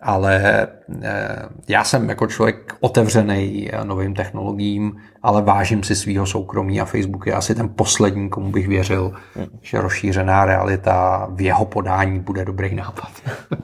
ale 0.00 0.66
eh, 1.02 1.48
já 1.68 1.84
jsem 1.84 2.08
jako 2.08 2.26
člověk 2.26 2.76
otevřený 2.80 3.70
novým 3.84 4.14
technologiím, 4.14 4.96
ale 5.22 5.42
vážím 5.42 5.82
si 5.82 5.96
svého 5.96 6.26
soukromí 6.26 6.80
a 6.80 6.84
Facebook 6.84 7.26
je 7.26 7.32
asi 7.32 7.54
ten 7.54 7.68
poslední, 7.68 8.30
komu 8.30 8.50
bych 8.50 8.68
věřil, 8.68 9.12
že 9.62 9.80
rozšířená 9.80 10.44
realita 10.44 11.28
v 11.30 11.40
jeho 11.40 11.64
podání 11.64 12.20
bude 12.20 12.44
dobrý 12.44 12.74
nápad. 12.74 13.10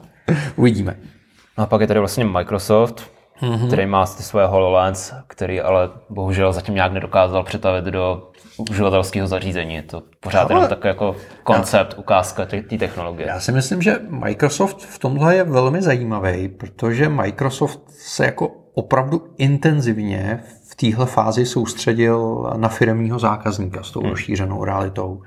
Uvidíme. 0.56 1.11
No 1.58 1.64
a 1.64 1.66
pak 1.66 1.80
je 1.80 1.86
tady 1.86 2.00
vlastně 2.00 2.24
Microsoft, 2.24 3.10
mm-hmm. 3.42 3.66
který 3.66 3.86
má 3.86 4.06
ty 4.06 4.22
svoje 4.22 4.46
HoloLens, 4.46 5.12
který 5.26 5.60
ale 5.60 5.90
bohužel 6.10 6.52
zatím 6.52 6.74
nějak 6.74 6.92
nedokázal 6.92 7.42
přetavit 7.42 7.84
do 7.84 8.30
uživatelského 8.70 9.26
zařízení. 9.26 9.74
Je 9.74 9.82
to 9.82 10.02
pořád 10.20 10.42
ale... 10.42 10.52
jenom 10.52 10.68
takový 10.68 10.88
jako 10.88 11.16
koncept, 11.42 11.92
já, 11.92 11.98
ukázka 11.98 12.46
té 12.46 12.78
technologie. 12.78 13.28
Já 13.28 13.40
si 13.40 13.52
myslím, 13.52 13.82
že 13.82 14.00
Microsoft 14.08 14.82
v 14.82 14.98
tomhle 14.98 15.36
je 15.36 15.44
velmi 15.44 15.82
zajímavý, 15.82 16.48
protože 16.48 17.08
Microsoft 17.08 17.80
se 17.88 18.24
jako 18.24 18.50
opravdu 18.74 19.26
intenzivně 19.38 20.40
v 20.70 20.74
téhle 20.74 21.06
fázi 21.06 21.46
soustředil 21.46 22.50
na 22.56 22.68
firmního 22.68 23.18
zákazníka 23.18 23.82
s 23.82 23.90
tou 23.90 24.00
hmm. 24.00 24.10
rozšířenou 24.10 24.64
realitou. 24.64 25.22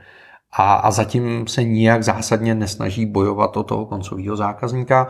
A, 0.57 0.73
a 0.73 0.91
zatím 0.91 1.47
se 1.47 1.63
nijak 1.63 2.03
zásadně 2.03 2.55
nesnaží 2.55 3.05
bojovat 3.05 3.57
o 3.57 3.63
toho 3.63 3.85
koncového 3.85 4.35
zákazníka. 4.35 5.07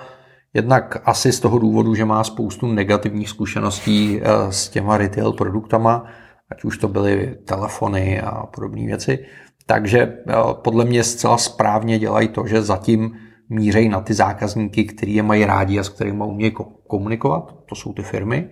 Jednak 0.55 0.97
asi 1.05 1.31
z 1.31 1.39
toho 1.39 1.59
důvodu, 1.59 1.95
že 1.95 2.05
má 2.05 2.23
spoustu 2.23 2.67
negativních 2.67 3.29
zkušeností 3.29 4.21
eh, 4.21 4.51
s 4.51 4.69
těma 4.69 4.97
retail 4.97 5.33
produktama, 5.33 6.05
ať 6.51 6.63
už 6.63 6.77
to 6.77 6.87
byly 6.87 7.37
telefony 7.45 8.21
a 8.21 8.45
podobné 8.45 8.85
věci. 8.85 9.25
Takže 9.65 9.99
eh, 9.99 10.33
podle 10.53 10.85
mě 10.85 11.03
zcela 11.03 11.37
správně 11.37 11.99
dělají 11.99 12.27
to, 12.27 12.47
že 12.47 12.61
zatím 12.61 13.15
mířejí 13.49 13.89
na 13.89 14.01
ty 14.01 14.13
zákazníky, 14.13 14.83
který 14.83 15.15
je 15.15 15.23
mají 15.23 15.45
rádi 15.45 15.79
a 15.79 15.83
s 15.83 15.89
kterými 15.89 16.23
umějí 16.23 16.53
komunikovat, 16.87 17.55
to 17.69 17.75
jsou 17.75 17.93
ty 17.93 18.03
firmy. 18.03 18.49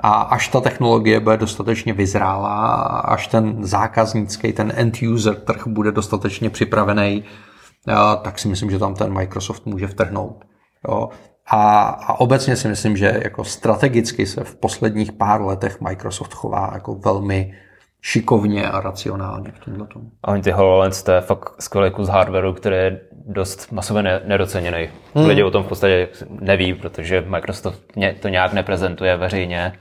A 0.00 0.10
až 0.10 0.48
ta 0.48 0.60
technologie 0.60 1.20
bude 1.20 1.36
dostatečně 1.36 1.92
vyzrálá, 1.92 2.74
až 2.86 3.26
ten 3.26 3.64
zákaznický, 3.64 4.52
ten 4.52 4.72
end-user 4.76 5.34
trh 5.34 5.66
bude 5.66 5.92
dostatečně 5.92 6.50
připravený, 6.50 7.24
eh, 7.88 7.94
tak 8.22 8.38
si 8.38 8.48
myslím, 8.48 8.70
že 8.70 8.78
tam 8.78 8.94
ten 8.94 9.12
Microsoft 9.12 9.66
může 9.66 9.86
vtrhnout. 9.86 10.44
Jo. 10.88 11.08
A, 11.46 11.82
a 11.88 12.20
obecně 12.20 12.56
si 12.56 12.68
myslím, 12.68 12.96
že 12.96 13.20
jako 13.24 13.44
strategicky 13.44 14.26
se 14.26 14.44
v 14.44 14.56
posledních 14.56 15.12
pár 15.12 15.42
letech 15.42 15.80
Microsoft 15.80 16.34
chová 16.34 16.70
jako 16.74 16.94
velmi 16.94 17.54
šikovně 18.02 18.68
a 18.68 18.80
racionálně 18.80 19.52
v 19.52 19.64
tomhle 19.64 19.86
tomu. 19.86 20.10
A 20.22 20.28
oni 20.28 20.42
ty 20.42 20.50
HoloLens, 20.50 21.02
to 21.02 21.12
je 21.12 21.20
fakt 21.20 21.54
skvělý 21.58 21.90
kus 21.90 22.08
hardwareu, 22.08 22.52
který 22.52 22.76
je 22.76 23.00
dost 23.26 23.72
masově 23.72 24.22
nedoceněný. 24.26 24.88
Hmm. 25.14 25.26
Lidi 25.26 25.42
o 25.42 25.50
tom 25.50 25.64
v 25.64 25.66
podstatě 25.66 26.08
neví, 26.40 26.74
protože 26.74 27.24
Microsoft 27.26 27.82
to 28.20 28.28
nějak 28.28 28.52
neprezentuje 28.52 29.16
veřejně, 29.16 29.72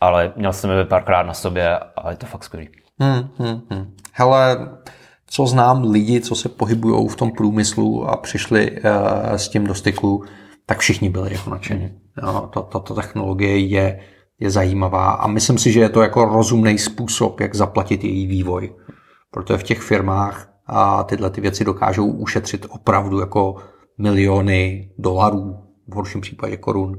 ale 0.00 0.32
měl 0.36 0.52
jsem 0.52 0.70
je 0.70 0.84
párkrát 0.84 1.22
na 1.22 1.34
sobě 1.34 1.78
a 1.78 2.10
je 2.10 2.16
to 2.16 2.26
fakt 2.26 2.44
skvělý. 2.44 2.68
Hmm, 3.00 3.28
hmm, 3.38 3.60
hmm. 3.70 3.94
Hele, 4.12 4.68
co 5.26 5.46
znám 5.46 5.90
lidi, 5.90 6.20
co 6.20 6.34
se 6.34 6.48
pohybují 6.48 7.08
v 7.08 7.16
tom 7.16 7.30
průmyslu 7.30 8.10
a 8.10 8.16
přišli 8.16 8.70
uh, 8.70 8.78
s 9.32 9.48
tím 9.48 9.66
do 9.66 9.74
styku, 9.74 10.24
tak 10.70 10.78
všichni 10.78 11.08
byli 11.08 11.32
jako 11.32 11.50
nadšení. 11.50 11.90
Jo, 12.22 12.50
tato 12.52 12.94
technologie 12.94 13.58
je, 13.58 14.00
je 14.40 14.50
zajímavá 14.50 15.10
a 15.10 15.26
myslím 15.26 15.58
si, 15.58 15.72
že 15.72 15.80
je 15.80 15.88
to 15.88 16.02
jako 16.02 16.24
rozumný 16.24 16.78
způsob, 16.78 17.40
jak 17.40 17.54
zaplatit 17.54 18.04
její 18.04 18.26
vývoj. 18.26 18.74
Protože 19.30 19.58
v 19.58 19.62
těch 19.62 19.80
firmách 19.80 20.52
a 20.66 21.02
tyhle 21.02 21.30
ty 21.30 21.40
věci 21.40 21.64
dokážou 21.64 22.06
ušetřit 22.06 22.66
opravdu 22.68 23.20
jako 23.20 23.56
miliony 23.98 24.90
dolarů, 24.98 25.58
v 25.88 25.94
horším 25.94 26.20
případě 26.20 26.56
korun. 26.56 26.98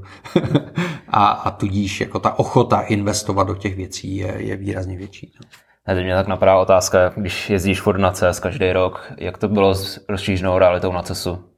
a, 1.08 1.26
a 1.26 1.50
tudíž 1.50 2.00
jako 2.00 2.18
ta 2.18 2.38
ochota 2.38 2.80
investovat 2.80 3.44
do 3.44 3.54
těch 3.54 3.76
věcí 3.76 4.16
je, 4.16 4.34
je 4.38 4.56
výrazně 4.56 4.96
větší. 4.96 5.32
No. 5.40 5.48
A 5.86 5.94
teď 5.94 6.04
mě 6.04 6.14
tak 6.14 6.26
napadá 6.26 6.58
otázka, 6.58 7.12
když 7.16 7.50
jezdíš 7.50 7.80
furt 7.80 7.98
na 7.98 8.10
CES 8.10 8.40
každý 8.40 8.72
rok, 8.72 9.12
jak 9.18 9.38
to 9.38 9.48
bylo 9.48 9.74
s 9.74 10.04
rozšířenou 10.08 10.58
realitou 10.58 10.92
na 10.92 11.02
CESu? 11.02 11.51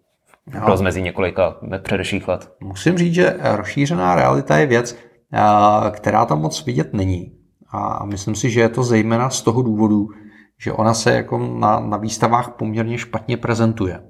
No. 0.55 0.67
rozmezí 0.67 1.03
několika 1.03 1.57
předešlých 1.83 2.29
let. 2.29 2.53
Musím 2.61 2.99
říct, 2.99 3.15
že 3.15 3.37
rozšířená 3.43 4.15
realita 4.15 4.59
je 4.59 4.67
věc, 4.67 4.97
která 5.91 6.25
tam 6.25 6.41
moc 6.41 6.65
vidět 6.65 6.95
není. 6.95 7.33
A 7.69 8.05
myslím 8.05 8.35
si, 8.35 8.51
že 8.51 8.61
je 8.61 8.69
to 8.69 8.83
zejména 8.83 9.31
z 9.31 9.43
toho 9.43 9.63
důvodu, 9.63 10.09
že 10.59 10.73
ona 10.73 10.95
se 10.95 11.15
jako 11.15 11.39
na, 11.39 11.81
na 11.81 11.97
výstavách 11.97 12.51
poměrně 12.51 12.99
špatně 12.99 13.37
prezentuje. 13.37 14.01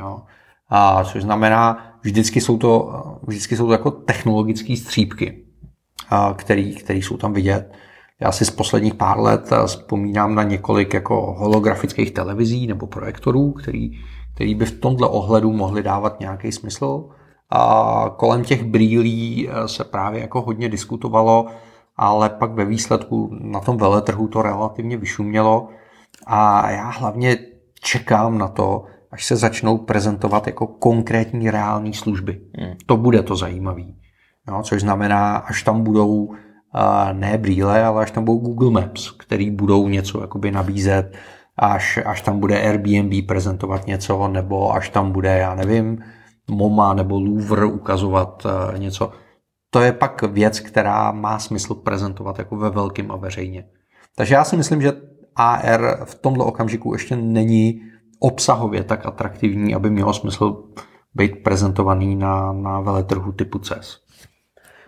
Jo. 0.00 0.20
A 0.68 1.04
což 1.04 1.22
znamená, 1.22 1.94
vždycky 2.02 2.40
jsou 2.40 2.58
to, 2.58 3.02
vždycky 3.26 3.56
jsou 3.56 3.66
to 3.66 3.72
jako 3.72 3.90
technologické 3.90 4.76
střípky, 4.76 5.44
který, 6.36 6.74
který 6.74 7.02
jsou 7.02 7.16
tam 7.16 7.32
vidět. 7.32 7.72
Já 8.20 8.32
si 8.32 8.44
z 8.44 8.50
posledních 8.50 8.94
pár 8.94 9.18
let 9.20 9.50
vzpomínám 9.66 10.34
na 10.34 10.42
několik 10.42 10.94
jako 10.94 11.34
holografických 11.38 12.10
televizí 12.10 12.66
nebo 12.66 12.86
projektorů, 12.86 13.52
který 13.52 13.90
který 14.38 14.54
by 14.54 14.64
v 14.64 14.80
tomto 14.80 15.10
ohledu 15.10 15.52
mohly 15.52 15.82
dávat 15.82 16.20
nějaký 16.20 16.52
smysl. 16.52 17.08
A 17.50 18.14
kolem 18.16 18.44
těch 18.44 18.64
brýlí 18.64 19.48
eh, 19.48 19.68
se 19.68 19.84
právě 19.84 20.20
jako 20.20 20.42
hodně 20.42 20.68
diskutovalo, 20.68 21.46
ale 21.96 22.28
pak 22.28 22.52
ve 22.52 22.64
výsledku 22.64 23.30
na 23.40 23.60
tom 23.60 23.76
veletrhu 23.76 24.28
to 24.28 24.42
relativně 24.42 24.96
vyšumělo 24.96 25.68
a 26.26 26.70
já 26.70 26.88
hlavně 26.88 27.38
čekám 27.80 28.38
na 28.38 28.48
to, 28.48 28.84
až 29.10 29.24
se 29.24 29.36
začnou 29.36 29.78
prezentovat 29.78 30.46
jako 30.46 30.66
konkrétní 30.66 31.50
reální 31.50 31.94
služby. 31.94 32.40
Hmm. 32.58 32.74
To 32.86 32.96
bude 32.96 33.22
to 33.22 33.36
zajímavé. 33.36 33.84
No, 34.48 34.62
což 34.62 34.80
znamená, 34.80 35.36
až 35.36 35.62
tam 35.62 35.82
budou 35.82 36.30
eh, 36.30 37.14
ne 37.14 37.38
brýle, 37.38 37.84
ale 37.84 38.02
až 38.02 38.10
tam 38.10 38.24
budou 38.24 38.38
Google 38.38 38.70
Maps, 38.70 39.10
který 39.10 39.50
budou 39.50 39.88
něco 39.88 40.20
jakoby 40.20 40.50
nabízet, 40.50 41.16
až, 41.58 41.98
až 42.04 42.22
tam 42.22 42.40
bude 42.40 42.62
Airbnb 42.62 43.26
prezentovat 43.26 43.86
něco, 43.86 44.28
nebo 44.28 44.72
až 44.72 44.88
tam 44.88 45.12
bude, 45.12 45.38
já 45.38 45.54
nevím, 45.54 45.98
MoMA 46.50 46.94
nebo 46.94 47.20
Louvre 47.20 47.64
ukazovat 47.64 48.44
uh, 48.44 48.78
něco. 48.78 49.12
To 49.70 49.80
je 49.80 49.92
pak 49.92 50.22
věc, 50.22 50.60
která 50.60 51.12
má 51.12 51.38
smysl 51.38 51.74
prezentovat 51.74 52.38
jako 52.38 52.56
ve 52.56 52.70
velkým 52.70 53.12
a 53.12 53.16
veřejně. 53.16 53.64
Takže 54.16 54.34
já 54.34 54.44
si 54.44 54.56
myslím, 54.56 54.82
že 54.82 54.92
AR 55.36 56.04
v 56.04 56.14
tomto 56.14 56.44
okamžiku 56.44 56.92
ještě 56.92 57.16
není 57.16 57.80
obsahově 58.20 58.84
tak 58.84 59.06
atraktivní, 59.06 59.74
aby 59.74 59.90
mělo 59.90 60.14
smysl 60.14 60.64
být 61.14 61.42
prezentovaný 61.42 62.16
na, 62.16 62.52
na 62.52 62.80
veletrhu 62.80 63.32
typu 63.32 63.58
CES. 63.58 64.00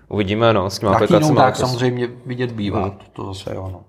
Uvidíme, 0.09 0.53
no, 0.53 0.71
s 0.71 0.79
těma 0.79 0.93
aplikacemi. 0.93 1.37
tak 1.37 1.57
samozřejmě 1.57 2.09
vidět 2.27 2.53
bývá, 2.53 2.81
no. 2.81 2.91
to, 2.91 3.05
to 3.13 3.35
zase 3.35 3.55
jo, 3.55 3.71
no. 3.73 3.85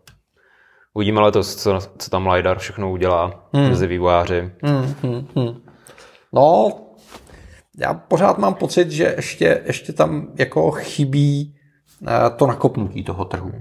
Uvidíme 0.93 1.21
letos, 1.21 1.55
co, 1.55 1.79
co 1.97 2.09
tam 2.09 2.27
LiDAR 2.27 2.59
všechno 2.59 2.91
udělá 2.91 3.49
hmm. 3.53 3.69
mezi 3.69 3.87
vývojáři. 3.87 4.51
Hmm, 4.63 4.95
hmm, 5.01 5.27
hmm. 5.35 5.61
No, 6.33 6.71
já 7.77 7.93
pořád 7.93 8.37
mám 8.37 8.53
pocit, 8.53 8.91
že 8.91 9.13
ještě, 9.15 9.61
ještě 9.65 9.93
tam 9.93 10.27
jako 10.35 10.71
chybí 10.71 11.55
eh, 12.07 12.29
to 12.35 12.47
nakopnutí 12.47 13.03
toho 13.03 13.25
trhu. 13.25 13.51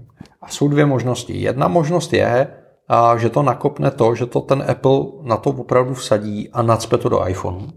A 0.43 0.49
jsou 0.49 0.69
dvě 0.69 0.87
možnosti. 0.87 1.41
Jedna 1.41 1.69
možnost 1.69 2.13
je, 2.13 2.49
eh, 2.91 3.19
že 3.19 3.31
to 3.31 3.43
nakopne 3.43 3.91
to, 3.91 4.15
že 4.15 4.27
to 4.27 4.41
ten 4.41 4.65
Apple 4.69 5.01
na 5.23 5.37
to 5.37 5.51
opravdu 5.51 5.95
vsadí 5.95 6.51
a 6.53 6.63
nacpe 6.63 6.99
to 6.99 7.09
do 7.09 7.29
iPhoneu. 7.29 7.69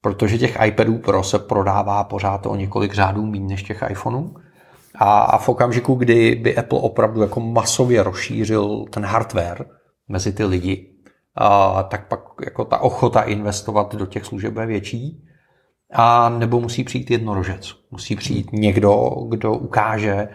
Protože 0.00 0.38
těch 0.38 0.58
iPadů 0.66 0.98
Pro 0.98 1.22
se 1.22 1.38
prodává 1.38 2.04
pořád 2.04 2.46
o 2.46 2.56
několik 2.56 2.94
řádů 2.94 3.26
méně 3.26 3.46
než 3.46 3.62
těch 3.62 3.84
iPhoneů. 3.90 4.34
A, 4.98 5.20
a 5.20 5.38
v 5.38 5.48
okamžiku, 5.48 5.94
kdy 5.94 6.34
by 6.34 6.56
Apple 6.56 6.78
opravdu 6.78 7.22
jako 7.22 7.40
masově 7.40 8.02
rozšířil 8.02 8.84
ten 8.90 9.04
hardware 9.04 9.66
mezi 10.08 10.32
ty 10.32 10.44
lidi, 10.44 10.92
a, 11.34 11.82
tak 11.82 12.08
pak 12.08 12.20
jako 12.44 12.64
ta 12.64 12.78
ochota 12.78 13.22
investovat 13.22 13.94
do 13.94 14.06
těch 14.06 14.24
služeb 14.24 14.56
je 14.56 14.66
větší. 14.66 15.22
A 15.92 16.28
nebo 16.28 16.60
musí 16.60 16.84
přijít 16.84 17.10
jednorožec. 17.10 17.74
Musí 17.90 18.16
přijít 18.16 18.52
někdo, 18.52 19.10
kdo 19.28 19.54
ukáže, 19.54 20.28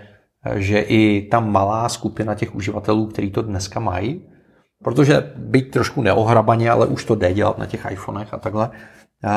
že 0.55 0.79
i 0.79 1.27
ta 1.31 1.39
malá 1.39 1.89
skupina 1.89 2.35
těch 2.35 2.55
uživatelů, 2.55 3.07
který 3.07 3.31
to 3.31 3.41
dneska 3.41 3.79
mají, 3.79 4.27
protože 4.83 5.33
být 5.35 5.71
trošku 5.71 6.01
neohrabaně, 6.01 6.71
ale 6.71 6.87
už 6.87 7.05
to 7.05 7.15
jde 7.15 7.33
dělat 7.33 7.57
na 7.57 7.65
těch 7.65 7.85
iPhonech 7.91 8.33
a 8.33 8.37
takhle, 8.37 8.69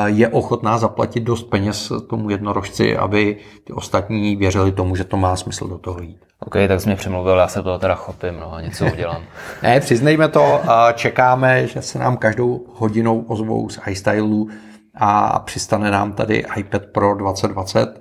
je 0.05 0.27
ochotná 0.27 0.77
zaplatit 0.77 1.19
dost 1.19 1.43
peněz 1.43 1.91
tomu 2.09 2.29
jednorožci, 2.29 2.97
aby 2.97 3.37
ty 3.63 3.73
ostatní 3.73 4.35
věřili 4.35 4.71
tomu, 4.71 4.95
že 4.95 5.03
to 5.03 5.17
má 5.17 5.35
smysl 5.35 5.67
do 5.67 5.77
toho 5.77 6.01
jít. 6.01 6.19
OK, 6.39 6.53
tak 6.67 6.81
jsi 6.81 6.89
mě 6.89 6.95
přemluvil, 6.95 7.37
já 7.37 7.47
se 7.47 7.63
toho 7.63 7.79
teda 7.79 7.95
chopím 7.95 8.39
no, 8.39 8.53
a 8.53 8.61
něco 8.61 8.85
udělám. 8.85 9.21
ne, 9.63 9.79
přiznejme 9.79 10.27
to, 10.27 10.61
čekáme, 10.93 11.67
že 11.67 11.81
se 11.81 11.99
nám 11.99 12.17
každou 12.17 12.65
hodinou 12.75 13.21
ozvou 13.21 13.69
z 13.69 13.79
iStylu 13.87 14.49
a 14.95 15.39
přistane 15.39 15.91
nám 15.91 16.13
tady 16.13 16.45
iPad 16.57 16.81
Pro 16.85 17.15
2020, 17.15 17.99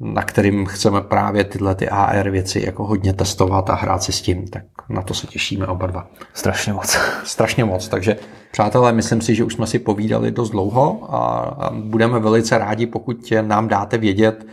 na 0.00 0.22
kterým 0.22 0.66
chceme 0.66 1.00
právě 1.00 1.44
tyhle 1.44 1.74
ty 1.74 1.88
AR 1.88 2.30
věci 2.30 2.62
jako 2.66 2.86
hodně 2.86 3.12
testovat 3.12 3.70
a 3.70 3.74
hrát 3.74 4.02
si 4.02 4.12
s 4.12 4.22
tím, 4.22 4.48
tak 4.48 4.64
na 4.88 5.02
to 5.02 5.14
se 5.14 5.26
těšíme 5.26 5.66
oba 5.66 5.86
dva. 5.86 6.06
Strašně 6.34 6.72
moc. 6.72 6.98
Strašně 7.24 7.64
moc, 7.64 7.88
takže 7.88 8.16
přátelé, 8.52 8.92
myslím 8.92 9.20
si, 9.20 9.34
že 9.34 9.44
už 9.44 9.54
jsme 9.54 9.66
si 9.66 9.78
povídali 9.78 10.30
dost 10.30 10.50
dlouho 10.50 11.14
a 11.14 11.70
budeme 11.74 12.18
velice 12.18 12.58
rádi, 12.58 12.86
pokud 12.86 13.32
nám 13.42 13.68
dáte 13.68 13.98
vědět 13.98 14.46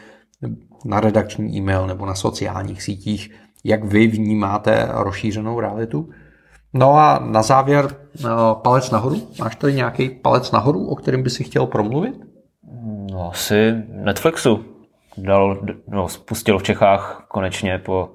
na 0.85 0.99
redakční 0.99 1.57
e-mail 1.57 1.87
nebo 1.87 2.05
na 2.05 2.15
sociálních 2.15 2.83
sítích, 2.83 3.31
jak 3.63 3.83
vy 3.83 4.07
vnímáte 4.07 4.87
rozšířenou 4.91 5.59
realitu. 5.59 6.09
No 6.73 6.93
a 6.93 7.19
na 7.19 7.41
závěr 7.41 7.95
no, 8.23 8.55
palec 8.55 8.91
nahoru. 8.91 9.27
Máš 9.39 9.55
tady 9.55 9.73
nějaký 9.73 10.09
palec 10.09 10.51
nahoru, 10.51 10.87
o 10.87 10.95
kterém 10.95 11.23
by 11.23 11.29
si 11.29 11.43
chtěl 11.43 11.65
promluvit? 11.65 12.15
No 13.11 13.29
asi 13.31 13.73
Netflixu. 13.87 14.78
Dal, 15.17 15.57
no, 15.87 16.07
spustil 16.09 16.57
v 16.57 16.63
Čechách 16.63 17.25
konečně 17.27 17.77
po 17.77 18.09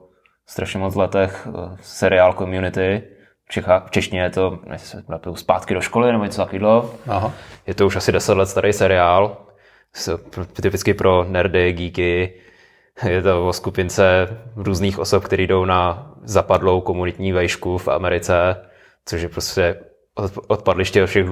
strašně 0.47 0.81
moc 0.81 0.95
letech 0.95 1.49
eh, 1.49 1.77
seriál 1.81 2.33
Community. 2.33 3.03
V, 3.47 3.53
Čechách, 3.53 3.87
v 3.87 3.91
češtině 3.91 4.23
je 4.23 4.31
to 4.31 4.59
se 4.77 5.05
zpátky 5.35 5.75
do 5.75 5.81
školy 5.81 6.13
nebo 6.13 6.25
něco 6.25 6.43
takového. 6.43 6.95
Je 7.67 7.75
to 7.75 7.87
už 7.87 7.97
asi 7.97 8.13
10 8.13 8.35
let 8.35 8.47
starý 8.47 8.73
seriál. 8.73 9.37
Typicky 10.63 10.95
pro 10.95 11.25
nerdy, 11.25 11.73
geeky. 11.73 12.35
Je 13.09 13.23
to 13.23 13.49
o 13.49 13.53
skupince 13.53 14.29
různých 14.57 14.99
osob, 14.99 15.25
které 15.25 15.43
jdou 15.43 15.65
na 15.65 16.13
zapadlou 16.23 16.81
komunitní 16.81 17.33
vejšku 17.33 17.79
v 17.79 17.89
Americe, 17.89 18.57
což 19.05 19.23
je 19.23 19.29
prostě 19.29 19.81
odpadliště 20.49 21.03
od 21.03 21.07
všech 21.07 21.27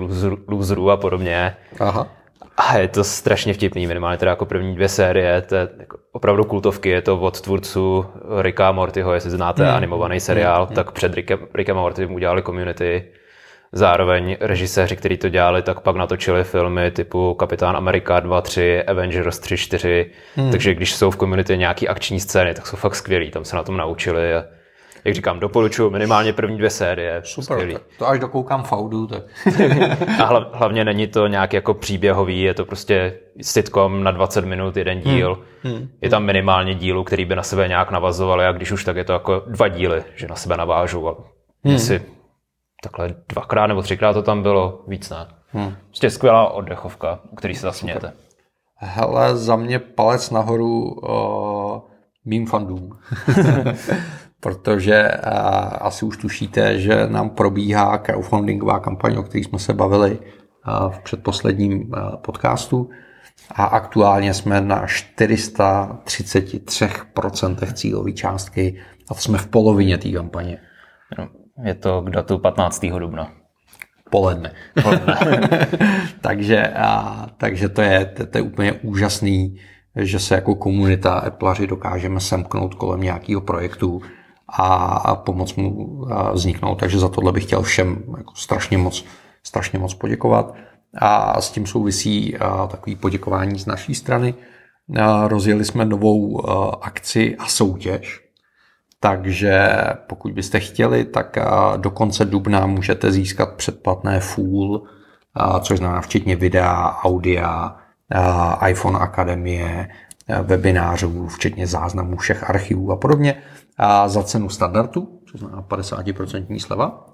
loserů 0.49 0.91
a 0.91 0.97
podobně. 0.97 1.57
Aha. 1.81 2.09
A 2.57 2.79
je 2.79 2.89
to 2.89 3.05
strašně 3.05 3.55
vtipný, 3.55 3.87
minimálně 3.87 4.19
teda 4.19 4.31
jako 4.31 4.47
první 4.47 4.75
dvě 4.75 4.89
série, 4.89 5.43
to 5.43 5.55
je 5.55 5.69
jako 5.79 5.99
opravdu 6.13 6.45
kultovky, 6.45 6.89
je 6.89 7.03
to 7.03 7.19
od 7.19 7.41
tvůrců 7.41 8.07
Ricka 8.41 8.73
Mortyho, 8.73 9.15
jestli 9.15 9.31
znáte 9.31 9.63
mm. 9.63 9.69
animovaný 9.69 10.21
seriál, 10.21 10.67
mm. 10.71 10.75
tak 10.75 10.93
před 10.93 11.15
Rickem, 11.15 11.39
Rickem 11.55 11.77
Mortym 11.77 12.15
udělali 12.15 12.43
Community, 12.43 13.05
zároveň 13.73 14.37
režiséři, 14.41 14.97
kteří 14.97 15.17
to 15.17 15.29
dělali, 15.29 15.63
tak 15.63 15.81
pak 15.81 15.97
natočili 15.97 16.45
filmy 16.45 16.91
typu 16.91 17.35
Kapitán 17.35 17.77
Amerika 17.77 18.21
2, 18.21 18.41
3, 18.41 18.83
Avengers 18.83 19.39
3, 19.39 19.57
4, 19.57 20.11
mm. 20.37 20.51
takže 20.51 20.75
když 20.75 20.95
jsou 20.95 21.11
v 21.11 21.17
Community 21.17 21.59
nějaký 21.59 21.89
akční 21.89 22.21
scény, 22.21 22.55
tak 22.55 22.67
jsou 22.67 22.77
fakt 22.77 22.95
skvělí, 22.95 23.31
tam 23.31 23.45
se 23.45 23.57
na 23.57 23.63
tom 23.63 23.77
naučili 23.77 24.35
a 24.35 24.45
jak 25.05 25.15
říkám, 25.15 25.41
doporučuji 25.41 25.91
minimálně 25.91 26.33
první 26.33 26.59
dvě 26.59 26.71
série. 26.71 27.23
Super, 27.25 27.59
skvělý. 27.59 27.77
to 27.99 28.09
až 28.09 28.21
dokoukám 28.21 28.63
faudu. 28.63 29.07
Tak. 29.07 29.23
a 30.21 30.49
hlavně 30.53 30.85
není 30.85 31.07
to 31.07 31.27
nějak 31.27 31.53
jako 31.53 31.75
příběhový, 31.75 32.41
je 32.41 32.55
to 32.55 32.65
prostě 32.65 33.19
sitcom 33.41 34.05
na 34.05 34.11
20 34.11 34.45
minut, 34.45 34.77
jeden 34.77 34.99
hmm. 34.99 35.15
díl. 35.15 35.39
Hmm. 35.63 35.75
Hmm. 35.75 35.89
Je 36.01 36.11
tam 36.11 36.25
minimálně 36.25 36.75
dílu, 36.75 37.05
který 37.05 37.25
by 37.25 37.37
na 37.37 37.43
sebe 37.43 37.69
nějak 37.69 37.91
navazovaly 37.91 38.47
a 38.47 38.53
když 38.53 38.73
už 38.73 38.85
tak 38.85 38.97
je 38.97 39.05
to 39.05 39.13
jako 39.13 39.43
dva 39.47 39.69
díly, 39.69 40.05
že 40.15 40.29
na 40.29 40.37
sebe 40.37 40.57
navážu. 40.57 41.09
A 41.09 41.17
hmm. 41.65 41.79
si 41.79 42.03
takhle 42.83 43.15
dvakrát 43.29 43.67
nebo 43.67 43.83
třikrát 43.83 44.13
to 44.13 44.23
tam 44.23 44.43
bylo, 44.43 44.85
víc 44.89 45.11
ne. 45.11 45.27
Hmm. 45.49 45.75
Prostě 45.89 46.11
skvělá 46.11 46.53
oddechovka, 46.53 47.19
který 47.37 47.55
se 47.55 47.67
zasmějete. 47.67 48.13
Hele, 48.77 49.37
za 49.37 49.57
mě 49.57 49.79
palec 49.79 50.31
nahoru 50.31 50.83
uh, 50.85 51.81
mým 52.25 52.47
fandům. 52.47 52.91
protože 54.43 55.09
asi 55.80 56.05
už 56.05 56.16
tušíte, 56.16 56.78
že 56.78 57.07
nám 57.07 57.30
probíhá 57.30 57.99
crowdfundingová 57.99 58.80
kampaň, 58.80 59.16
o 59.16 59.22
které 59.22 59.45
jsme 59.45 59.59
se 59.59 59.72
bavili 59.72 60.18
v 60.88 60.99
předposledním 60.99 61.90
podcastu 62.16 62.90
a 63.51 63.64
aktuálně 63.64 64.34
jsme 64.34 64.61
na 64.61 64.86
433% 64.86 67.72
cílové 67.72 68.12
částky 68.12 68.80
a 69.09 69.14
jsme 69.14 69.38
v 69.38 69.47
polovině 69.47 69.99
té 69.99 70.09
kampaně. 70.09 70.59
No, 71.18 71.28
je 71.64 71.74
to 71.74 72.03
k 72.03 72.11
datu 72.11 72.38
15. 72.38 72.86
dubna. 72.99 73.32
Poledne. 74.11 74.53
Poledne. 74.82 75.18
takže, 76.20 76.68
a, 76.68 77.26
takže 77.36 77.68
to 77.68 77.82
je, 77.82 78.05
to, 78.05 78.26
to 78.26 78.38
je 78.38 78.43
úplně 78.43 78.72
úžasný, 78.72 79.61
že 79.97 80.18
se 80.18 80.34
jako 80.34 80.55
komunita 80.55 81.14
Apple 81.14 81.66
dokážeme 81.66 82.20
semknout 82.20 82.74
kolem 82.74 83.01
nějakého 83.01 83.40
projektu, 83.40 84.03
a 84.53 85.15
pomoct 85.15 85.57
mu 85.57 86.05
vzniknout. 86.33 86.75
Takže 86.75 86.99
za 86.99 87.09
tohle 87.09 87.33
bych 87.33 87.45
chtěl 87.45 87.63
všem 87.63 88.03
jako 88.19 88.35
strašně 88.35 88.79
moc, 88.79 89.05
strašně 89.43 89.79
moc 89.79 89.95
poděkovat. 89.95 90.55
A 90.99 91.41
s 91.41 91.51
tím 91.51 91.67
souvisí 91.67 92.37
takový 92.71 92.97
poděkování 92.97 93.59
z 93.59 93.67
naší 93.67 93.95
strany. 93.95 94.35
Rozjeli 95.27 95.65
jsme 95.65 95.85
novou 95.85 96.47
akci 96.85 97.37
a 97.37 97.47
soutěž, 97.47 98.21
takže 99.01 99.69
pokud 100.07 100.33
byste 100.33 100.61
chtěli, 100.61 101.05
tak 101.05 101.39
do 101.77 101.91
konce 101.91 102.25
dubna 102.25 102.67
můžete 102.67 103.13
získat 103.13 103.53
předplatné 103.53 104.21
full, 104.21 104.83
což 105.61 105.79
znamená 105.79 106.01
včetně 106.01 106.37
videa, 106.37 106.97
audia, 107.05 107.77
iPhone 108.69 108.99
Akademie, 108.99 109.89
webinářů, 110.43 111.29
včetně 111.29 111.66
záznamů 111.66 112.16
všech 112.16 112.51
archivů 112.51 112.93
a 112.93 112.97
podobně 112.97 113.43
a 113.79 114.09
za 114.09 114.23
cenu 114.23 114.49
standardu, 114.49 115.20
což 115.31 115.41
znamená 115.41 115.62
50% 115.62 116.59
sleva. 116.59 117.07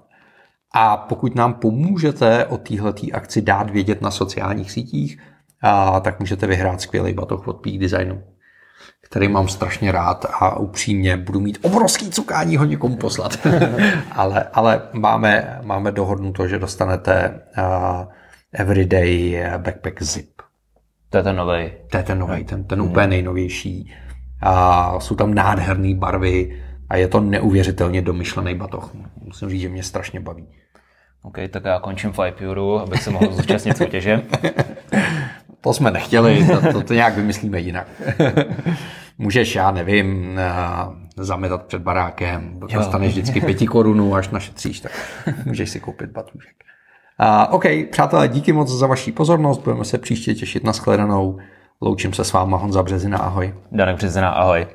A 0.73 0.97
pokud 0.97 1.35
nám 1.35 1.53
pomůžete 1.53 2.45
o 2.45 2.57
této 2.57 3.05
akci 3.13 3.41
dát 3.41 3.69
vědět 3.69 4.01
na 4.01 4.11
sociálních 4.11 4.71
sítích, 4.71 5.19
a 5.61 5.99
tak 5.99 6.19
můžete 6.19 6.47
vyhrát 6.47 6.81
skvělý 6.81 7.13
batoh 7.13 7.47
od 7.47 7.53
Peak 7.53 7.77
Designu, 7.77 8.23
který 9.01 9.27
mám 9.27 9.47
strašně 9.47 9.91
rád 9.91 10.25
a 10.39 10.57
upřímně 10.59 11.17
budu 11.17 11.39
mít 11.39 11.57
obrovský 11.61 12.09
cukání 12.09 12.57
ho 12.57 12.65
někomu 12.65 12.95
poslat. 12.95 13.47
ale 14.11 14.43
ale 14.53 14.81
máme, 14.93 15.59
máme 15.63 15.91
dohodnuto, 15.91 16.47
že 16.47 16.59
dostanete 16.59 17.41
uh, 17.57 18.05
Everyday 18.53 19.43
Backpack 19.57 20.03
Zip. 20.03 20.29
To 21.09 21.17
je 21.17 21.23
ten 21.23 21.35
nový. 21.35 21.71
To 21.91 21.97
je 21.97 22.03
ten 22.03 22.19
nový, 22.19 22.43
ten, 22.43 22.63
ten 22.63 22.81
úplně 22.81 23.07
nejnovější 23.07 23.93
a 24.41 24.99
jsou 24.99 25.15
tam 25.15 25.33
nádherné 25.33 25.95
barvy 25.95 26.61
a 26.89 26.95
je 26.95 27.07
to 27.07 27.19
neuvěřitelně 27.19 28.01
domyšlený 28.01 28.55
batoh. 28.55 28.95
Musím 29.23 29.49
říct, 29.49 29.61
že 29.61 29.69
mě 29.69 29.83
strašně 29.83 30.19
baví. 30.19 30.47
OK, 31.21 31.37
tak 31.49 31.65
já 31.65 31.79
končím 31.79 32.11
v 32.11 32.27
iPuru, 32.27 32.79
abych 32.79 33.03
se 33.03 33.09
mohl 33.09 33.31
zúčastnit 33.31 33.77
soutěže. 33.77 34.21
to 35.61 35.73
jsme 35.73 35.91
nechtěli, 35.91 36.47
to, 36.47 36.71
to, 36.71 36.83
to 36.83 36.93
nějak 36.93 37.15
vymyslíme 37.15 37.59
jinak. 37.59 37.87
Můžeš, 39.17 39.55
já 39.55 39.71
nevím, 39.71 40.39
eh, 40.39 41.23
zametat 41.23 41.65
před 41.65 41.81
barákem, 41.81 42.59
dostaneš 42.59 43.11
vždycky 43.11 43.41
pěti 43.41 43.67
korunů, 43.67 44.15
až 44.15 44.29
našetříš, 44.29 44.79
tak 44.79 44.91
můžeš 45.45 45.69
si 45.69 45.79
koupit 45.79 46.09
batůžek. 46.09 46.68
Uh, 47.21 47.55
OK, 47.55 47.63
přátelé, 47.91 48.27
díky 48.27 48.53
moc 48.53 48.69
za 48.69 48.87
vaši 48.87 49.11
pozornost, 49.11 49.57
budeme 49.63 49.85
se 49.85 49.97
příště 49.97 50.35
těšit 50.35 50.63
na 50.63 50.73
shledanou. 50.73 51.37
Loučím 51.81 52.13
se 52.13 52.23
s 52.23 52.33
váma 52.33 52.57
Honza 52.57 52.83
Březina, 52.83 53.17
ahoj. 53.17 53.53
Danek 53.71 53.95
Březina, 53.95 54.29
ahoj. 54.29 54.67